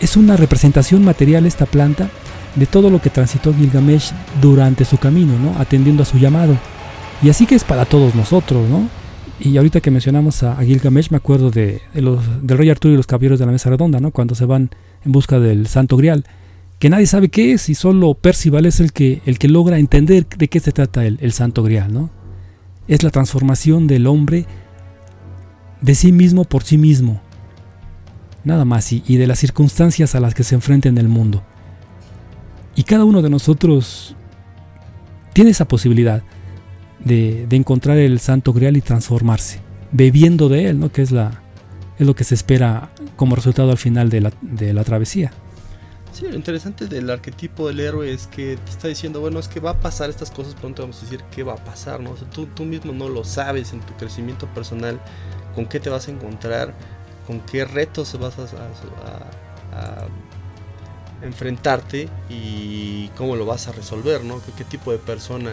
es 0.00 0.16
una 0.16 0.36
representación 0.36 1.04
material 1.04 1.46
esta 1.46 1.66
planta 1.66 2.10
de 2.56 2.66
todo 2.66 2.90
lo 2.90 3.00
que 3.00 3.10
transitó 3.10 3.54
Gilgamesh 3.54 4.12
durante 4.40 4.84
su 4.84 4.98
camino, 4.98 5.38
¿no? 5.38 5.58
atendiendo 5.58 6.02
a 6.02 6.06
su 6.06 6.18
llamado. 6.18 6.56
Y 7.22 7.30
así 7.30 7.46
que 7.46 7.54
es 7.54 7.64
para 7.64 7.84
todos 7.84 8.14
nosotros, 8.14 8.68
¿no? 8.68 8.88
Y 9.38 9.56
ahorita 9.56 9.80
que 9.80 9.90
mencionamos 9.90 10.42
a, 10.42 10.56
Gilgamesh, 10.56 11.10
me 11.10 11.16
acuerdo 11.16 11.50
de, 11.50 11.80
los, 11.94 12.20
del 12.42 12.58
rey 12.58 12.68
Arturo 12.68 12.92
y 12.92 12.96
los 12.96 13.06
caballeros 13.06 13.38
de 13.38 13.46
la 13.46 13.52
mesa 13.52 13.70
redonda, 13.70 14.00
¿no? 14.00 14.10
Cuando 14.10 14.34
se 14.34 14.44
van 14.44 14.70
en 15.04 15.12
busca 15.12 15.38
del 15.38 15.66
santo 15.66 15.96
grial, 15.96 16.24
que 16.80 16.88
nadie 16.90 17.06
sabe 17.06 17.28
qué 17.28 17.52
es 17.52 17.68
y 17.68 17.74
solo 17.74 18.14
Percival 18.14 18.64
es 18.64 18.80
el 18.80 18.92
que, 18.92 19.20
el 19.26 19.38
que 19.38 19.48
logra 19.48 19.78
entender 19.78 20.26
de 20.26 20.48
qué 20.48 20.60
se 20.60 20.72
trata 20.72 21.04
el, 21.04 21.18
el 21.20 21.32
santo 21.32 21.62
grial, 21.62 21.92
¿no? 21.92 22.10
Es 22.88 23.02
la 23.02 23.10
transformación 23.10 23.86
del 23.86 24.06
hombre 24.06 24.46
de 25.82 25.94
sí 25.94 26.10
mismo 26.10 26.44
por 26.44 26.64
sí 26.64 26.78
mismo. 26.78 27.20
Nada 28.44 28.64
más, 28.64 28.92
y, 28.94 29.04
y 29.06 29.18
de 29.18 29.26
las 29.26 29.38
circunstancias 29.38 30.14
a 30.14 30.20
las 30.20 30.34
que 30.34 30.42
se 30.42 30.54
enfrenta 30.54 30.88
en 30.88 30.96
el 30.96 31.06
mundo. 31.06 31.44
Y 32.74 32.84
cada 32.84 33.04
uno 33.04 33.20
de 33.20 33.28
nosotros 33.28 34.16
tiene 35.34 35.50
esa 35.50 35.68
posibilidad 35.68 36.22
de, 37.04 37.46
encontrar 37.50 37.98
el 37.98 38.20
santo 38.20 38.54
grial 38.54 38.78
y 38.78 38.80
transformarse, 38.80 39.60
bebiendo 39.92 40.48
de 40.48 40.70
él, 40.70 40.80
¿no? 40.80 40.90
que 40.90 41.02
es, 41.02 41.10
la, 41.10 41.42
es 41.98 42.06
lo 42.06 42.14
que 42.14 42.24
se 42.24 42.34
espera 42.34 42.90
como 43.16 43.36
resultado 43.36 43.70
al 43.70 43.76
final 43.76 44.08
de 44.08 44.22
la, 44.22 44.32
de 44.40 44.72
la 44.72 44.82
travesía. 44.82 45.30
Sí, 46.12 46.26
lo 46.26 46.34
interesante 46.34 46.86
del 46.86 47.08
arquetipo 47.08 47.68
del 47.68 47.80
héroe 47.80 48.12
es 48.12 48.26
que 48.26 48.56
te 48.56 48.70
está 48.70 48.88
diciendo, 48.88 49.20
bueno, 49.20 49.38
es 49.38 49.48
que 49.48 49.60
va 49.60 49.70
a 49.70 49.80
pasar 49.80 50.10
estas 50.10 50.30
cosas, 50.30 50.54
pronto 50.54 50.82
vamos 50.82 50.98
a 50.98 51.02
decir 51.02 51.22
qué 51.30 51.42
va 51.44 51.52
a 51.52 51.64
pasar, 51.64 52.00
¿no? 52.00 52.14
tú, 52.34 52.46
tú 52.46 52.64
mismo 52.64 52.92
no 52.92 53.08
lo 53.08 53.22
sabes 53.22 53.72
en 53.72 53.80
tu 53.80 53.94
crecimiento 53.94 54.46
personal, 54.48 55.00
con 55.54 55.66
qué 55.66 55.78
te 55.78 55.88
vas 55.88 56.08
a 56.08 56.10
encontrar, 56.10 56.74
con 57.26 57.40
qué 57.40 57.64
retos 57.64 58.18
vas 58.18 58.34
a, 58.38 60.08
enfrentarte 61.22 62.08
y 62.30 63.08
cómo 63.08 63.36
lo 63.36 63.44
vas 63.44 63.68
a 63.68 63.72
resolver, 63.72 64.24
¿no? 64.24 64.40
¿Qué, 64.56 64.64
tipo 64.64 64.90
de 64.90 64.96
persona 64.96 65.50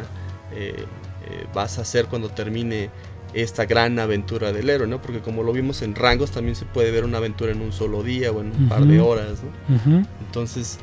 eh, 0.54 0.86
eh, 1.26 1.46
vas 1.54 1.78
a 1.78 1.82
hacer 1.82 2.06
cuando 2.06 2.30
termine 2.30 2.90
esta 3.34 3.66
gran 3.66 4.00
aventura 4.00 4.52
del 4.52 4.70
héroe, 4.70 4.88
¿no? 4.88 5.02
Porque 5.02 5.20
como 5.20 5.44
lo 5.44 5.54
vimos 5.54 5.82
en 5.82 5.96
rangos, 5.96 6.32
también 6.32 6.56
se 6.56 6.66
puede 6.66 6.92
ver 6.92 7.04
una 7.04 7.18
aventura 7.18 7.52
en 7.52 7.62
un 7.62 7.72
solo 7.72 8.04
día 8.04 8.32
o 8.32 8.42
en 8.42 8.52
un 8.52 8.70
par 8.70 8.86
de 8.86 9.00
horas, 9.00 9.40
¿no? 9.44 10.06
Entonces, 10.26 10.80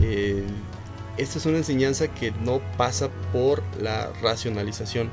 eh, 0.00 0.44
esta 1.16 1.38
es 1.38 1.46
una 1.46 1.58
enseñanza 1.58 2.08
que 2.08 2.32
no 2.44 2.60
pasa 2.76 3.08
por 3.32 3.62
la 3.80 4.10
racionalización. 4.22 5.10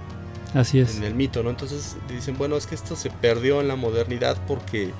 Así 0.53 0.79
es. 0.79 0.97
En 0.97 1.03
el 1.03 1.15
mito, 1.15 1.41
¿no? 1.41 1.49
Entonces 1.49 1.95
dicen, 2.09 2.37
bueno, 2.37 2.57
es 2.57 2.67
que 2.67 2.75
esto 2.75 2.95
se 2.95 3.09
perdió 3.09 3.61
en 3.61 3.67
la 3.67 3.75
modernidad 3.75 4.37
porque 4.47 4.91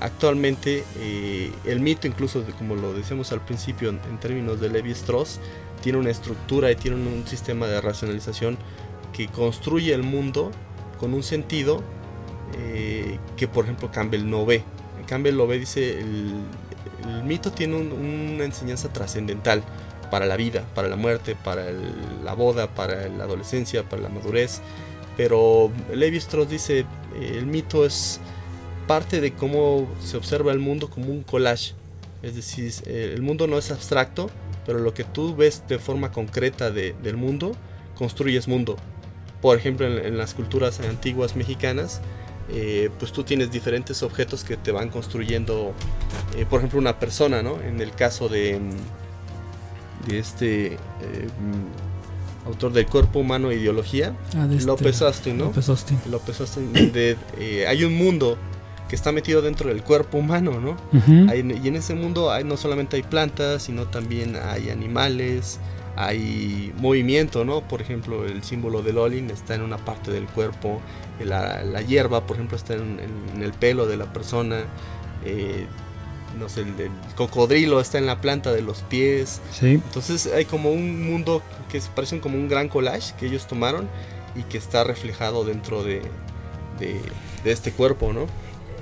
actualmente 0.00 0.84
eh, 0.98 1.52
el 1.64 1.80
mito, 1.80 2.06
incluso 2.06 2.44
como 2.58 2.76
lo 2.76 2.94
decíamos 2.94 3.32
al 3.32 3.44
principio 3.44 3.90
en, 3.90 4.00
en 4.08 4.18
términos 4.18 4.60
de 4.60 4.70
Levi 4.70 4.92
Strauss, 4.92 5.40
tiene 5.82 5.98
una 5.98 6.10
estructura 6.10 6.70
y 6.70 6.76
tiene 6.76 6.96
un 6.96 7.26
sistema 7.26 7.66
de 7.66 7.80
racionalización 7.80 8.56
que 9.12 9.28
construye 9.28 9.92
el 9.92 10.02
mundo 10.02 10.50
con 10.98 11.14
un 11.14 11.22
sentido 11.22 11.82
eh, 12.58 13.18
que 13.36 13.48
por 13.48 13.64
ejemplo 13.64 13.90
Campbell 13.90 14.28
no 14.28 14.46
ve. 14.46 14.62
Campbell 15.06 15.36
lo 15.36 15.46
ve, 15.46 15.58
dice, 15.58 16.00
el, 16.00 16.34
mito 17.24 17.52
tiene 17.52 17.76
una 17.76 18.44
enseñanza 18.44 18.92
trascendental 18.92 19.62
para 20.10 20.26
la 20.26 20.36
vida, 20.36 20.64
para 20.74 20.88
la 20.88 20.96
muerte, 20.96 21.36
para 21.36 21.66
la 21.70 22.34
boda, 22.34 22.68
para 22.68 23.08
la 23.08 23.24
adolescencia, 23.24 23.84
para 23.88 24.02
la 24.02 24.08
madurez. 24.08 24.60
Pero 25.16 25.70
Levi 25.92 26.16
Strauss 26.16 26.48
dice, 26.48 26.84
el 27.20 27.46
mito 27.46 27.86
es 27.86 28.20
parte 28.86 29.20
de 29.20 29.34
cómo 29.34 29.88
se 30.00 30.16
observa 30.16 30.52
el 30.52 30.58
mundo 30.58 30.90
como 30.90 31.06
un 31.06 31.22
collage. 31.22 31.74
Es 32.22 32.34
decir, 32.34 32.72
el 32.86 33.22
mundo 33.22 33.46
no 33.46 33.58
es 33.58 33.70
abstracto, 33.70 34.30
pero 34.64 34.80
lo 34.80 34.94
que 34.94 35.04
tú 35.04 35.36
ves 35.36 35.62
de 35.68 35.78
forma 35.78 36.10
concreta 36.10 36.70
del 36.70 37.16
mundo, 37.16 37.52
construyes 37.94 38.48
mundo. 38.48 38.76
Por 39.40 39.56
ejemplo, 39.56 39.86
en 39.86 40.16
las 40.16 40.34
culturas 40.34 40.80
antiguas 40.80 41.36
mexicanas, 41.36 42.00
eh, 42.48 42.90
pues 42.98 43.12
tú 43.12 43.24
tienes 43.24 43.50
diferentes 43.50 44.02
objetos 44.02 44.44
que 44.44 44.56
te 44.56 44.70
van 44.70 44.88
construyendo, 44.88 45.72
eh, 46.36 46.46
por 46.48 46.60
ejemplo, 46.60 46.78
una 46.78 46.98
persona, 46.98 47.42
¿no? 47.42 47.60
En 47.60 47.80
el 47.80 47.90
caso 47.90 48.28
de, 48.28 48.60
de 50.06 50.18
este 50.18 50.66
eh, 50.74 50.78
autor 52.46 52.72
del 52.72 52.86
cuerpo 52.86 53.18
humano 53.18 53.50
e 53.50 53.56
ideología, 53.56 54.14
ah, 54.36 54.46
este 54.50 54.66
López 54.66 55.02
Austin, 55.02 55.38
¿no? 55.38 55.46
López 55.46 55.68
Austin. 55.68 55.98
López 56.08 56.40
Austin, 56.40 56.72
hay 57.66 57.84
un 57.84 57.96
mundo 57.96 58.38
que 58.88 58.94
está 58.94 59.10
metido 59.10 59.42
dentro 59.42 59.68
del 59.68 59.82
cuerpo 59.82 60.18
humano, 60.18 60.60
¿no? 60.60 60.76
y 60.92 61.40
en 61.40 61.74
ese 61.74 61.96
mundo 61.96 62.30
hay, 62.30 62.44
no 62.44 62.56
solamente 62.56 62.94
hay 62.94 63.02
plantas, 63.02 63.64
sino 63.64 63.88
también 63.88 64.36
hay 64.36 64.70
animales, 64.70 65.58
hay 65.96 66.72
movimiento, 66.76 67.44
¿no? 67.44 67.62
Por 67.62 67.80
ejemplo, 67.80 68.26
el 68.26 68.42
símbolo 68.44 68.82
del 68.82 68.98
Olin 68.98 69.30
está 69.30 69.54
en 69.54 69.62
una 69.62 69.78
parte 69.78 70.10
del 70.10 70.26
cuerpo, 70.26 70.80
la, 71.24 71.80
hierba, 71.82 72.26
por 72.26 72.36
ejemplo, 72.36 72.56
está 72.56 72.74
en, 72.74 73.00
el 73.40 73.52
pelo 73.52 73.86
de 73.86 73.96
la 73.96 74.12
persona, 74.12 74.64
eh, 75.24 75.66
no 76.38 76.50
sé, 76.50 76.60
el, 76.60 76.74
cocodrilo 77.14 77.80
está 77.80 77.96
en 77.96 78.06
la 78.06 78.20
planta 78.20 78.52
de 78.52 78.60
los 78.60 78.82
pies. 78.82 79.40
Sí. 79.52 79.72
Entonces 79.72 80.26
hay 80.26 80.44
como 80.44 80.70
un 80.70 81.10
mundo 81.10 81.42
que 81.70 81.80
parece 81.94 82.20
como 82.20 82.36
un 82.36 82.48
gran 82.48 82.68
collage 82.68 83.14
que 83.18 83.26
ellos 83.26 83.46
tomaron 83.46 83.88
y 84.34 84.42
que 84.42 84.58
está 84.58 84.84
reflejado 84.84 85.44
dentro 85.44 85.82
de, 85.82 86.02
de, 86.78 87.00
este 87.44 87.72
cuerpo, 87.72 88.12
¿no? 88.12 88.26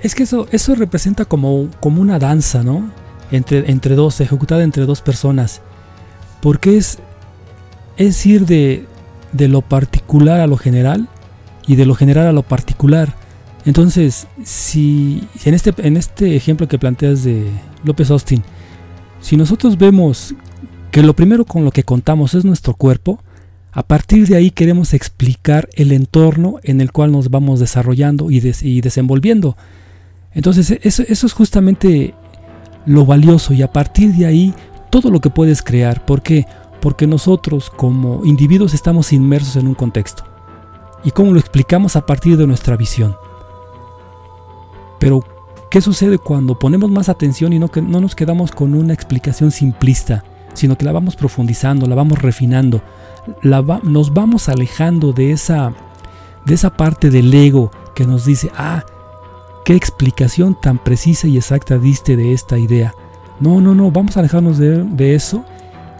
Es 0.01 0.15
que 0.15 0.23
eso, 0.23 0.47
eso 0.51 0.75
representa 0.75 1.23
como, 1.23 1.69
como 1.79 2.01
una 2.01 2.19
danza, 2.19 2.63
¿no? 2.63 2.91
Entre, 3.31 3.71
entre 3.71 3.95
dos, 3.95 4.19
ejecutada 4.19 4.63
entre 4.63 4.85
dos 4.85 5.01
personas. 5.01 5.61
Porque 6.45 6.77
es, 6.77 6.99
es 7.97 8.23
ir 8.27 8.45
de, 8.45 8.85
lo 9.33 9.63
particular 9.63 10.41
a 10.41 10.45
lo 10.45 10.57
general 10.57 11.09
y 11.65 11.75
de 11.75 11.87
lo 11.87 11.95
general 11.95 12.27
a 12.27 12.33
lo 12.33 12.43
particular. 12.43 13.15
Entonces, 13.65 14.27
si, 14.43 15.27
en, 15.43 15.55
este, 15.55 15.73
en 15.77 15.97
este 15.97 16.35
ejemplo 16.35 16.67
que 16.67 16.77
planteas 16.77 17.23
de 17.23 17.47
López 17.83 18.11
Austin, 18.11 18.43
si 19.21 19.37
nosotros 19.37 19.79
vemos 19.79 20.35
que 20.91 21.01
lo 21.01 21.15
primero 21.15 21.45
con 21.45 21.65
lo 21.65 21.71
que 21.71 21.81
contamos 21.81 22.35
es 22.35 22.45
nuestro 22.45 22.75
cuerpo, 22.75 23.19
a 23.71 23.81
partir 23.81 24.27
de 24.27 24.35
ahí 24.35 24.51
queremos 24.51 24.93
explicar 24.93 25.67
el 25.73 25.91
entorno 25.91 26.59
en 26.61 26.79
el 26.79 26.91
cual 26.91 27.11
nos 27.11 27.31
vamos 27.31 27.59
desarrollando 27.59 28.29
y, 28.29 28.39
y 28.61 28.81
desenvolviendo. 28.81 29.57
Entonces, 30.31 30.77
eso, 30.83 31.01
eso, 31.07 31.25
es 31.25 31.33
justamente 31.33 32.13
lo 32.85 33.03
valioso 33.03 33.51
y 33.55 33.63
a 33.63 33.71
partir 33.71 34.13
de 34.13 34.27
ahí 34.27 34.53
todo 35.01 35.11
lo 35.11 35.19
que 35.19 35.29
puedes 35.29 35.61
crear. 35.61 36.05
¿Por 36.05 36.21
qué? 36.21 36.47
Porque 36.79 37.05
nosotros 37.05 37.69
como 37.69 38.23
individuos 38.23 38.73
estamos 38.73 39.11
inmersos 39.11 39.57
en 39.57 39.67
un 39.67 39.73
contexto. 39.73 40.23
¿Y 41.03 41.11
cómo 41.11 41.33
lo 41.33 41.39
explicamos 41.39 41.97
a 41.97 42.05
partir 42.05 42.37
de 42.37 42.47
nuestra 42.47 42.77
visión? 42.77 43.17
Pero, 44.97 45.21
¿qué 45.69 45.81
sucede 45.81 46.17
cuando 46.17 46.57
ponemos 46.57 46.89
más 46.89 47.09
atención 47.09 47.51
y 47.51 47.59
no, 47.59 47.69
que, 47.69 47.81
no 47.81 47.99
nos 47.99 48.15
quedamos 48.15 48.51
con 48.51 48.73
una 48.73 48.93
explicación 48.93 49.51
simplista, 49.51 50.23
sino 50.53 50.77
que 50.77 50.85
la 50.85 50.93
vamos 50.93 51.17
profundizando, 51.17 51.87
la 51.87 51.95
vamos 51.95 52.21
refinando, 52.21 52.81
la 53.41 53.61
nos 53.83 54.13
vamos 54.13 54.47
alejando 54.47 55.11
de 55.11 55.31
esa, 55.33 55.73
de 56.45 56.53
esa 56.53 56.69
parte 56.69 57.09
del 57.09 57.33
ego 57.33 57.69
que 57.95 58.07
nos 58.07 58.23
dice, 58.23 58.49
ah, 58.55 58.85
qué 59.65 59.75
explicación 59.75 60.55
tan 60.61 60.77
precisa 60.77 61.27
y 61.27 61.35
exacta 61.35 61.77
diste 61.77 62.15
de 62.15 62.31
esta 62.31 62.57
idea. 62.57 62.95
No, 63.39 63.59
no, 63.59 63.75
no, 63.75 63.91
vamos 63.91 64.15
a 64.15 64.21
alejarnos 64.21 64.57
de, 64.57 65.15
eso 65.15 65.43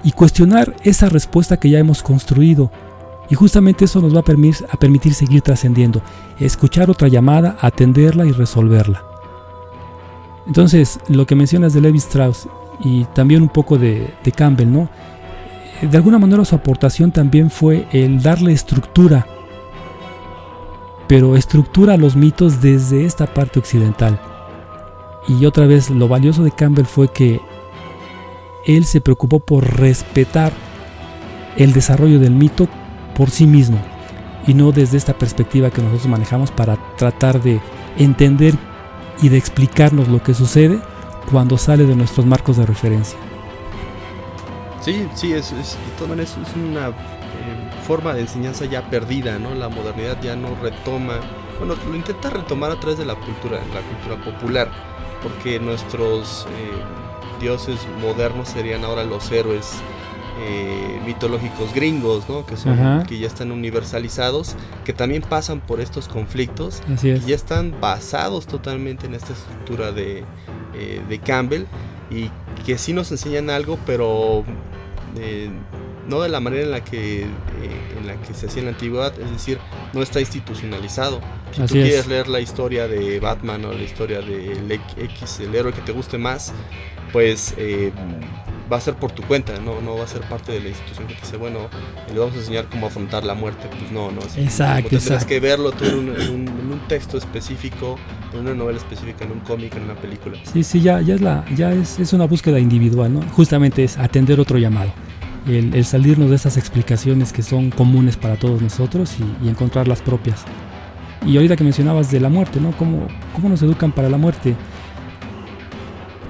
y 0.04 0.12
cuestionar 0.12 0.76
esa 0.84 1.10
respuesta 1.10 1.58
que 1.58 1.70
ya 1.70 1.80
hemos 1.80 2.02
construido. 2.02 2.72
Y 3.30 3.36
justamente 3.36 3.86
eso 3.86 4.02
nos 4.02 4.16
va 4.16 4.20
a 4.20 4.24
permitir, 4.24 4.68
a 4.70 4.78
permitir 4.78 5.14
seguir 5.14 5.42
trascendiendo, 5.42 6.02
escuchar 6.40 6.90
otra 6.90 7.08
llamada, 7.08 7.58
atenderla 7.60 8.26
y 8.26 8.32
resolverla. 8.32 9.04
Entonces, 10.48 11.00
lo 11.08 11.26
que 11.26 11.36
mencionas 11.36 11.74
de 11.74 11.82
Levi 11.82 11.98
Strauss 11.98 12.48
y 12.80 13.06
también 13.06 13.42
un 13.42 13.50
poco 13.50 13.78
de, 13.78 14.14
de 14.24 14.32
Campbell, 14.32 14.72
¿no? 14.72 14.90
De 15.82 15.98
alguna 15.98 16.20
manera 16.20 16.46
su 16.46 16.56
aportación 16.56 17.12
también 17.12 17.50
fue 17.50 17.88
el 17.92 18.22
darle 18.22 18.54
estructura, 18.54 19.26
pero 21.08 21.36
estructura 21.36 21.96
a 21.96 21.98
los 21.98 22.16
mitos 22.16 22.62
desde 22.62 23.06
esta 23.06 23.26
parte 23.26 23.60
occidental. 23.60 24.20
Y 25.28 25.46
otra 25.46 25.66
vez 25.66 25.90
lo 25.90 26.08
valioso 26.08 26.44
de 26.44 26.52
Campbell 26.52 26.86
fue 26.86 27.08
que 27.08 27.42
él 28.66 28.86
se 28.86 29.02
preocupó 29.02 29.40
por 29.40 29.80
respetar 29.80 30.54
el 31.58 31.74
desarrollo 31.74 32.20
del 32.20 32.32
mito 32.32 32.68
por 33.16 33.30
sí 33.30 33.48
mismo 33.48 33.80
y 34.48 34.54
no 34.54 34.72
desde 34.72 34.98
esta 34.98 35.18
perspectiva 35.18 35.72
que 35.72 35.82
nosotros 35.82 36.08
manejamos 36.08 36.52
para 36.52 36.78
tratar 36.98 37.42
de 37.42 37.60
entender 37.98 38.56
y 39.22 39.30
de 39.30 39.38
explicarnos 39.38 40.08
lo 40.08 40.22
que 40.22 40.34
sucede 40.34 40.80
cuando 41.32 41.58
sale 41.58 41.86
de 41.86 41.96
nuestros 41.96 42.26
marcos 42.26 42.58
de 42.58 42.66
referencia. 42.66 43.18
Sí, 44.82 45.08
sí, 45.16 45.34
es, 45.34 45.52
es, 45.54 45.78
es 46.20 46.38
una 46.56 46.90
eh, 46.90 46.94
forma 47.88 48.14
de 48.14 48.22
enseñanza 48.22 48.66
ya 48.66 48.88
perdida, 48.88 49.40
¿no? 49.40 49.56
La 49.56 49.70
modernidad 49.70 50.22
ya 50.22 50.36
no 50.36 50.54
retoma, 50.62 51.16
bueno, 51.58 51.74
lo 51.90 51.96
intenta 51.96 52.30
retomar 52.30 52.70
a 52.70 52.80
través 52.80 53.00
de 53.00 53.06
la 53.06 53.16
cultura, 53.16 53.60
la 53.74 53.82
cultura 53.82 54.24
popular 54.24 54.95
porque 55.26 55.60
nuestros 55.60 56.46
eh, 56.52 57.42
dioses 57.42 57.80
modernos 58.00 58.50
serían 58.50 58.84
ahora 58.84 59.04
los 59.04 59.32
héroes 59.32 59.74
eh, 60.40 61.02
mitológicos 61.04 61.74
gringos, 61.74 62.30
¿no? 62.30 62.46
Que, 62.46 62.56
son, 62.56 63.04
que 63.08 63.18
ya 63.18 63.26
están 63.26 63.52
universalizados, 63.52 64.56
que 64.84 64.94
también 64.94 65.24
pasan 65.24 65.62
por 65.62 65.82
estos 65.82 66.08
conflictos 66.08 66.84
y 67.02 67.18
ya 67.22 67.36
están 67.36 67.74
basados 67.82 68.46
totalmente 68.46 69.08
en 69.08 69.16
esta 69.16 69.34
estructura 69.34 69.92
de, 69.92 70.24
eh, 70.76 71.02
de 71.10 71.20
Campbell 71.20 71.64
y 72.12 72.30
que 72.64 72.78
sí 72.78 72.94
nos 72.94 73.12
enseñan 73.12 73.50
algo, 73.50 73.80
pero 73.88 74.44
no 76.08 76.22
de 76.22 76.30
la 76.30 76.40
manera 76.40 76.64
en 76.64 76.72
la 76.72 76.84
que 76.84 77.24
en 77.24 78.08
la 78.08 78.16
que 78.16 78.34
se 78.34 78.48
hacía 78.48 78.60
en 78.60 78.66
la 78.66 78.72
antigüedad, 78.72 79.14
es 79.20 79.32
decir, 79.32 79.60
no 79.94 80.02
está 80.02 80.20
institucionalizado. 80.20 81.22
Si 81.52 81.62
tú 81.62 81.74
quieres 81.74 82.08
leer 82.08 82.28
la 82.28 82.40
historia 82.40 82.88
de 82.88 83.20
Batman 83.20 83.66
o 83.66 83.74
la 83.74 83.84
historia 83.84 84.22
del 84.22 84.72
X, 84.72 85.40
el 85.40 85.56
héroe 85.56 85.74
que 85.74 85.82
te 85.82 85.92
guste 85.92 86.18
más, 86.18 86.54
pues 87.12 87.54
eh, 87.58 87.92
va 88.72 88.78
a 88.78 88.82
ser 88.82 88.96
por 88.96 89.12
tu 89.12 89.24
cuenta, 89.24 89.54
¿no? 89.60 89.82
no 89.82 89.98
va 89.98 90.04
a 90.04 90.08
ser 90.08 90.22
parte 90.22 90.52
de 90.52 90.60
la 90.60 90.70
institución 90.70 91.08
que 91.08 91.16
te 91.16 91.22
dice, 91.22 91.38
bueno, 91.38 91.70
le 92.12 92.20
vamos 92.20 92.36
a 92.36 92.40
enseñar 92.40 92.66
cómo 92.70 92.88
afrontar 92.88 93.24
la 93.24 93.34
muerte. 93.34 93.68
Pues 93.70 93.92
no, 93.92 94.12
no. 94.12 94.22
exacto, 94.22 94.90
Tendrás 94.90 95.26
que 95.26 95.40
verlo 95.40 95.72
tú 95.72 95.86
en 95.86 96.10
un, 96.10 96.82
texto 96.88 97.18
específico, 97.18 97.98
en 98.34 98.42
una 98.42 98.54
novela 98.54 98.78
específica, 98.78 99.26
en 99.26 99.32
un 99.32 99.40
cómic, 99.40 99.76
en 99.76 99.84
una 99.84 99.96
película. 99.96 100.38
Sí, 100.52 100.64
sí, 100.64 100.82
ya, 100.82 101.02
ya, 101.02 101.16
es, 101.16 101.22
la, 101.22 101.46
ya 101.56 101.72
es, 101.72 102.00
es 102.00 102.14
una 102.14 102.26
búsqueda 102.26 102.60
individual, 102.60 103.12
¿no? 103.12 103.22
Justamente 103.32 103.84
es 103.84 103.98
atender 103.98 104.40
otro 104.40 104.60
llamado. 104.60 104.92
El, 105.48 105.86
salirnos 105.86 106.30
de 106.30 106.36
esas 106.36 106.58
explicaciones 106.58 107.32
que 107.32 107.44
son 107.44 107.70
comunes 107.70 108.18
para 108.18 108.36
todos 108.36 108.62
nosotros 108.62 109.16
y 109.44 109.48
encontrar 109.48 109.88
las 109.88 110.02
propias. 110.02 110.44
Y 111.26 111.38
ahorita 111.38 111.56
que 111.56 111.64
mencionabas 111.64 112.12
de 112.12 112.20
la 112.20 112.30
muerte, 112.30 112.62
¿no? 112.62 112.72
¿Cómo, 112.78 113.08
cómo 113.34 113.50
nos 113.50 113.62
educan 113.62 113.92
para 113.92 114.10
la 114.10 114.18
muerte? 114.18 114.56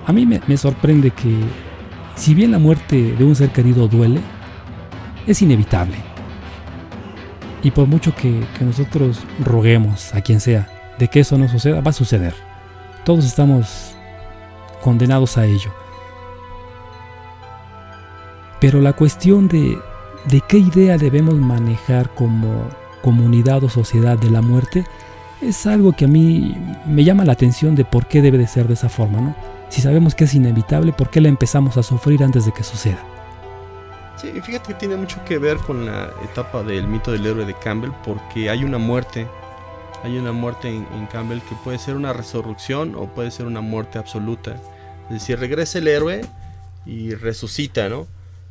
A 0.05 0.13
mí 0.13 0.25
me, 0.25 0.57
sorprende 0.57 1.11
que, 1.11 1.35
si 2.15 2.33
bien 2.33 2.51
la 2.51 2.59
muerte 2.59 3.13
de 3.17 3.23
un 3.23 3.35
ser 3.35 3.49
querido 3.49 3.87
duele, 3.87 4.21
es 5.27 5.41
inevitable. 5.41 5.97
Y 7.61 7.71
por 7.71 7.87
mucho 7.87 8.15
que, 8.15 8.41
que 8.57 8.63
nosotros 8.63 9.21
roguemos 9.43 10.13
a 10.13 10.21
quien 10.21 10.39
sea 10.39 10.69
de 10.97 11.07
que 11.07 11.21
eso 11.21 11.37
no 11.37 11.49
suceda, 11.49 11.81
va 11.81 11.89
a 11.89 11.93
suceder. 11.93 12.33
Todos 13.03 13.25
estamos 13.25 13.95
condenados 14.81 15.37
a 15.37 15.45
ello. 15.45 15.73
Pero 18.65 18.81
la 18.81 18.93
cuestión 18.93 19.47
de, 19.47 19.77
de 20.27 20.41
qué 20.41 20.57
idea 20.57 20.97
debemos 20.97 21.35
manejar 21.35 22.09
como 22.15 22.67
comunidad 23.03 23.63
o 23.63 23.69
sociedad 23.69 24.17
de 24.17 24.31
la 24.31 24.41
muerte, 24.41 24.85
es 25.39 25.67
algo 25.67 25.91
que 25.91 26.05
a 26.05 26.07
mí 26.07 26.57
me 26.87 27.03
llama 27.03 27.25
la 27.25 27.33
atención 27.33 27.75
de 27.75 27.85
por 27.85 28.07
qué 28.07 28.23
debe 28.23 28.39
de 28.39 28.47
ser 28.47 28.67
de 28.67 28.73
esa 28.73 28.89
forma, 28.89 29.21
¿no? 29.21 29.35
Si 29.69 29.81
sabemos 29.83 30.15
que 30.15 30.23
es 30.23 30.33
inevitable, 30.33 30.93
¿por 30.93 31.11
qué 31.11 31.21
la 31.21 31.29
empezamos 31.29 31.77
a 31.77 31.83
sufrir 31.83 32.23
antes 32.23 32.47
de 32.47 32.53
que 32.53 32.63
suceda? 32.63 32.97
Sí, 34.19 34.31
fíjate 34.41 34.69
que 34.69 34.79
tiene 34.79 34.95
mucho 34.95 35.23
que 35.25 35.37
ver 35.37 35.57
con 35.57 35.85
la 35.85 36.09
etapa 36.23 36.63
del 36.63 36.87
mito 36.87 37.11
del 37.11 37.23
héroe 37.23 37.45
de 37.45 37.53
Campbell, 37.53 37.91
porque 38.03 38.49
hay 38.49 38.63
una 38.63 38.79
muerte 38.79 39.27
hay 40.03 40.17
una 40.17 40.31
muerte 40.31 40.69
en, 40.69 41.05
Campbell 41.11 41.41
que 41.41 41.53
puede 41.63 41.77
ser 41.77 41.95
una 41.95 42.13
resurrección 42.13 42.95
o 42.95 43.05
puede 43.05 43.29
ser 43.29 43.45
una 43.45 43.61
muerte 43.61 43.99
absoluta. 43.99 44.55
Es 45.03 45.19
decir, 45.19 45.39
regresa 45.39 45.77
el 45.77 45.87
héroe 45.87 46.25
y 46.83 47.13
resucita, 47.13 47.89
¿no? 47.89 48.07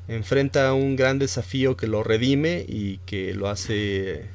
Enfrenta 0.07 0.72
un 0.74 0.96
gran 0.96 1.18
desafío 1.18 1.76
que 1.76 1.86
lo 1.86 2.02
redime 2.02 2.64
y 2.68 2.98
que 3.07 3.32
lo 3.32 3.48
hace 3.48 4.26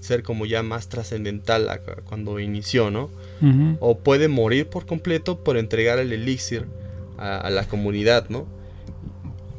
ser 0.00 0.22
como 0.22 0.46
ya 0.46 0.62
más 0.62 0.88
trascendental 0.88 1.80
cuando 2.04 2.38
inició, 2.40 2.90
¿no? 2.90 3.10
O 3.80 3.98
puede 3.98 4.28
morir 4.28 4.66
por 4.68 4.86
completo 4.86 5.42
por 5.44 5.56
entregar 5.56 5.98
el 5.98 6.12
elixir 6.12 6.66
a, 7.18 7.50
la 7.50 7.64
comunidad, 7.66 8.28
¿no? 8.28 8.46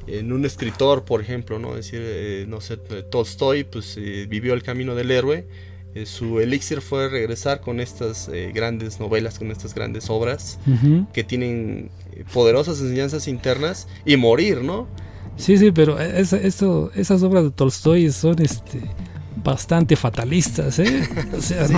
En 0.07 0.31
un 0.31 0.45
escritor, 0.45 1.05
por 1.05 1.21
ejemplo, 1.21 1.59
¿no? 1.59 1.75
Es 1.75 1.85
decir, 1.85 2.01
eh, 2.03 2.45
no 2.47 2.61
sé, 2.61 2.77
Tolstoy, 2.77 3.63
pues 3.63 3.95
eh, 3.97 4.25
vivió 4.27 4.53
el 4.53 4.63
camino 4.63 4.95
del 4.95 5.11
héroe. 5.11 5.45
Eh, 5.93 6.05
su 6.05 6.39
elixir 6.39 6.81
fue 6.81 7.09
regresar 7.09 7.61
con 7.61 7.79
estas 7.79 8.29
grandes 8.53 8.99
novelas, 8.99 9.37
con 9.39 9.51
estas 9.51 9.73
grandes 9.73 10.09
obras 10.09 10.59
que 11.13 11.23
tienen 11.23 11.91
poderosas 12.33 12.79
enseñanzas 12.79 13.27
internas 13.27 13.87
y 14.05 14.15
morir, 14.17 14.63
¿no? 14.63 14.87
Sí, 15.39 15.57
sí, 15.57 15.71
pero 15.71 15.97
eso, 15.99 16.91
esas 16.93 17.23
obras 17.23 17.45
de 17.45 17.51
Tolstoy 17.51 18.11
son 18.11 18.41
este 18.41 18.81
bastante 19.41 19.95
fatalistas, 19.95 20.79
¿eh? 20.79 21.07
O 21.37 21.41
sea, 21.41 21.65
sí, 21.65 21.73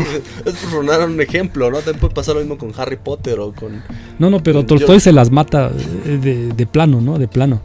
es 0.45 0.55
por 0.71 0.83
un 0.83 1.21
ejemplo, 1.21 1.69
¿no? 1.69 1.77
También 1.77 1.99
puede 1.99 2.13
pasar 2.13 2.35
lo 2.35 2.41
mismo 2.41 2.57
con 2.57 2.73
Harry 2.75 2.97
Potter 2.97 3.39
o 3.39 3.53
con... 3.53 3.83
No, 4.17 4.31
no, 4.31 4.41
pero 4.41 4.65
Tolstoy 4.65 4.99
se 4.99 5.11
las 5.11 5.29
mata 5.29 5.69
de, 5.69 6.47
de, 6.47 6.65
plano, 6.65 7.01
¿no? 7.01 7.19
De 7.19 7.27
plano. 7.27 7.61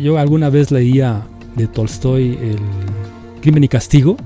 Yo 0.00 0.16
alguna 0.16 0.48
vez 0.48 0.70
leía 0.70 1.22
de 1.56 1.66
Tolstoy 1.66 2.38
el 2.40 2.58
Crimen 3.40 3.64
y 3.64 3.68
Castigo 3.68 4.16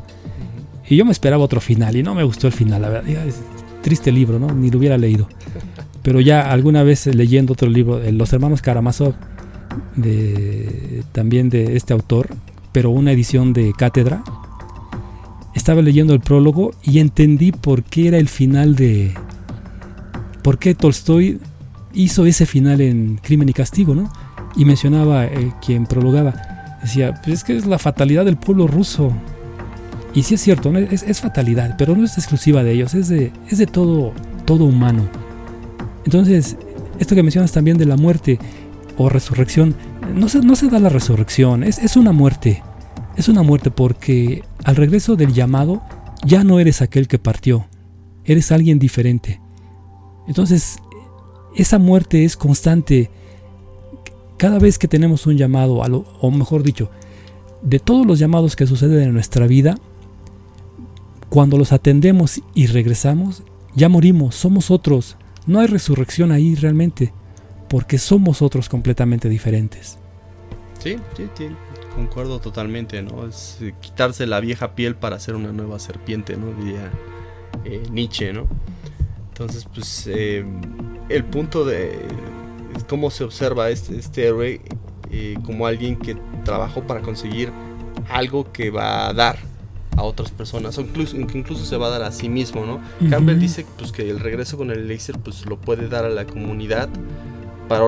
y 0.86 0.96
yo 0.96 1.06
me 1.06 1.12
esperaba 1.12 1.42
otro 1.42 1.60
final 1.60 1.96
y 1.96 2.02
no 2.02 2.14
me 2.14 2.22
gustó 2.22 2.46
el 2.46 2.52
final, 2.52 2.82
la 2.82 2.90
verdad. 2.90 3.26
Es 3.26 3.40
triste 3.82 4.12
libro, 4.12 4.38
¿no? 4.38 4.52
Ni 4.52 4.70
lo 4.70 4.78
hubiera 4.78 4.98
leído. 4.98 5.28
Pero 6.02 6.20
ya 6.20 6.52
alguna 6.52 6.82
vez 6.82 7.06
leyendo 7.06 7.54
otro 7.54 7.68
libro, 7.68 8.00
Los 8.12 8.32
Hermanos 8.32 8.62
Karamazov, 8.62 9.14
de, 9.96 11.02
también 11.12 11.48
de 11.48 11.76
este 11.76 11.92
autor, 11.92 12.28
pero 12.72 12.90
una 12.90 13.12
edición 13.12 13.52
de 13.52 13.72
cátedra, 13.76 14.22
estaba 15.54 15.82
leyendo 15.82 16.12
el 16.12 16.20
prólogo 16.20 16.72
y 16.82 16.98
entendí 16.98 17.52
por 17.52 17.82
qué 17.82 18.08
era 18.08 18.18
el 18.18 18.28
final 18.28 18.76
de... 18.76 19.14
por 20.42 20.58
qué 20.58 20.74
Tolstoy 20.74 21.40
hizo 21.94 22.26
ese 22.26 22.44
final 22.44 22.80
en 22.80 23.18
Crimen 23.22 23.48
y 23.48 23.52
Castigo, 23.52 23.94
¿no? 23.94 24.12
Y 24.54 24.64
mencionaba 24.64 25.24
eh, 25.24 25.52
quien 25.64 25.86
prologaba, 25.86 26.34
decía, 26.82 27.20
pues 27.24 27.38
es 27.38 27.44
que 27.44 27.56
es 27.56 27.66
la 27.66 27.78
fatalidad 27.78 28.24
del 28.24 28.36
pueblo 28.36 28.66
ruso. 28.66 29.12
Y 30.14 30.22
sí 30.22 30.34
es 30.34 30.40
cierto, 30.40 30.72
¿no? 30.72 30.78
es, 30.78 31.20
fatalidad, 31.20 31.74
pero 31.76 31.94
no 31.94 32.04
es 32.04 32.16
exclusiva 32.16 32.62
de 32.62 32.72
ellos, 32.72 32.94
es 32.94 33.08
de, 33.08 33.32
es 33.50 33.58
de 33.58 33.66
todo, 33.66 34.12
todo 34.46 34.64
humano. 34.64 35.08
Entonces, 36.04 36.56
esto 36.98 37.14
que 37.14 37.22
mencionas 37.22 37.52
también 37.52 37.76
de 37.76 37.84
la 37.84 37.96
muerte 37.96 38.38
o 38.96 39.08
resurrección, 39.08 39.74
no 40.14 40.28
se, 40.28 40.40
no 40.40 40.56
se 40.56 40.68
da 40.68 40.78
la 40.78 40.88
resurrección, 40.88 41.64
es, 41.64 41.78
es 41.78 41.96
una 41.96 42.12
muerte. 42.12 42.62
Es 43.16 43.28
una 43.28 43.42
muerte 43.42 43.70
porque 43.70 44.44
al 44.64 44.76
regreso 44.76 45.16
del 45.16 45.32
llamado 45.32 45.82
ya 46.24 46.44
no 46.44 46.60
eres 46.60 46.82
aquel 46.82 47.08
que 47.08 47.18
partió, 47.18 47.66
eres 48.24 48.52
alguien 48.52 48.78
diferente. 48.78 49.40
Entonces, 50.26 50.78
esa 51.54 51.78
muerte 51.78 52.24
es 52.24 52.36
constante. 52.36 53.10
Cada 54.36 54.58
vez 54.58 54.78
que 54.78 54.88
tenemos 54.88 55.26
un 55.26 55.38
llamado, 55.38 55.76
o 55.76 56.30
mejor 56.30 56.62
dicho, 56.62 56.90
de 57.62 57.78
todos 57.78 58.06
los 58.06 58.18
llamados 58.18 58.54
que 58.54 58.66
suceden 58.66 59.02
en 59.02 59.14
nuestra 59.14 59.46
vida, 59.46 59.76
cuando 61.30 61.56
los 61.56 61.72
atendemos 61.72 62.42
y 62.54 62.66
regresamos, 62.66 63.42
ya 63.74 63.88
morimos, 63.88 64.34
somos 64.34 64.70
otros. 64.70 65.16
No 65.46 65.60
hay 65.60 65.66
resurrección 65.66 66.32
ahí 66.32 66.54
realmente, 66.54 67.12
porque 67.68 67.98
somos 67.98 68.42
otros 68.42 68.68
completamente 68.68 69.28
diferentes. 69.28 69.98
Sí, 70.78 70.96
sí, 71.16 71.28
sí 71.36 71.48
concuerdo 71.96 72.40
totalmente, 72.40 73.02
¿no? 73.02 73.26
Es 73.26 73.58
eh, 73.62 73.74
quitarse 73.80 74.26
la 74.26 74.38
vieja 74.38 74.74
piel 74.74 74.94
para 74.94 75.16
hacer 75.16 75.34
una 75.34 75.50
nueva 75.50 75.78
serpiente, 75.78 76.36
¿no? 76.36 76.52
Diría 76.52 76.90
eh, 77.64 77.82
Nietzsche, 77.90 78.32
¿no? 78.32 78.46
Entonces, 79.28 79.66
pues, 79.74 80.06
eh, 80.06 80.44
el 81.08 81.24
punto 81.24 81.64
de 81.64 81.98
cómo 82.88 83.10
se 83.10 83.24
observa 83.24 83.70
este, 83.70 83.98
este 83.98 84.26
héroe 84.26 84.60
como 85.44 85.66
alguien 85.66 85.96
que 85.96 86.14
trabajó 86.44 86.86
para 86.86 87.00
conseguir 87.00 87.50
algo 88.10 88.52
que 88.52 88.70
va 88.70 89.08
a 89.08 89.14
dar 89.14 89.38
a 89.96 90.02
otras 90.02 90.30
personas, 90.30 90.76
o 90.76 90.82
incluso, 90.82 91.16
incluso 91.16 91.64
se 91.64 91.78
va 91.78 91.86
a 91.86 91.90
dar 91.90 92.02
a 92.02 92.12
sí 92.12 92.28
mismo, 92.28 92.66
¿no? 92.66 92.80
Campbell 93.08 93.38
dice 93.38 93.64
pues, 93.78 93.92
que 93.92 94.10
el 94.10 94.20
regreso 94.20 94.58
con 94.58 94.70
el 94.70 94.88
laser 94.88 95.18
pues, 95.18 95.46
lo 95.46 95.58
puede 95.58 95.88
dar 95.88 96.04
a 96.04 96.10
la 96.10 96.26
comunidad, 96.26 96.90
para 97.68 97.86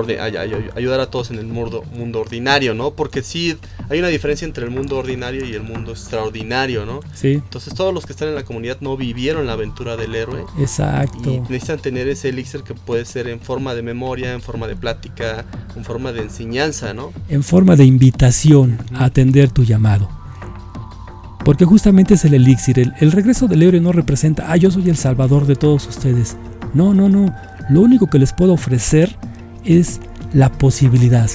ayudar 0.75 0.99
a 0.99 1.09
todos 1.09 1.31
en 1.31 1.37
el 1.37 1.45
mundo, 1.45 1.83
mundo 1.93 2.21
ordinario, 2.21 2.73
¿no? 2.73 2.91
Porque 2.91 3.21
sí, 3.21 3.57
hay 3.89 3.99
una 3.99 4.09
diferencia 4.09 4.45
entre 4.45 4.65
el 4.65 4.71
mundo 4.71 4.97
ordinario 4.97 5.45
y 5.45 5.53
el 5.53 5.63
mundo 5.63 5.91
extraordinario, 5.91 6.85
¿no? 6.85 6.99
Sí. 7.13 7.33
Entonces 7.33 7.73
todos 7.73 7.93
los 7.93 8.05
que 8.05 8.13
están 8.13 8.29
en 8.29 8.35
la 8.35 8.43
comunidad 8.43 8.77
no 8.81 8.97
vivieron 8.97 9.47
la 9.47 9.53
aventura 9.53 9.95
del 9.97 10.15
héroe. 10.15 10.43
Exacto. 10.59 11.31
Y 11.31 11.39
necesitan 11.41 11.79
tener 11.79 12.07
ese 12.07 12.29
elixir 12.29 12.63
que 12.63 12.73
puede 12.73 13.05
ser 13.05 13.27
en 13.27 13.39
forma 13.39 13.73
de 13.73 13.81
memoria, 13.81 14.33
en 14.33 14.41
forma 14.41 14.67
de 14.67 14.75
plática, 14.75 15.45
en 15.75 15.83
forma 15.83 16.11
de 16.11 16.23
enseñanza, 16.23 16.93
¿no? 16.93 17.11
En 17.29 17.43
forma 17.43 17.75
de 17.75 17.85
invitación 17.85 18.77
a 18.93 19.05
atender 19.05 19.49
tu 19.51 19.63
llamado. 19.63 20.09
Porque 21.45 21.65
justamente 21.65 22.15
es 22.15 22.25
el 22.25 22.33
elixir. 22.33 22.79
El, 22.79 22.93
el 22.99 23.11
regreso 23.11 23.47
del 23.47 23.63
héroe 23.63 23.79
no 23.79 23.91
representa, 23.91 24.51
ah, 24.51 24.57
yo 24.57 24.69
soy 24.71 24.89
el 24.89 24.97
salvador 24.97 25.47
de 25.47 25.55
todos 25.55 25.87
ustedes. 25.87 26.35
No, 26.73 26.93
no, 26.93 27.07
no. 27.09 27.33
Lo 27.69 27.81
único 27.81 28.07
que 28.07 28.19
les 28.19 28.33
puedo 28.33 28.53
ofrecer 28.53 29.15
es 29.65 29.99
la 30.33 30.51
posibilidad, 30.51 31.29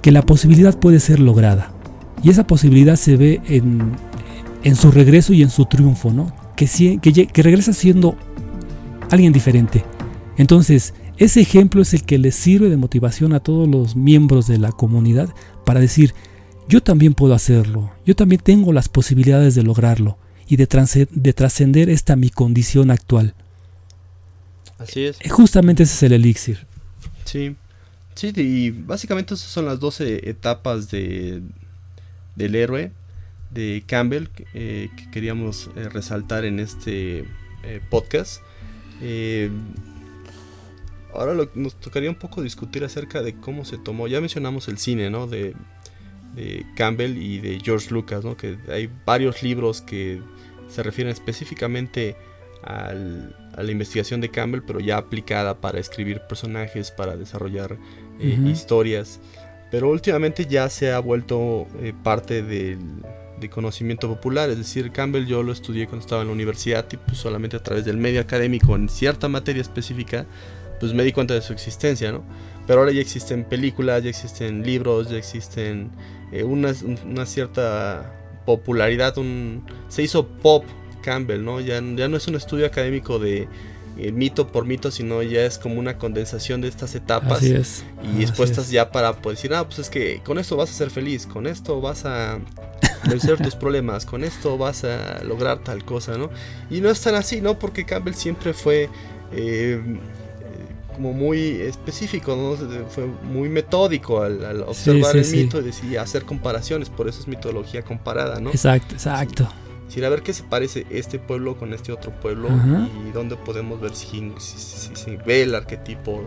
que 0.00 0.12
la 0.12 0.22
posibilidad 0.22 0.78
puede 0.78 1.00
ser 1.00 1.20
lograda. 1.20 1.72
Y 2.22 2.30
esa 2.30 2.46
posibilidad 2.46 2.96
se 2.96 3.16
ve 3.16 3.40
en, 3.46 3.92
en 4.62 4.76
su 4.76 4.90
regreso 4.90 5.32
y 5.32 5.42
en 5.42 5.50
su 5.50 5.66
triunfo, 5.66 6.12
¿no? 6.12 6.32
Que, 6.56 6.66
que, 7.00 7.26
que 7.26 7.42
regresa 7.42 7.72
siendo 7.72 8.16
alguien 9.10 9.32
diferente. 9.32 9.84
Entonces, 10.36 10.94
ese 11.18 11.40
ejemplo 11.40 11.82
es 11.82 11.94
el 11.94 12.04
que 12.04 12.18
les 12.18 12.34
sirve 12.34 12.70
de 12.70 12.76
motivación 12.76 13.32
a 13.32 13.40
todos 13.40 13.68
los 13.68 13.96
miembros 13.96 14.46
de 14.46 14.58
la 14.58 14.72
comunidad 14.72 15.28
para 15.64 15.80
decir, 15.80 16.14
yo 16.68 16.82
también 16.82 17.14
puedo 17.14 17.34
hacerlo, 17.34 17.92
yo 18.06 18.16
también 18.16 18.40
tengo 18.42 18.72
las 18.72 18.88
posibilidades 18.88 19.54
de 19.54 19.62
lograrlo 19.62 20.16
y 20.48 20.56
de, 20.56 20.66
de 21.10 21.32
trascender 21.32 21.90
esta 21.90 22.16
mi 22.16 22.30
condición 22.30 22.90
actual. 22.90 23.34
Así 24.78 25.04
es. 25.04 25.18
Justamente 25.30 25.82
ese 25.82 25.94
es 25.94 26.02
el 26.02 26.12
elixir. 26.12 26.66
Sí, 27.24 27.56
sí, 28.14 28.32
y 28.36 28.70
básicamente 28.70 29.34
esas 29.34 29.48
son 29.48 29.66
las 29.66 29.80
12 29.80 30.28
etapas 30.28 30.90
de, 30.90 31.42
del 32.36 32.54
héroe 32.54 32.92
de 33.50 33.82
Campbell 33.86 34.28
eh, 34.54 34.90
que 34.96 35.10
queríamos 35.10 35.70
eh, 35.76 35.88
resaltar 35.88 36.44
en 36.44 36.58
este 36.58 37.24
eh, 37.64 37.80
podcast. 37.90 38.42
ahora 41.14 41.34
nos 41.54 41.74
tocaría 41.78 42.08
un 42.08 42.16
poco 42.16 42.42
discutir 42.42 42.84
acerca 42.84 43.22
de 43.22 43.34
cómo 43.36 43.64
se 43.64 43.78
tomó. 43.78 44.08
Ya 44.08 44.20
mencionamos 44.20 44.68
el 44.68 44.78
cine, 44.78 45.10
¿no? 45.10 45.26
De, 45.26 45.54
de 46.34 46.64
Campbell 46.76 47.18
y 47.18 47.38
de 47.38 47.60
George 47.60 47.90
Lucas, 47.90 48.24
¿no? 48.24 48.36
Que 48.36 48.58
hay 48.68 48.90
varios 49.04 49.42
libros 49.42 49.82
que 49.82 50.22
se 50.68 50.82
refieren 50.82 51.12
específicamente 51.12 52.16
al, 52.62 53.34
a 53.56 53.62
la 53.62 53.70
investigación 53.70 54.20
de 54.20 54.30
Campbell, 54.30 54.62
pero 54.66 54.80
ya 54.80 54.96
aplicada 54.96 55.60
para 55.60 55.78
escribir 55.78 56.20
personajes, 56.28 56.90
para 56.90 57.16
desarrollar 57.16 57.76
eh, 58.20 58.38
historias. 58.46 59.20
Pero 59.70 59.90
últimamente 59.90 60.46
ya 60.46 60.68
se 60.68 60.92
ha 60.92 60.98
vuelto 60.98 61.66
eh, 61.80 61.92
parte 62.02 62.42
del 62.42 62.78
de 63.40 63.50
conocimiento 63.50 64.08
popular, 64.08 64.50
es 64.50 64.58
decir, 64.58 64.92
Campbell 64.92 65.26
yo 65.26 65.42
lo 65.42 65.52
estudié 65.52 65.86
cuando 65.86 66.02
estaba 66.02 66.22
en 66.22 66.28
la 66.28 66.32
universidad 66.32 66.86
y 66.92 66.96
pues 66.96 67.18
solamente 67.18 67.56
a 67.56 67.62
través 67.62 67.84
del 67.84 67.96
medio 67.96 68.20
académico 68.20 68.76
en 68.76 68.88
cierta 68.88 69.28
materia 69.28 69.60
específica, 69.60 70.26
pues 70.78 70.94
me 70.94 71.02
di 71.02 71.12
cuenta 71.12 71.34
de 71.34 71.42
su 71.42 71.52
existencia, 71.52 72.12
¿no? 72.12 72.22
Pero 72.66 72.80
ahora 72.80 72.92
ya 72.92 73.00
existen 73.00 73.44
películas, 73.44 74.04
ya 74.04 74.10
existen 74.10 74.62
libros, 74.62 75.10
ya 75.10 75.16
existen 75.16 75.90
eh, 76.30 76.44
una, 76.44 76.72
una, 77.04 77.26
cierta 77.26 78.14
popularidad, 78.46 79.18
un, 79.18 79.64
se 79.88 80.02
hizo 80.02 80.26
pop 80.26 80.64
Campbell, 81.02 81.44
¿no? 81.44 81.60
Ya, 81.60 81.82
ya 81.96 82.08
no 82.08 82.16
es 82.16 82.26
un 82.26 82.36
estudio 82.36 82.66
académico 82.66 83.18
de 83.18 83.48
eh, 83.98 84.10
mito 84.10 84.46
por 84.48 84.64
mito, 84.64 84.90
sino 84.90 85.22
ya 85.22 85.42
es 85.42 85.58
como 85.58 85.78
una 85.78 85.98
condensación 85.98 86.62
de 86.62 86.68
estas 86.68 86.94
etapas 86.94 87.42
y 87.42 88.22
expuestas 88.22 88.70
ya 88.70 88.90
para 88.90 89.12
poder 89.12 89.36
decir, 89.36 89.52
ah, 89.54 89.64
pues 89.64 89.80
es 89.80 89.90
que 89.90 90.22
con 90.24 90.38
esto 90.38 90.56
vas 90.56 90.70
a 90.70 90.72
ser 90.72 90.88
feliz, 90.88 91.26
con 91.26 91.46
esto 91.46 91.78
vas 91.82 92.06
a 92.06 92.38
vencer 93.06 93.36
tus 93.42 93.54
problemas, 93.54 94.06
con 94.06 94.24
esto 94.24 94.56
vas 94.56 94.84
a 94.84 95.22
lograr 95.24 95.58
tal 95.58 95.84
cosa, 95.84 96.16
¿no? 96.16 96.30
Y 96.70 96.80
no 96.80 96.88
es 96.88 97.02
tan 97.02 97.16
así, 97.16 97.42
¿no? 97.42 97.58
Porque 97.58 97.84
Campbell 97.84 98.14
siempre 98.14 98.54
fue 98.54 98.88
eh, 99.30 99.78
como 100.94 101.12
muy 101.12 101.60
específico, 101.60 102.34
¿no? 102.34 102.56
Fue 102.88 103.04
muy 103.04 103.50
metódico 103.50 104.22
al, 104.22 104.62
observar 104.62 105.18
el 105.18 105.30
mito 105.30 105.60
y 105.60 105.64
decir, 105.64 105.98
hacer 105.98 106.24
comparaciones, 106.24 106.88
por 106.88 107.08
eso 107.08 107.20
es 107.20 107.28
mitología 107.28 107.82
comparada, 107.82 108.40
¿no? 108.40 108.48
Exacto, 108.48 108.94
exacto 108.94 109.52
decir, 109.92 110.04
a 110.04 110.08
ver 110.08 110.22
qué 110.22 110.32
se 110.32 110.42
parece 110.42 110.86
este 110.90 111.18
pueblo 111.18 111.56
con 111.56 111.72
este 111.72 111.92
otro 111.92 112.10
pueblo 112.12 112.48
Ajá. 112.48 112.88
y 113.08 113.12
dónde 113.12 113.36
podemos 113.36 113.80
ver 113.80 113.94
si, 113.94 114.06
si- 114.38 114.58
si- 114.58 114.94
si 114.96 115.16
ve 115.16 115.42
el 115.42 115.54
arquetipo 115.54 116.22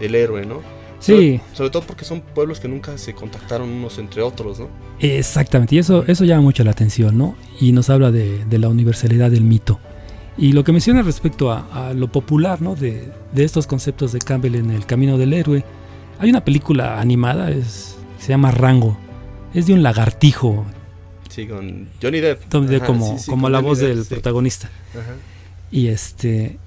del 0.00 0.14
héroe, 0.14 0.44
¿no? 0.46 0.60
Sí, 1.00 1.12
Sobre, 1.12 1.40
sobre 1.56 1.70
todo 1.70 1.82
porque 1.82 2.04
son 2.06 2.22
pueblos 2.22 2.60
que 2.60 2.68
nunca 2.68 2.96
se 2.96 3.14
contactaron 3.14 3.68
unos 3.68 3.98
entre 3.98 4.22
otros, 4.22 4.58
¿no? 4.60 4.68
exactamente. 5.00 5.74
Y 5.74 5.78
eso, 5.78 6.04
eso 6.06 6.24
llama 6.24 6.42
mucho 6.42 6.64
la 6.64 6.70
atención, 6.70 7.18
¿no? 7.18 7.36
Y 7.60 7.72
nos 7.72 7.90
habla 7.90 8.10
de, 8.10 8.44
de 8.46 8.58
la 8.58 8.68
universalidad 8.68 9.30
del 9.30 9.42
mito. 9.44 9.80
Y 10.38 10.52
lo 10.52 10.64
que 10.64 10.72
menciona 10.72 11.02
respecto 11.02 11.52
a, 11.52 11.88
a 11.90 11.92
lo 11.94 12.08
popular, 12.10 12.62
¿no? 12.62 12.74
De, 12.74 13.08
de 13.32 13.44
estos 13.44 13.66
conceptos 13.66 14.12
de 14.12 14.18
Campbell 14.20 14.54
en 14.56 14.70
El 14.70 14.86
Camino 14.86 15.18
del 15.18 15.32
Héroe. 15.34 15.62
Hay 16.18 16.30
una 16.30 16.42
película 16.44 17.00
animada, 17.00 17.50
es, 17.50 17.96
se 18.18 18.28
llama 18.30 18.50
Rango. 18.50 18.96
Es 19.52 19.66
de 19.66 19.74
un 19.74 19.82
lagartijo, 19.82 20.64
Sí, 21.34 21.48
con 21.48 21.88
Johnny 22.00 22.20
Depp. 22.20 22.42
Ajá, 22.54 22.86
como, 22.86 23.18
sí, 23.18 23.24
sí, 23.24 23.30
como 23.30 23.48
la 23.48 23.58
Johnny 23.58 23.68
voz 23.68 23.78
Depp, 23.80 23.96
del 23.96 24.04
protagonista. 24.04 24.70
Ajá. 24.92 25.14
Y 25.72 25.88
este. 25.88 26.58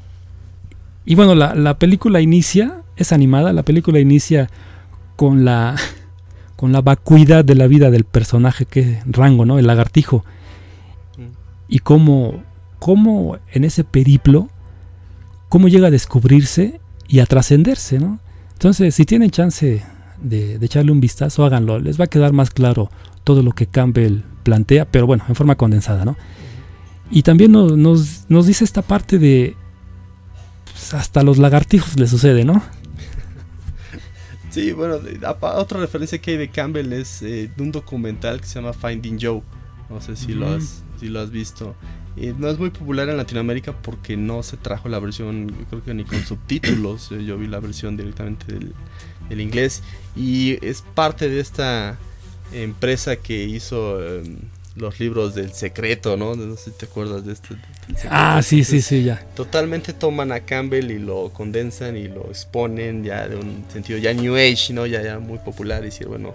Y 1.05 1.15
bueno, 1.15 1.35
la, 1.35 1.55
la 1.55 1.79
película 1.79 2.19
inicia, 2.19 2.81
es 2.97 3.13
animada, 3.13 3.53
la 3.53 3.63
película 3.63 3.99
inicia 3.99 4.49
con 5.15 5.45
la. 5.45 5.77
con 6.57 6.73
la 6.73 6.81
vacuidad 6.81 7.45
de 7.45 7.55
la 7.55 7.67
vida 7.67 7.91
del 7.91 8.03
personaje 8.03 8.65
que 8.65 8.79
es 8.79 8.99
Rango, 9.05 9.45
¿no? 9.45 9.57
El 9.57 9.67
lagartijo. 9.67 10.25
Mm. 11.15 11.21
Y 11.69 11.79
cómo, 11.79 12.43
cómo 12.79 13.37
en 13.53 13.63
ese 13.63 13.85
periplo, 13.85 14.49
cómo 15.47 15.69
llega 15.69 15.87
a 15.87 15.91
descubrirse 15.91 16.81
y 17.07 17.19
a 17.19 17.25
trascenderse, 17.25 17.99
¿no? 17.99 18.19
Entonces, 18.53 18.95
si 18.95 19.05
tienen 19.05 19.29
chance 19.29 19.83
de, 20.21 20.59
de 20.59 20.65
echarle 20.65 20.91
un 20.91 20.99
vistazo, 20.99 21.45
háganlo. 21.45 21.79
Les 21.79 21.99
va 21.99 22.05
a 22.05 22.07
quedar 22.07 22.33
más 22.33 22.49
claro 22.49 22.89
todo 23.23 23.43
lo 23.43 23.51
que 23.51 23.67
Campbell 23.67 24.21
plantea, 24.43 24.85
pero 24.85 25.05
bueno, 25.05 25.25
en 25.27 25.35
forma 25.35 25.55
condensada, 25.55 26.05
¿no? 26.05 26.15
Y 27.11 27.23
también 27.23 27.51
nos, 27.51 27.77
nos, 27.77 28.25
nos 28.29 28.47
dice 28.47 28.63
esta 28.63 28.81
parte 28.81 29.17
de... 29.19 29.55
pues, 30.71 30.93
hasta 30.93 31.23
los 31.23 31.37
lagartijos 31.37 31.99
le 31.99 32.07
sucede, 32.07 32.45
¿no? 32.45 32.61
Sí, 34.49 34.71
bueno, 34.71 34.97
otra 35.55 35.79
referencia 35.79 36.17
que 36.19 36.31
hay 36.31 36.37
de 36.37 36.49
Campbell 36.49 36.91
es 36.91 37.21
eh, 37.21 37.51
de 37.55 37.61
un 37.61 37.71
documental 37.71 38.41
que 38.41 38.47
se 38.47 38.59
llama 38.59 38.73
Finding 38.73 39.19
Joe. 39.21 39.43
No 39.87 40.01
sé 40.01 40.15
si, 40.15 40.33
lo, 40.33 40.49
has, 40.49 40.83
si 40.99 41.09
lo 41.09 41.19
has 41.19 41.29
visto. 41.29 41.75
Eh, 42.15 42.33
no 42.35 42.47
es 42.47 42.57
muy 42.57 42.71
popular 42.71 43.07
en 43.09 43.17
Latinoamérica 43.17 43.73
porque 43.73 44.17
no 44.17 44.41
se 44.41 44.57
trajo 44.57 44.89
la 44.89 44.97
versión, 44.97 45.53
creo 45.69 45.83
que 45.83 45.93
ni 45.93 46.05
con 46.05 46.19
subtítulos. 46.25 47.11
Eh, 47.11 47.23
yo 47.23 47.37
vi 47.37 47.47
la 47.47 47.59
versión 47.59 47.97
directamente 47.97 48.51
del, 48.51 48.73
del 49.29 49.41
inglés. 49.41 49.83
Y 50.15 50.63
es 50.65 50.81
parte 50.81 51.29
de 51.29 51.39
esta 51.39 51.97
empresa 52.53 53.17
que 53.17 53.43
hizo 53.43 54.01
eh, 54.01 54.23
los 54.75 54.99
libros 54.99 55.35
del 55.35 55.53
secreto, 55.53 56.17
¿no? 56.17 56.35
No 56.35 56.55
sé 56.55 56.71
si 56.71 56.77
te 56.77 56.85
acuerdas 56.85 57.25
de 57.25 57.35
secreto. 57.35 57.63
Ah, 58.09 58.41
sí, 58.43 58.63
sí, 58.63 58.81
sí, 58.81 59.03
ya. 59.03 59.25
totalmente 59.35 59.93
toman 59.93 60.31
a 60.31 60.41
Campbell 60.41 60.91
y 60.91 60.99
lo 60.99 61.29
condensan 61.33 61.97
y 61.97 62.07
lo 62.07 62.27
exponen 62.29 63.03
ya 63.03 63.27
de 63.27 63.37
un 63.37 63.65
sentido 63.71 63.97
ya 63.97 64.13
New 64.13 64.35
Age, 64.35 64.73
¿no? 64.73 64.85
Ya, 64.85 65.01
ya 65.01 65.19
muy 65.19 65.39
popular 65.39 65.81
y 65.81 65.85
decir, 65.85 66.07
bueno, 66.07 66.33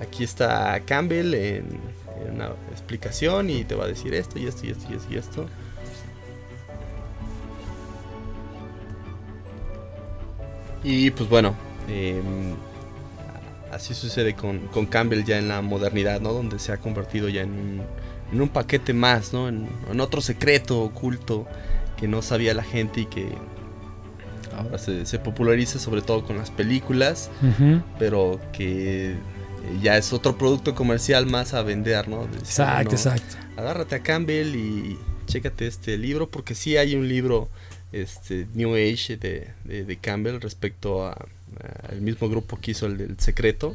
aquí 0.00 0.22
está 0.24 0.80
Campbell 0.84 1.34
en, 1.34 1.64
en 2.26 2.34
una 2.34 2.50
explicación 2.70 3.50
y 3.50 3.64
te 3.64 3.74
va 3.74 3.84
a 3.84 3.88
decir 3.88 4.14
esto 4.14 4.38
y 4.38 4.46
esto 4.46 4.66
y 4.66 4.70
esto 4.70 4.86
y 4.90 4.94
esto 4.96 5.08
y 5.12 5.16
esto. 5.16 5.46
Y 10.84 11.10
pues 11.10 11.28
bueno, 11.28 11.54
em, 11.88 12.54
así 13.72 13.94
sucede 13.94 14.34
con, 14.34 14.58
con 14.68 14.86
Campbell 14.86 15.24
ya 15.24 15.38
en 15.38 15.48
la 15.48 15.62
modernidad, 15.62 16.20
¿no? 16.20 16.32
Donde 16.32 16.58
se 16.58 16.72
ha 16.72 16.76
convertido 16.78 17.28
ya 17.28 17.42
en 17.42 17.50
un, 17.52 17.82
en 18.32 18.40
un 18.40 18.48
paquete 18.48 18.92
más, 18.92 19.32
¿no? 19.32 19.48
En, 19.48 19.68
en 19.90 20.00
otro 20.00 20.20
secreto 20.20 20.80
oculto 20.82 21.46
que 21.96 22.08
no 22.08 22.20
sabía 22.22 22.52
la 22.54 22.64
gente 22.64 23.02
y 23.02 23.06
que 23.06 23.28
ahora 24.56 24.78
se, 24.78 25.06
se 25.06 25.18
populariza 25.18 25.78
sobre 25.78 26.02
todo 26.02 26.24
con 26.24 26.36
las 26.36 26.50
películas, 26.50 27.30
pero 27.98 28.38
que 28.52 29.12
eh, 29.12 29.16
ya 29.80 29.96
es 29.96 30.12
otro 30.12 30.36
producto 30.36 30.74
comercial 30.74 31.26
más 31.26 31.54
a 31.54 31.62
vender, 31.62 32.08
¿no? 32.08 32.24
Decir, 32.26 32.38
Exacto, 32.40 32.74
bueno, 32.74 32.90
exacto. 32.92 33.36
agárrate 33.56 33.94
a 33.94 34.00
Campbell 34.02 34.54
y 34.54 34.98
chécate 35.26 35.66
este 35.66 35.96
libro, 35.96 36.28
porque 36.28 36.54
sí 36.54 36.76
hay 36.76 36.94
un 36.96 37.08
libro 37.08 37.48
este 37.92 38.46
New 38.54 38.74
Age 38.74 39.16
de, 39.16 39.50
de- 39.64 39.84
de 39.84 39.96
Campbell 39.96 40.40
respecto 40.40 41.06
a 41.06 41.16
el 41.90 42.00
mismo 42.00 42.28
grupo 42.28 42.58
que 42.60 42.70
hizo 42.72 42.86
el 42.86 42.98
del 42.98 43.18
secreto. 43.18 43.74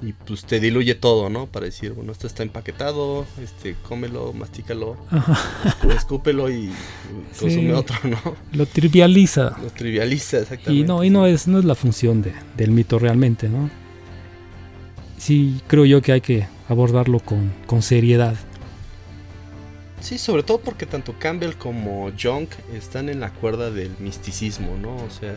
Y 0.00 0.12
pues 0.12 0.44
te 0.44 0.60
diluye 0.60 0.94
todo, 0.94 1.28
¿no? 1.28 1.46
Para 1.46 1.64
decir, 1.66 1.90
bueno, 1.92 2.12
esto 2.12 2.28
está 2.28 2.44
empaquetado, 2.44 3.26
este, 3.42 3.74
cómelo, 3.88 4.32
mastícalo, 4.32 4.96
escúpelo 5.92 6.48
y 6.50 6.70
consume 7.40 7.62
Sí. 7.66 7.70
otro, 7.72 7.96
¿no? 8.04 8.36
Lo 8.52 8.64
trivializa. 8.66 9.56
Lo 9.60 9.70
trivializa, 9.70 10.38
exactamente. 10.38 10.84
Y 10.84 10.84
no, 10.84 11.02
y 11.02 11.10
no 11.10 11.26
es, 11.26 11.48
no 11.48 11.58
es 11.58 11.64
la 11.64 11.74
función 11.74 12.22
de- 12.22 12.32
del 12.56 12.70
mito 12.70 13.00
realmente, 13.00 13.48
¿no? 13.48 13.68
Sí, 15.16 15.60
creo 15.66 15.84
yo 15.84 16.00
que 16.00 16.12
hay 16.12 16.20
que 16.20 16.46
abordarlo 16.68 17.18
con, 17.18 17.52
con 17.66 17.82
seriedad. 17.82 18.36
Sí, 20.00 20.16
sobre 20.16 20.44
todo 20.44 20.60
porque 20.60 20.86
tanto 20.86 21.14
Campbell 21.18 21.54
como 21.54 22.12
Jung 22.20 22.46
están 22.72 23.08
en 23.08 23.18
la 23.18 23.32
cuerda 23.32 23.72
del 23.72 23.90
misticismo, 23.98 24.76
¿no? 24.80 24.94
O 24.94 25.10
sea, 25.10 25.34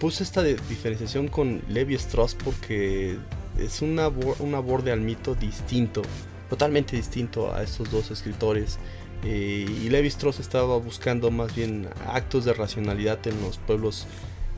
puse 0.00 0.22
esta 0.22 0.42
diferenciación 0.42 1.28
con 1.28 1.62
Levi 1.68 1.94
Strauss 1.94 2.34
porque 2.34 3.16
es 3.58 3.82
una 3.82 4.06
abor- 4.08 4.36
un 4.40 4.54
aborde 4.54 4.92
al 4.92 5.00
mito 5.00 5.34
distinto, 5.34 6.02
totalmente 6.48 6.96
distinto 6.96 7.52
a 7.54 7.62
estos 7.62 7.90
dos 7.90 8.10
escritores. 8.10 8.78
Eh, 9.24 9.66
y 9.68 9.88
Levi 9.88 10.08
Strauss 10.08 10.38
estaba 10.38 10.76
buscando 10.78 11.30
más 11.32 11.54
bien 11.54 11.88
actos 12.06 12.44
de 12.44 12.52
racionalidad 12.52 13.18
en 13.26 13.40
los 13.42 13.58
pueblos, 13.58 14.06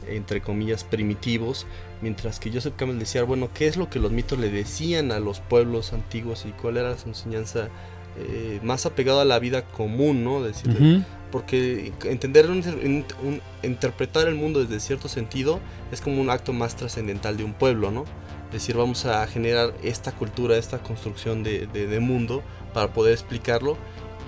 entre 0.06 0.42
comillas, 0.42 0.84
primitivos, 0.84 1.66
mientras 2.02 2.38
que 2.40 2.52
Joseph 2.52 2.74
Campbell 2.76 2.98
decía, 2.98 3.22
bueno, 3.22 3.48
¿qué 3.54 3.66
es 3.68 3.78
lo 3.78 3.88
que 3.88 3.98
los 3.98 4.12
mitos 4.12 4.38
le 4.38 4.50
decían 4.50 5.12
a 5.12 5.20
los 5.20 5.40
pueblos 5.40 5.94
antiguos 5.94 6.44
y 6.46 6.50
cuál 6.50 6.76
era 6.76 6.98
su 6.98 7.08
enseñanza 7.08 7.68
eh, 8.18 8.60
más 8.62 8.84
apegado 8.84 9.20
a 9.20 9.24
la 9.24 9.38
vida 9.38 9.64
común, 9.64 10.24
¿no? 10.24 10.42
Porque 11.30 11.92
entender, 12.04 12.46
interpretar 13.62 14.28
el 14.28 14.34
mundo 14.34 14.60
desde 14.64 14.80
cierto 14.80 15.08
sentido 15.08 15.60
es 15.92 16.00
como 16.00 16.20
un 16.20 16.30
acto 16.30 16.52
más 16.52 16.76
trascendental 16.76 17.36
de 17.36 17.44
un 17.44 17.52
pueblo, 17.52 17.90
¿no? 17.90 18.04
Es 18.46 18.54
decir, 18.54 18.76
vamos 18.76 19.06
a 19.06 19.26
generar 19.26 19.72
esta 19.82 20.12
cultura, 20.12 20.56
esta 20.56 20.78
construcción 20.78 21.42
de- 21.42 21.66
de 21.66 22.00
mundo 22.00 22.42
para 22.74 22.92
poder 22.92 23.12
explicarlo. 23.12 23.76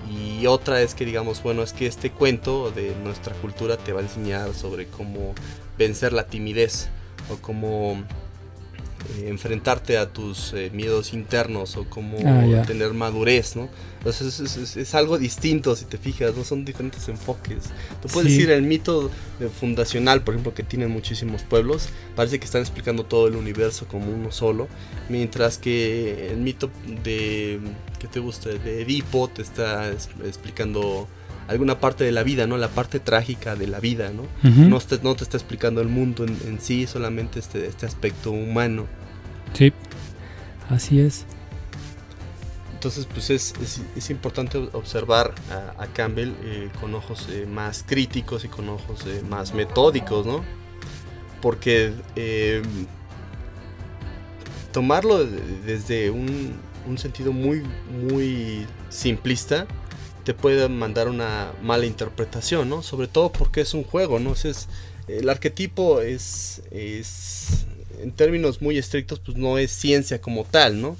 Y 0.09 0.47
otra 0.47 0.81
es 0.81 0.95
que 0.95 1.05
digamos, 1.05 1.41
bueno, 1.43 1.63
es 1.63 1.71
que 1.73 1.87
este 1.87 2.09
cuento 2.09 2.71
de 2.71 2.93
nuestra 3.03 3.33
cultura 3.35 3.77
te 3.77 3.93
va 3.93 4.01
a 4.01 4.03
enseñar 4.03 4.53
sobre 4.53 4.87
cómo 4.87 5.33
vencer 5.77 6.11
la 6.13 6.27
timidez 6.27 6.89
o 7.29 7.37
cómo 7.37 8.03
eh, 9.19 9.27
enfrentarte 9.27 9.97
a 9.97 10.11
tus 10.11 10.53
eh, 10.53 10.69
miedos 10.73 11.13
internos 11.13 11.75
o 11.77 11.85
cómo 11.89 12.17
Ah, 12.25 12.63
tener 12.65 12.93
madurez, 12.93 13.55
¿no? 13.55 13.69
Entonces 13.99 14.39
es, 14.39 14.57
es- 14.57 14.77
es 14.77 14.95
algo 14.95 15.17
distinto 15.17 15.75
si 15.75 15.85
te 15.85 15.97
fijas, 15.97 16.35
no 16.35 16.43
son 16.43 16.65
diferentes 16.65 17.07
enfoques. 17.07 17.63
Tú 18.01 18.07
puedes 18.09 18.31
Sí. 18.31 18.37
decir 18.37 18.51
el 18.51 18.63
mito 18.63 19.09
de 19.39 19.47
fundacional, 19.49 20.23
por 20.23 20.33
ejemplo, 20.33 20.53
que 20.53 20.63
tienen 20.63 20.89
muchísimos 20.91 21.43
pueblos, 21.43 21.87
parece 22.15 22.39
que 22.39 22.45
están 22.45 22.61
explicando 22.61 23.03
todo 23.05 23.27
el 23.27 23.35
universo 23.35 23.87
como 23.87 24.11
uno 24.11 24.31
solo, 24.31 24.67
mientras 25.09 25.57
que 25.57 26.29
el 26.31 26.37
mito 26.37 26.69
de 27.03 27.59
que 27.99 28.07
te 28.07 28.19
gusta 28.19 28.49
de 28.49 28.81
Edipo 28.81 29.29
te 29.29 29.41
está 29.41 29.89
es- 29.89 30.09
explicando 30.25 31.07
alguna 31.47 31.79
parte 31.79 32.03
de 32.03 32.11
la 32.11 32.23
vida, 32.23 32.47
¿no? 32.47 32.57
La 32.57 32.69
parte 32.69 32.99
trágica 32.99 33.55
de 33.55 33.67
la 33.67 33.79
vida, 33.79 34.11
¿no? 34.11 34.23
Ujú. 34.49 34.69
No 34.69 34.79
te, 34.79 34.99
no 35.03 35.15
te 35.15 35.23
está 35.23 35.37
explicando 35.37 35.81
el 35.81 35.87
mundo 35.89 36.23
en, 36.25 36.37
en 36.47 36.59
sí, 36.61 36.87
solamente 36.87 37.39
este, 37.39 37.67
este 37.67 37.85
aspecto 37.85 38.31
humano. 38.31 38.85
Sí, 39.53 39.71
así 40.69 40.99
es. 40.99 41.25
Entonces, 42.73 43.05
pues 43.05 43.29
es, 43.29 43.53
es- 43.61 43.81
es 43.95 44.09
importante 44.09 44.57
observar 44.73 45.33
a, 45.77 45.83
a 45.83 45.87
Campbell 45.87 46.31
eh, 46.43 46.69
con 46.81 46.93
ojos 46.95 47.27
eh, 47.29 47.45
más 47.45 47.83
críticos 47.87 48.43
y 48.43 48.49
con 48.49 48.67
ojos 48.69 49.05
eh, 49.07 49.21
más 49.29 49.53
metódicos, 49.53 50.25
¿no? 50.25 50.43
Porque 51.41 51.93
eh, 52.15 52.61
tomarlo 54.71 55.23
de- 55.25 55.41
desde 55.65 56.09
un, 56.09 56.53
un 56.87 56.97
sentido 56.97 57.31
muy, 57.31 57.63
muy 58.09 58.65
simplista 58.89 59.65
te 60.23 60.33
puede 60.33 60.67
mandar 60.69 61.07
una 61.09 61.51
mala 61.61 61.85
interpretación, 61.85 62.69
¿no? 62.69 62.81
Sobre 62.83 63.07
todo 63.07 63.31
porque 63.31 63.61
es 63.61 63.73
un 63.73 63.83
juego, 63.83 64.19
¿no? 64.19 64.31
O 64.31 64.35
sea, 64.35 64.51
es- 64.51 64.67
el 65.07 65.29
arquetipo 65.29 66.01
es, 66.01 66.61
es, 66.71 67.65
en 68.01 68.11
términos 68.11 68.61
muy 68.61 68.77
estrictos, 68.77 69.19
pues 69.19 69.37
no 69.37 69.57
es 69.57 69.71
ciencia 69.71 70.21
como 70.21 70.45
tal, 70.45 70.81
¿no? 70.81 70.97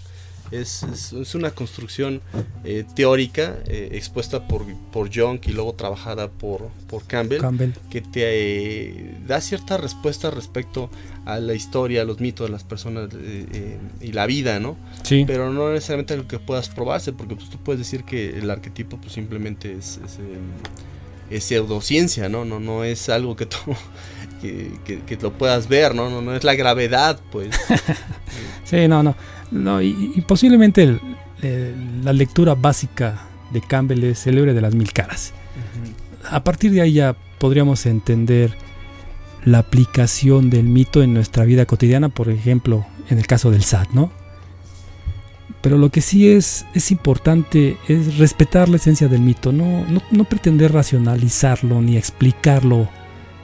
Es, 0.52 0.84
es, 0.84 1.36
una 1.36 1.52
construcción 1.52 2.22
eh, 2.64 2.84
teórica 2.96 3.58
eh, 3.66 3.90
expuesta 3.94 4.48
por, 4.48 4.66
por 4.92 5.10
Young 5.10 5.40
y 5.46 5.52
luego 5.52 5.74
trabajada 5.74 6.30
por, 6.30 6.70
por 6.88 7.06
Campbell, 7.06 7.42
que 7.90 8.02
te 8.02 8.22
eh, 8.24 9.18
da 9.26 9.42
cierta 9.42 9.78
respuesta 9.78 10.30
respecto 10.30 10.90
a 11.26 11.40
la 11.40 11.54
historia, 11.54 12.02
a 12.02 12.06
los 12.06 12.20
mitos 12.20 12.48
de 12.48 12.52
las 12.52 12.64
personas 12.64 13.10
y 14.02 14.12
la 14.12 14.26
vida, 14.26 14.60
¿no? 14.60 14.78
Sí. 15.04 15.24
Pero 15.26 15.52
no 15.52 15.72
necesariamente 15.72 16.14
algo 16.14 16.28
que 16.28 16.40
puedas 16.40 16.70
probarse, 16.70 17.14
porque 17.14 17.36
pues, 17.36 17.50
tú 17.50 17.58
puedes 17.58 17.80
decir 17.80 18.04
que 18.04 18.38
el 18.38 18.50
arquetipo 18.52 18.98
pues, 18.98 19.14
simplemente 19.14 19.74
es, 19.74 20.00
es, 21.30 21.44
pseudociencia, 21.44 22.30
¿no? 22.30 22.46
¿no? 22.46 22.60
No 22.60 22.84
es 22.84 23.10
algo 23.10 23.36
que 23.36 23.48
tú 23.48 23.58
que, 24.44 25.18
lo 25.22 25.32
puedas 25.34 25.68
ver, 25.68 25.96
¿no? 25.96 26.10
¿no? 26.10 26.22
No 26.22 26.36
es 26.36 26.44
la 26.44 26.56
gravedad, 26.56 27.20
pues. 27.32 27.56
sí, 28.64 28.88
no, 28.88 29.04
no. 29.04 29.16
no 29.52 29.82
y, 29.82 30.24
posiblemente 30.28 31.00
la 32.04 32.14
lectura 32.14 32.56
básica 32.56 33.28
de 33.52 33.62
Campbell 33.62 34.04
es 34.06 34.26
el 34.28 34.38
héroe 34.38 34.54
de 34.54 34.62
las 34.62 34.76
mil 34.76 34.92
caras. 34.94 35.34
A 36.30 36.44
partir 36.44 36.72
de 36.72 36.82
ahí 36.82 36.94
ya 36.94 37.16
podríamos 37.38 37.86
entender 37.86 38.56
la 39.44 39.60
aplicación 39.60 40.50
del 40.50 40.64
mito 40.64 41.04
en 41.04 41.14
nuestra 41.14 41.44
vida 41.44 41.66
cotidiana, 41.66 42.08
por 42.08 42.30
ejemplo, 42.30 42.86
en 43.10 43.18
el 43.18 43.28
caso 43.28 43.52
del 43.52 43.64
SAT, 43.64 43.90
¿no? 43.90 44.12
Pero 45.62 45.78
lo 45.78 45.90
que 45.90 46.02
sí 46.02 46.30
es, 46.30 46.66
es 46.74 46.92
importante 46.92 47.78
es 47.88 48.18
respetar 48.18 48.70
la 48.70 48.78
esencia 48.78 49.08
del 49.08 49.22
mito, 49.22 49.52
no, 49.52 49.86
no, 49.86 50.02
no 50.12 50.24
pretender 50.24 50.72
racionalizarlo 50.72 51.82
ni 51.82 51.98
explicarlo 51.98 52.90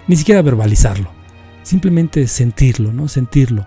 ni 0.10 0.16
siquiera 0.16 0.42
verbalizarlo, 0.42 1.12
simplemente 1.62 2.28
sentirlo, 2.28 2.92
¿no? 2.92 3.08
Sentirlo. 3.08 3.64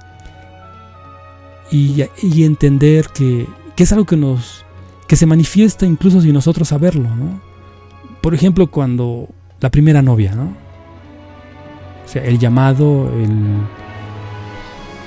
Y, 1.70 2.05
entender 2.43 3.07
que, 3.14 3.47
es 3.78 3.93
algo 3.93 4.05
que 4.05 4.16
nos 4.16 4.66
que 5.07 5.16
se 5.16 5.24
manifiesta 5.24 5.86
incluso 5.86 6.20
sin 6.20 6.34
nosotros 6.34 6.68
saberlo, 6.68 7.09
¿no? 7.14 7.40
Por 8.20 8.34
ejemplo, 8.34 8.66
cuando 8.66 9.28
la 9.61 9.70
primera 9.70 10.03
novia, 10.03 10.34
¿no? 10.34 10.55
O 12.05 12.09
sea, 12.09 12.24
el 12.24 12.38
llamado, 12.40 13.11
el, 13.20 13.59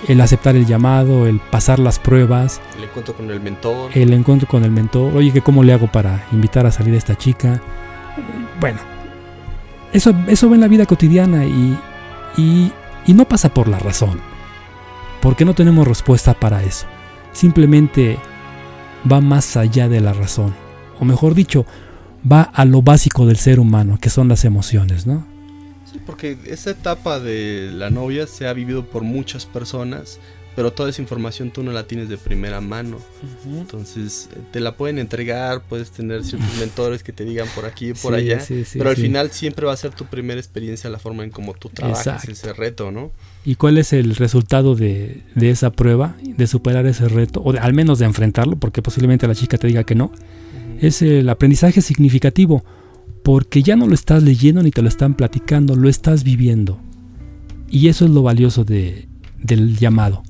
el 0.07 0.21
aceptar 0.21 0.55
el 0.55 0.65
llamado, 0.65 1.27
el 1.27 1.39
pasar 1.39 1.79
las 1.79 1.99
pruebas. 1.99 2.61
El 2.77 2.85
encuentro 2.85 3.13
con 3.13 3.29
el 3.29 3.41
mentor. 3.41 3.91
El 3.93 4.13
encuentro 4.13 4.47
con 4.47 4.63
el 4.63 4.71
mentor. 4.71 5.15
Oye, 5.15 5.41
¿cómo 5.41 5.63
le 5.63 5.73
hago 5.73 5.91
para 5.91 6.25
invitar 6.31 6.65
a 6.65 6.71
salir 6.71 6.93
a 6.95 6.97
esta 6.97 7.15
chica? 7.15 7.61
Bueno, 8.61 8.79
eso, 9.93 10.13
eso 10.27 10.49
ve 10.49 10.55
en 10.55 10.61
la 10.61 10.67
vida 10.67 10.85
cotidiana 10.85 11.45
y, 11.45 11.77
y, 12.37 13.13
no 13.13 13.27
pasa 13.27 13.53
por 13.53 13.67
la 13.67 13.79
razón. 13.79 14.19
Porque 15.21 15.45
no 15.45 15.55
tenemos 15.55 15.87
respuesta 15.87 16.33
para 16.33 16.63
eso. 16.63 16.85
Simplemente 17.31 18.17
va 19.11 19.21
más 19.21 19.57
allá 19.57 19.87
de 19.89 20.01
la 20.01 20.13
razón. 20.13 20.53
O 20.99 21.05
mejor 21.05 21.33
dicho, 21.33 21.65
va 22.29 22.41
a 22.41 22.65
lo 22.65 22.81
básico 22.81 23.25
del 23.25 23.37
ser 23.37 23.59
humano, 23.59 23.97
que 23.99 24.09
son 24.09 24.27
las 24.27 24.45
emociones, 24.45 25.05
¿no? 25.05 25.25
Sí, 25.91 25.99
porque 26.05 26.37
esa 26.45 26.71
etapa 26.71 27.19
de 27.19 27.71
la 27.73 27.89
novia 27.89 28.27
se 28.27 28.47
ha 28.47 28.53
vivido 28.53 28.85
por 28.85 29.03
muchas 29.03 29.45
personas 29.45 30.19
pero 30.55 30.71
toda 30.71 30.89
esa 30.89 31.01
información 31.01 31.51
tú 31.51 31.63
no 31.63 31.71
la 31.73 31.83
tienes 31.83 32.07
de 32.07 32.17
primera 32.17 32.61
mano. 32.61 32.97
Entonces, 33.45 34.29
eh, 34.33 34.39
te 34.51 34.61
la 34.61 34.77
pueden 34.77 34.99
entregar, 34.99 35.61
puedes 35.67 35.91
tener 35.91 36.23
ciertos 36.23 36.49
mentores 36.59 37.03
que 37.03 37.11
te 37.11 37.25
digan 37.25 37.47
por 37.53 37.65
aquí 37.65 37.89
y 37.89 37.93
por 37.93 38.15
allá, 38.15 38.41
pero 38.73 38.89
al 38.89 38.95
final 38.95 39.31
siempre 39.31 39.65
va 39.65 39.73
a 39.73 39.77
ser 39.77 39.91
tu 39.91 40.05
primera 40.05 40.39
experiencia 40.39 40.89
la 40.89 40.97
forma 40.97 41.23
en 41.23 41.29
cómo 41.29 41.53
tú 41.53 41.69
trabajas 41.69 42.27
ese 42.27 42.53
reto, 42.53 42.91
¿no? 42.91 43.11
¿Y 43.43 43.55
cuál 43.55 43.77
es 43.77 43.91
el 43.93 44.15
resultado 44.15 44.75
de, 44.75 45.23
esa 45.39 45.71
prueba, 45.71 46.15
de 46.23 46.47
superar 46.47 46.85
ese 46.85 47.09
reto, 47.09 47.41
o 47.41 47.51
al 47.51 47.73
menos 47.73 47.99
de 47.99 48.05
enfrentarlo, 48.05 48.55
porque 48.55 48.81
posiblemente 48.81 49.27
la 49.27 49.35
chica 49.35 49.57
te 49.57 49.67
diga 49.67 49.83
que 49.83 49.95
no? 49.95 50.11
Es 50.79 51.01
el 51.01 51.27
aprendizaje 51.29 51.81
significativo, 51.81 52.63
porque 53.23 53.61
ya 53.61 53.75
no 53.75 53.87
lo 53.87 53.93
estás 53.93 54.23
leyendo 54.23 54.63
ni 54.63 54.71
te 54.71 54.81
lo 54.81 54.87
están 54.87 55.15
platicando, 55.15 55.75
lo 55.75 55.89
estás 55.89 56.23
viviendo. 56.23 56.79
Y 57.69 57.89
eso 57.89 58.05
es 58.05 58.11
lo 58.11 58.23
valioso 58.23 58.63
de, 58.63 59.07
del 59.41 59.77
llamado 59.77 60.23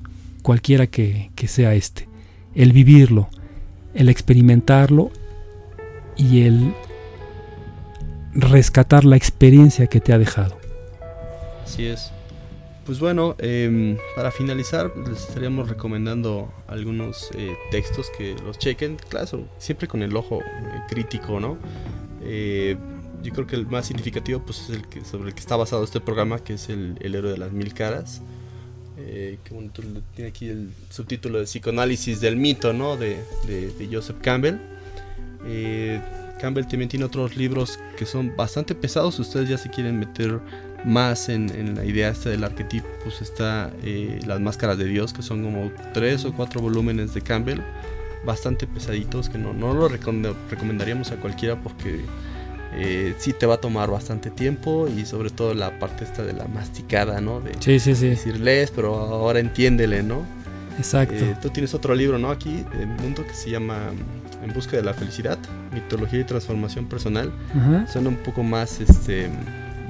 cualquiera 0.45 0.85
que, 0.85 1.31
sea 1.47 1.73
este. 1.73 2.07
El 2.53 2.71
vivirlo, 2.71 3.27
el 3.95 4.09
experimentarlo 4.09 5.09
y 6.15 6.43
el 6.43 6.71
rescatar 8.31 9.05
la 9.05 9.15
experiencia 9.15 9.87
que 9.87 9.99
te 9.99 10.13
ha 10.13 10.19
dejado. 10.19 10.59
Así 11.63 11.87
es. 11.87 12.11
Pues 12.85 12.99
bueno, 12.99 13.35
em, 13.39 13.97
para 14.15 14.29
finalizar, 14.29 14.91
les 15.09 15.27
estaríamos 15.27 15.67
recomendando 15.67 16.53
algunos 16.67 17.31
eh, 17.35 17.55
textos 17.71 18.11
que 18.15 18.35
los 18.45 18.59
chequen, 18.59 18.97
claro, 19.09 19.47
siempre 19.57 19.87
con 19.87 20.03
el 20.03 20.15
ojo 20.15 20.41
eh, 20.41 20.81
crítico, 20.87 21.39
¿no? 21.39 21.57
Eh, 22.21 22.77
yo 23.23 23.33
creo 23.33 23.47
que 23.47 23.55
el 23.55 23.65
más 23.65 23.87
significativo 23.87 24.43
pues, 24.45 24.59
es 24.59 24.69
el 24.69 24.87
que, 24.87 25.03
sobre 25.03 25.29
el 25.29 25.33
que 25.33 25.39
está 25.39 25.55
basado 25.55 25.83
este 25.83 26.01
programa, 26.01 26.37
que 26.37 26.53
es 26.53 26.69
el, 26.69 26.99
el 26.99 27.15
héroe 27.15 27.31
de 27.31 27.39
las 27.39 27.51
mil 27.51 27.73
caras 27.73 28.21
eh, 28.97 29.37
que 29.43 29.53
tiene 30.15 30.29
aquí 30.29 30.47
el 30.47 30.69
subtítulo 30.89 31.39
de 31.39 31.45
psicoanálisis 31.45 32.21
del 32.21 32.37
mito, 32.37 32.73
¿no? 32.73 32.97
De, 32.97 33.17
Joseph 33.91 34.17
Campbell. 34.21 34.57
Eh, 35.45 36.01
Campbell 36.39 36.65
también 36.65 36.89
tiene 36.89 37.05
otros 37.05 37.37
libros 37.37 37.79
que 37.97 38.05
son 38.05 38.35
bastante 38.35 38.75
pesados. 38.75 39.19
Ustedes 39.19 39.49
ya 39.49 39.57
se 39.57 39.69
quieren 39.69 39.99
meter 39.99 40.39
más 40.85 41.29
en, 41.29 41.75
la 41.75 41.83
idea 41.83 42.09
esta 42.09 42.29
del 42.29 42.43
arquetipo, 42.43 42.87
pues 43.03 43.21
está 43.21 43.71
eh, 43.83 44.19
Las 44.25 44.39
Máscaras 44.39 44.77
de 44.77 44.85
Dios, 44.85 45.13
que 45.13 45.23
son 45.23 45.43
como 45.43 45.71
tres 45.93 46.25
o 46.25 46.33
cuatro 46.33 46.61
volúmenes 46.61 47.13
de 47.13 47.21
Campbell, 47.21 47.59
bastante 48.23 48.67
pesaditos, 48.67 49.29
que 49.29 49.37
no, 49.37 49.53
no 49.53 49.73
lo 49.73 49.87
recomendaríamos 49.87 51.11
a 51.11 51.17
cualquiera 51.17 51.59
porque 51.61 52.01
eh, 52.77 53.15
sí 53.17 53.33
te 53.33 53.45
va 53.45 53.55
a 53.55 53.57
tomar 53.57 53.89
bastante 53.89 54.29
tiempo 54.29 54.87
y 54.87 55.05
sobre 55.05 55.29
todo 55.29 55.53
la 55.53 55.79
parte 55.79 56.03
esta 56.03 56.23
de 56.23 56.33
la 56.33 56.47
masticada, 56.47 57.21
¿no? 57.21 57.41
De 57.41 57.53
sí, 57.59 57.79
sí, 57.79 57.95
sí. 57.95 58.07
decirles, 58.07 58.71
pero 58.75 58.95
ahora 58.95 59.39
entiéndele, 59.39 60.03
¿no? 60.03 60.23
Exacto. 60.77 61.15
Eh, 61.15 61.35
tú 61.41 61.49
tienes 61.49 61.73
otro 61.73 61.95
libro, 61.95 62.17
¿no? 62.17 62.31
Aquí, 62.31 62.63
en 62.79 62.95
Mundo, 62.97 63.25
que 63.25 63.33
se 63.33 63.49
llama 63.49 63.91
En 64.43 64.53
busca 64.53 64.75
de 64.75 64.83
la 64.83 64.93
felicidad, 64.93 65.37
mitología 65.73 66.19
y 66.19 66.23
transformación 66.25 66.87
personal. 66.87 67.31
Suena 67.91 68.09
un 68.09 68.17
poco 68.17 68.43
más, 68.43 68.81
este 68.81 69.29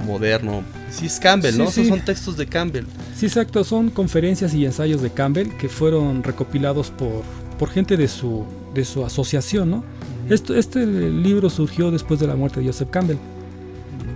moderno. 0.04 0.64
Sí, 0.92 1.08
es 1.08 1.20
Campbell, 1.20 1.58
¿no? 1.58 1.72
Son 1.72 2.00
textos 2.02 2.38
de 2.38 2.48
Campbell. 2.48 2.86
Sí, 3.16 3.26
exacto. 3.26 3.64
Son 3.64 3.90
conferencias 3.90 4.54
y 4.54 4.66
ensayos 4.66 5.02
de 5.02 5.10
Campbell 5.10 5.50
que 5.58 5.70
fueron 5.70 6.24
recopilados 6.24 6.92
por, 6.92 7.24
por 7.58 7.70
gente 7.70 7.98
de 7.98 8.08
su, 8.08 8.46
de 8.74 8.86
su 8.86 9.06
asociación, 9.06 9.72
¿no? 9.72 9.84
Este 10.30 10.86
libro 10.86 11.50
surgió 11.50 11.92
después 11.92 12.20
de 12.20 12.28
la 12.28 12.36
muerte 12.36 12.60
de 12.60 12.68
Joseph 12.68 12.90
Campbell. 12.90 13.18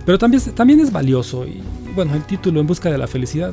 Pero 0.04 0.18
también, 0.18 0.42
también 0.54 0.80
es 0.80 0.90
valioso. 0.90 1.46
Y 1.46 1.62
bueno, 1.94 2.14
el 2.14 2.24
título 2.24 2.60
En 2.60 2.66
busca 2.66 2.90
de 2.90 2.98
la 2.98 3.06
felicidad. 3.06 3.52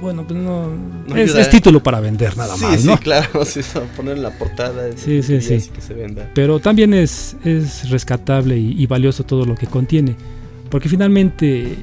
Bueno, 0.00 0.24
pues 0.26 0.38
no. 0.38 0.68
es, 1.16 1.50
título 1.50 1.82
para 1.82 1.98
vender 1.98 2.36
nada 2.36 2.56
más, 2.56 2.84
¿no? 2.84 2.92
Sí, 2.96 3.02
claro, 3.02 3.44
sí, 3.44 3.60
poner 3.96 4.16
en 4.16 4.22
la 4.22 4.30
portada. 4.30 4.90
Sí, 4.96 5.22
sí, 5.22 5.40
sí. 5.40 5.70
Que 5.70 5.80
se 5.80 5.94
venda. 5.94 6.30
Pero 6.34 6.60
también 6.60 6.94
es, 6.94 7.36
es 7.44 7.90
rescatable 7.90 8.56
y, 8.56 8.86
valioso 8.86 9.24
todo 9.24 9.44
lo 9.44 9.56
que 9.56 9.66
contiene. 9.66 10.14
Porque 10.70 10.88
finalmente 10.88 11.78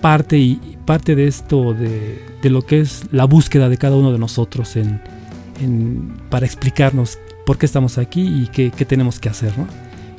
parte, 0.00 0.36
y, 0.36 0.78
parte 0.84 1.14
de 1.14 1.28
esto, 1.28 1.74
de, 1.74 2.20
de, 2.42 2.50
lo 2.50 2.62
que 2.62 2.80
es 2.80 3.02
la 3.12 3.24
búsqueda 3.24 3.68
de 3.68 3.76
cada 3.76 3.94
uno 3.94 4.10
de 4.10 4.18
nosotros 4.18 4.74
en, 4.74 5.00
en, 5.60 6.12
para 6.28 6.44
explicarnos 6.44 7.18
por 7.44 7.58
qué 7.58 7.66
estamos 7.66 7.98
aquí 7.98 8.22
y 8.22 8.46
qué, 8.48 8.70
tenemos 8.84 9.18
que 9.20 9.28
hacer. 9.28 9.56
¿no? 9.58 9.66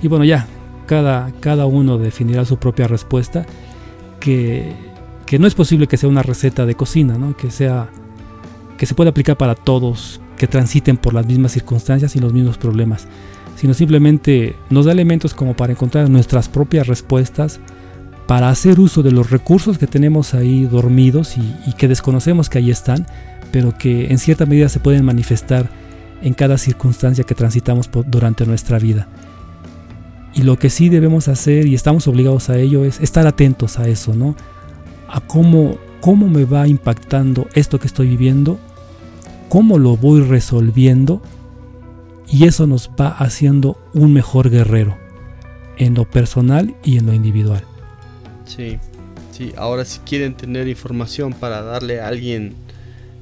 Y 0.02 0.08
bueno, 0.08 0.26
ya, 0.26 0.48
cada, 0.86 1.32
cada 1.40 1.66
uno 1.66 1.98
definirá 1.98 2.46
su 2.46 2.58
propia 2.58 2.88
respuesta, 2.88 3.46
que, 4.20 4.74
que, 5.26 5.40
no 5.40 5.48
es 5.48 5.56
posible 5.56 5.88
que 5.88 5.98
sea 5.98 6.10
una 6.10 6.24
receta 6.24 6.66
de 6.66 6.76
cocina, 6.76 7.18
¿no? 7.18 7.36
que, 7.36 7.52
sea, 7.52 7.90
que 8.78 8.86
se 8.86 8.96
pueda 8.96 9.12
aplicar 9.12 9.38
para 9.38 9.56
todos, 9.56 10.22
que 10.38 10.48
transiten 10.48 10.98
por 10.98 11.14
las 11.14 11.26
mismas 11.26 11.52
circunstancias 11.52 12.16
y 12.16 12.20
los 12.20 12.34
mismos 12.34 12.58
problemas, 12.58 13.08
sino 13.56 13.74
simplemente 13.74 14.56
nos 14.70 14.86
da 14.86 14.92
elementos 14.92 15.34
como 15.34 15.56
para 15.56 15.74
encontrar 15.74 16.10
nuestras 16.10 16.50
propias 16.50 16.88
respuestas, 16.88 17.60
para 18.28 18.50
hacer 18.50 18.80
uso 18.80 19.04
de 19.04 19.12
los 19.12 19.32
recursos 19.32 19.78
que 19.78 19.86
tenemos 19.86 20.34
ahí 20.34 20.66
dormidos 20.66 21.38
y, 21.38 21.56
y 21.68 21.74
que 21.74 21.90
desconocemos 21.90 22.50
que 22.50 22.60
ahí 22.60 22.72
están, 22.72 23.06
pero 23.52 23.78
que 23.78 24.08
en 24.12 24.18
cierta 24.18 24.46
medida 24.46 24.70
se 24.70 24.80
pueden 24.80 25.06
manifestar 25.06 25.70
en 26.24 26.34
cada 26.34 26.58
circunstancia 26.58 27.26
que 27.26 27.36
transitamos 27.36 27.90
durante 28.08 28.46
nuestra 28.46 28.80
vida. 28.80 29.08
Y 30.34 30.42
lo 30.42 30.58
que 30.58 30.70
sí 30.70 30.90
debemos 30.90 31.28
hacer 31.28 31.68
y 31.68 31.76
estamos 31.76 32.08
obligados 32.08 32.50
a 32.50 32.58
ello 32.58 32.86
es 32.86 33.00
estar 33.02 33.28
atentos 33.28 33.78
a 33.78 33.88
eso, 33.88 34.16
¿no? 34.16 34.36
A 35.08 35.20
cómo, 35.20 35.78
cómo 36.02 36.28
me 36.28 36.46
va 36.46 36.68
impactando 36.68 37.48
esto 37.54 37.80
que 37.80 37.88
estoy 37.88 38.08
viviendo, 38.08 38.58
cómo 39.50 39.78
lo 39.78 39.96
voy 39.96 40.22
resolviendo 40.22 41.22
y 42.28 42.46
eso 42.48 42.66
nos 42.66 42.90
va 43.00 43.10
haciendo 43.10 43.78
un 43.94 44.14
mejor 44.14 44.50
guerrero 44.50 44.98
en 45.78 45.94
lo 45.94 46.10
personal 46.10 46.74
y 46.84 46.98
en 46.98 47.06
lo 47.06 47.14
individual. 47.14 47.64
Sí, 48.46 48.80
sí, 49.32 49.54
ahora 49.58 49.86
si 49.86 50.00
quieren 50.00 50.36
tener 50.36 50.68
información 50.68 51.34
para 51.34 51.62
darle 51.62 52.02
a 52.02 52.08
alguien 52.08 52.56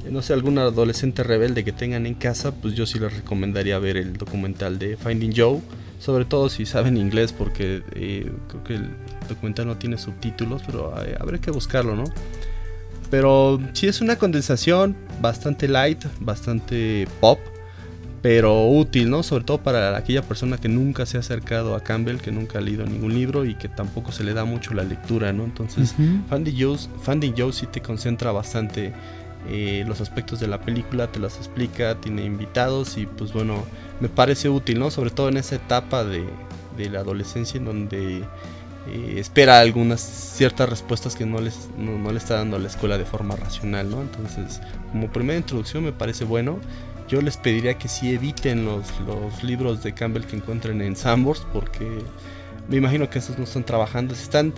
no 0.10 0.22
sé, 0.22 0.34
algún 0.34 0.58
adolescente 0.58 1.24
rebelde 1.24 1.64
que 1.64 1.72
tengan 1.72 2.06
en 2.06 2.16
casa, 2.16 2.52
pues 2.52 2.74
yo 2.74 2.86
sí 2.86 3.00
les 3.00 3.14
recomendaría 3.14 3.78
ver 3.80 3.98
el 3.98 4.14
documental 4.14 4.80
de 4.80 4.98
Finding 4.98 5.34
Joe, 5.36 5.60
sobre 6.00 6.26
todo 6.26 6.50
si 6.50 6.66
saben 6.66 6.98
inglés, 6.98 7.34
porque 7.34 7.84
eh, 7.94 8.32
creo 8.48 8.64
que 8.64 8.76
el 8.76 8.90
documental 9.30 9.68
no 9.68 9.78
tiene 9.78 9.98
subtítulos, 9.98 10.64
pero 10.66 10.94
eh, 11.04 11.16
habrá 11.20 11.38
que 11.38 11.52
buscarlo, 11.52 11.96
¿no? 11.96 12.06
Pero 13.10 13.60
sí 13.74 13.88
es 13.88 14.02
una 14.02 14.16
condensación 14.16 14.96
bastante 15.22 15.68
light, 15.68 16.06
bastante 16.22 17.08
pop, 17.20 17.40
pero 18.22 18.68
útil, 18.68 19.10
¿no? 19.10 19.24
Sobre 19.24 19.44
todo 19.44 19.58
para 19.58 19.98
aquella 19.98 20.22
persona 20.22 20.58
que 20.58 20.70
nunca 20.70 21.06
se 21.06 21.18
ha 21.18 21.20
acercado 21.20 21.76
a 21.76 21.82
Campbell, 21.82 22.18
que 22.18 22.32
nunca 22.32 22.60
ha 22.60 22.62
leído 22.62 22.86
ningún 22.86 23.14
libro 23.14 23.46
y 23.46 23.56
que 23.56 23.68
tampoco 23.68 24.12
se 24.12 24.24
le 24.24 24.34
da 24.34 24.46
mucho 24.46 24.74
la 24.74 24.84
lectura, 24.84 25.34
¿no? 25.34 25.44
Entonces, 25.44 25.94
Finding 26.30 27.34
Joe, 27.38 27.52
sí 27.52 27.68
te 27.68 27.82
concentra 27.82 28.32
bastante 28.32 28.94
eh, 29.48 29.84
los 29.88 30.02
aspectos 30.02 30.40
de 30.40 30.48
la 30.48 30.62
película, 30.62 31.08
te 31.08 31.20
las 31.20 31.38
explica, 31.38 31.96
tiene 31.96 32.24
invitados 32.24 32.98
y 32.98 33.06
pues 33.06 33.34
bueno, 33.34 33.64
me 34.00 34.10
parece 34.10 34.50
útil, 34.50 34.80
¿no? 34.80 34.92
Sobre 34.92 35.10
todo 35.10 35.30
en 35.30 35.38
esa 35.38 35.56
etapa 35.56 36.04
de, 36.04 36.26
la 36.78 37.00
adolescencia 37.00 37.60
en 37.60 37.66
donde 37.66 38.24
eh, 38.88 39.16
espera 39.18 39.60
algunas 39.60 40.02
ciertas 40.02 40.68
respuestas 40.68 41.16
que 41.16 41.28
no, 41.28 41.40
les, 41.40 41.70
no, 41.78 42.12
le 42.12 42.18
está 42.18 42.36
dando 42.36 42.56
a 42.56 42.60
la 42.60 42.68
escuela 42.68 42.98
de 42.98 43.06
forma 43.06 43.36
racional, 43.36 43.90
¿no? 43.90 44.02
Entonces, 44.02 44.62
como 44.92 45.12
primera 45.12 45.38
introducción 45.38 45.84
me 45.84 45.92
parece 45.92 46.26
bueno. 46.26 46.60
Yo 47.08 47.22
les 47.22 47.36
pediría 47.36 47.78
que 47.78 47.90
sí 47.90 48.14
eviten 48.14 48.64
los, 48.64 48.86
los 49.06 49.44
libros 49.44 49.84
de 49.84 49.94
Campbell 49.94 50.24
que 50.24 50.38
encuentren 50.38 50.82
en 50.82 50.96
Sandbox 50.96 51.46
porque 51.52 51.86
me 52.70 52.78
imagino 52.78 53.10
que 53.10 53.20
esos 53.20 53.38
no 53.38 53.44
están 53.44 53.66
trabajando. 53.66 54.14
Están 54.14 54.54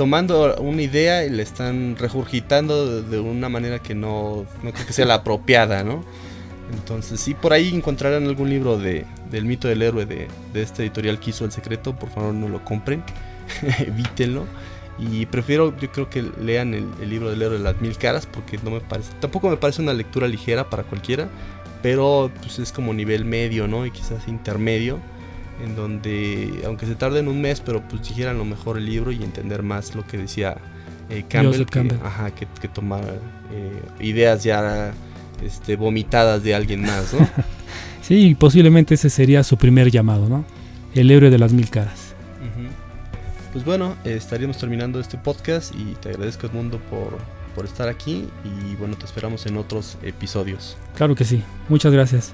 tomando 0.00 0.56
una 0.62 0.80
idea 0.80 1.26
y 1.26 1.28
le 1.28 1.42
están 1.42 1.94
regurgitando 1.98 3.02
de 3.02 3.18
una 3.18 3.50
manera 3.50 3.80
que 3.80 3.94
no, 3.94 4.46
no 4.62 4.72
creo 4.72 4.86
que 4.86 4.94
sea 4.94 5.04
la 5.04 5.16
apropiada, 5.16 5.84
¿no? 5.84 6.02
Entonces, 6.72 7.20
si 7.20 7.34
por 7.34 7.52
ahí 7.52 7.68
encontrarán 7.68 8.24
algún 8.24 8.48
libro 8.48 8.78
de, 8.78 9.04
del 9.30 9.44
mito 9.44 9.68
del 9.68 9.82
héroe 9.82 10.06
de, 10.06 10.28
de 10.54 10.62
este 10.62 10.84
editorial 10.84 11.20
que 11.20 11.28
hizo 11.28 11.44
El 11.44 11.52
Secreto, 11.52 11.94
por 11.98 12.08
favor 12.08 12.32
no 12.32 12.48
lo 12.48 12.64
compren, 12.64 13.04
evítenlo. 13.78 14.46
Y 14.98 15.26
prefiero, 15.26 15.76
yo 15.78 15.92
creo 15.92 16.08
que 16.08 16.22
lean 16.40 16.72
el, 16.72 16.88
el, 17.02 17.10
libro 17.10 17.28
del 17.28 17.42
héroe 17.42 17.58
de 17.58 17.64
las 17.64 17.78
mil 17.82 17.94
caras, 17.98 18.24
porque 18.24 18.58
no 18.64 18.70
me 18.70 18.80
parece, 18.80 19.12
tampoco 19.20 19.50
me 19.50 19.58
parece 19.58 19.82
una 19.82 19.92
lectura 19.92 20.26
ligera 20.28 20.70
para 20.70 20.82
cualquiera, 20.82 21.28
pero 21.82 22.30
pues 22.40 22.58
es 22.58 22.72
como 22.72 22.94
nivel 22.94 23.26
medio, 23.26 23.68
¿no? 23.68 23.84
Y 23.84 23.90
quizás 23.90 24.28
intermedio 24.28 24.98
en 25.64 25.76
donde, 25.76 26.62
aunque 26.66 26.86
se 26.86 26.94
tarden 26.94 27.28
un 27.28 27.40
mes, 27.40 27.60
pero 27.60 27.82
pues 27.88 28.08
dijeran 28.08 28.38
lo 28.38 28.44
mejor 28.44 28.78
el 28.78 28.86
libro 28.86 29.12
y 29.12 29.22
entender 29.22 29.62
más 29.62 29.94
lo 29.94 30.06
que 30.06 30.18
decía 30.18 30.56
eh, 31.08 31.24
Campbell, 31.28 31.66
que, 31.66 31.92
Ajá, 32.02 32.30
que, 32.30 32.68
tomar 32.68 33.02
eh, 33.52 33.82
ideas 34.00 34.44
ya 34.44 34.92
este, 35.44 35.76
vomitadas 35.76 36.42
de 36.42 36.54
alguien 36.54 36.82
más, 36.82 37.12
¿no? 37.12 37.28
sí, 38.02 38.36
posiblemente 38.38 38.94
ese 38.94 39.10
sería 39.10 39.42
su 39.42 39.56
primer 39.56 39.90
llamado, 39.90 40.28
¿no? 40.28 40.44
El 40.94 41.10
héroe 41.10 41.30
de 41.30 41.38
las 41.38 41.52
mil 41.52 41.68
caras. 41.70 42.14
Pues 43.52 43.64
bueno, 43.64 43.96
estaríamos 44.04 44.58
terminando 44.58 45.00
este 45.00 45.18
podcast 45.18 45.74
y 45.74 45.96
te 46.00 46.10
agradezco 46.10 46.46
Edmundo 46.46 46.78
por, 46.88 47.18
por 47.56 47.64
estar 47.64 47.88
aquí 47.88 48.28
y 48.44 48.76
bueno, 48.76 48.96
te 48.96 49.04
esperamos 49.06 49.44
en 49.46 49.56
otros 49.56 49.98
episodios. 50.02 50.76
Claro 50.94 51.16
que 51.16 51.24
sí, 51.24 51.42
muchas 51.68 51.92
gracias. 51.92 52.32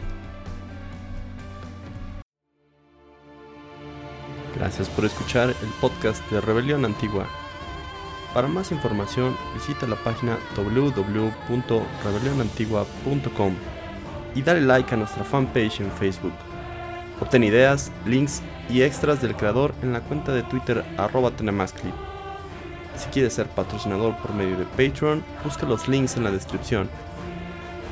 Gracias 4.57 4.89
por 4.89 5.05
escuchar 5.05 5.51
el 5.51 5.69
podcast 5.81 6.29
de 6.31 6.41
Rebelión 6.41 6.87
Antigua. 6.87 7.27
Para 8.33 8.49
más 8.49 8.73
información 8.73 9.37
visita 9.55 9.87
la 9.87 9.97
página 9.97 10.39
www.rebelionantigua.com 10.57 13.55
y 14.35 14.43
dale 14.43 14.63
like 14.63 14.95
a 14.95 14.97
nuestra 14.97 15.25
fanpage 15.25 15.81
en 15.81 15.93
Facebook. 15.93 16.33
Obtén 17.21 17.45
ideas, 17.45 17.93
links 18.07 18.41
y 18.71 18.81
extras 18.83 19.21
del 19.21 19.37
creador 19.37 19.75
en 19.83 19.93
la 19.93 20.01
cuenta 20.01 20.33
de 20.33 20.43
Twitter 20.43 20.83
arroba. 20.97 21.33
Si 22.97 23.11
quieres 23.11 23.35
ser 23.35 23.49
patrocinador 23.49 24.17
por 24.17 24.33
medio 24.33 24.57
de 24.57 24.65
Patreon, 24.65 25.23
busca 25.45 25.67
los 25.67 25.87
links 25.87 26.17
en 26.17 26.25
la 26.25 26.31
descripción. 26.31 26.89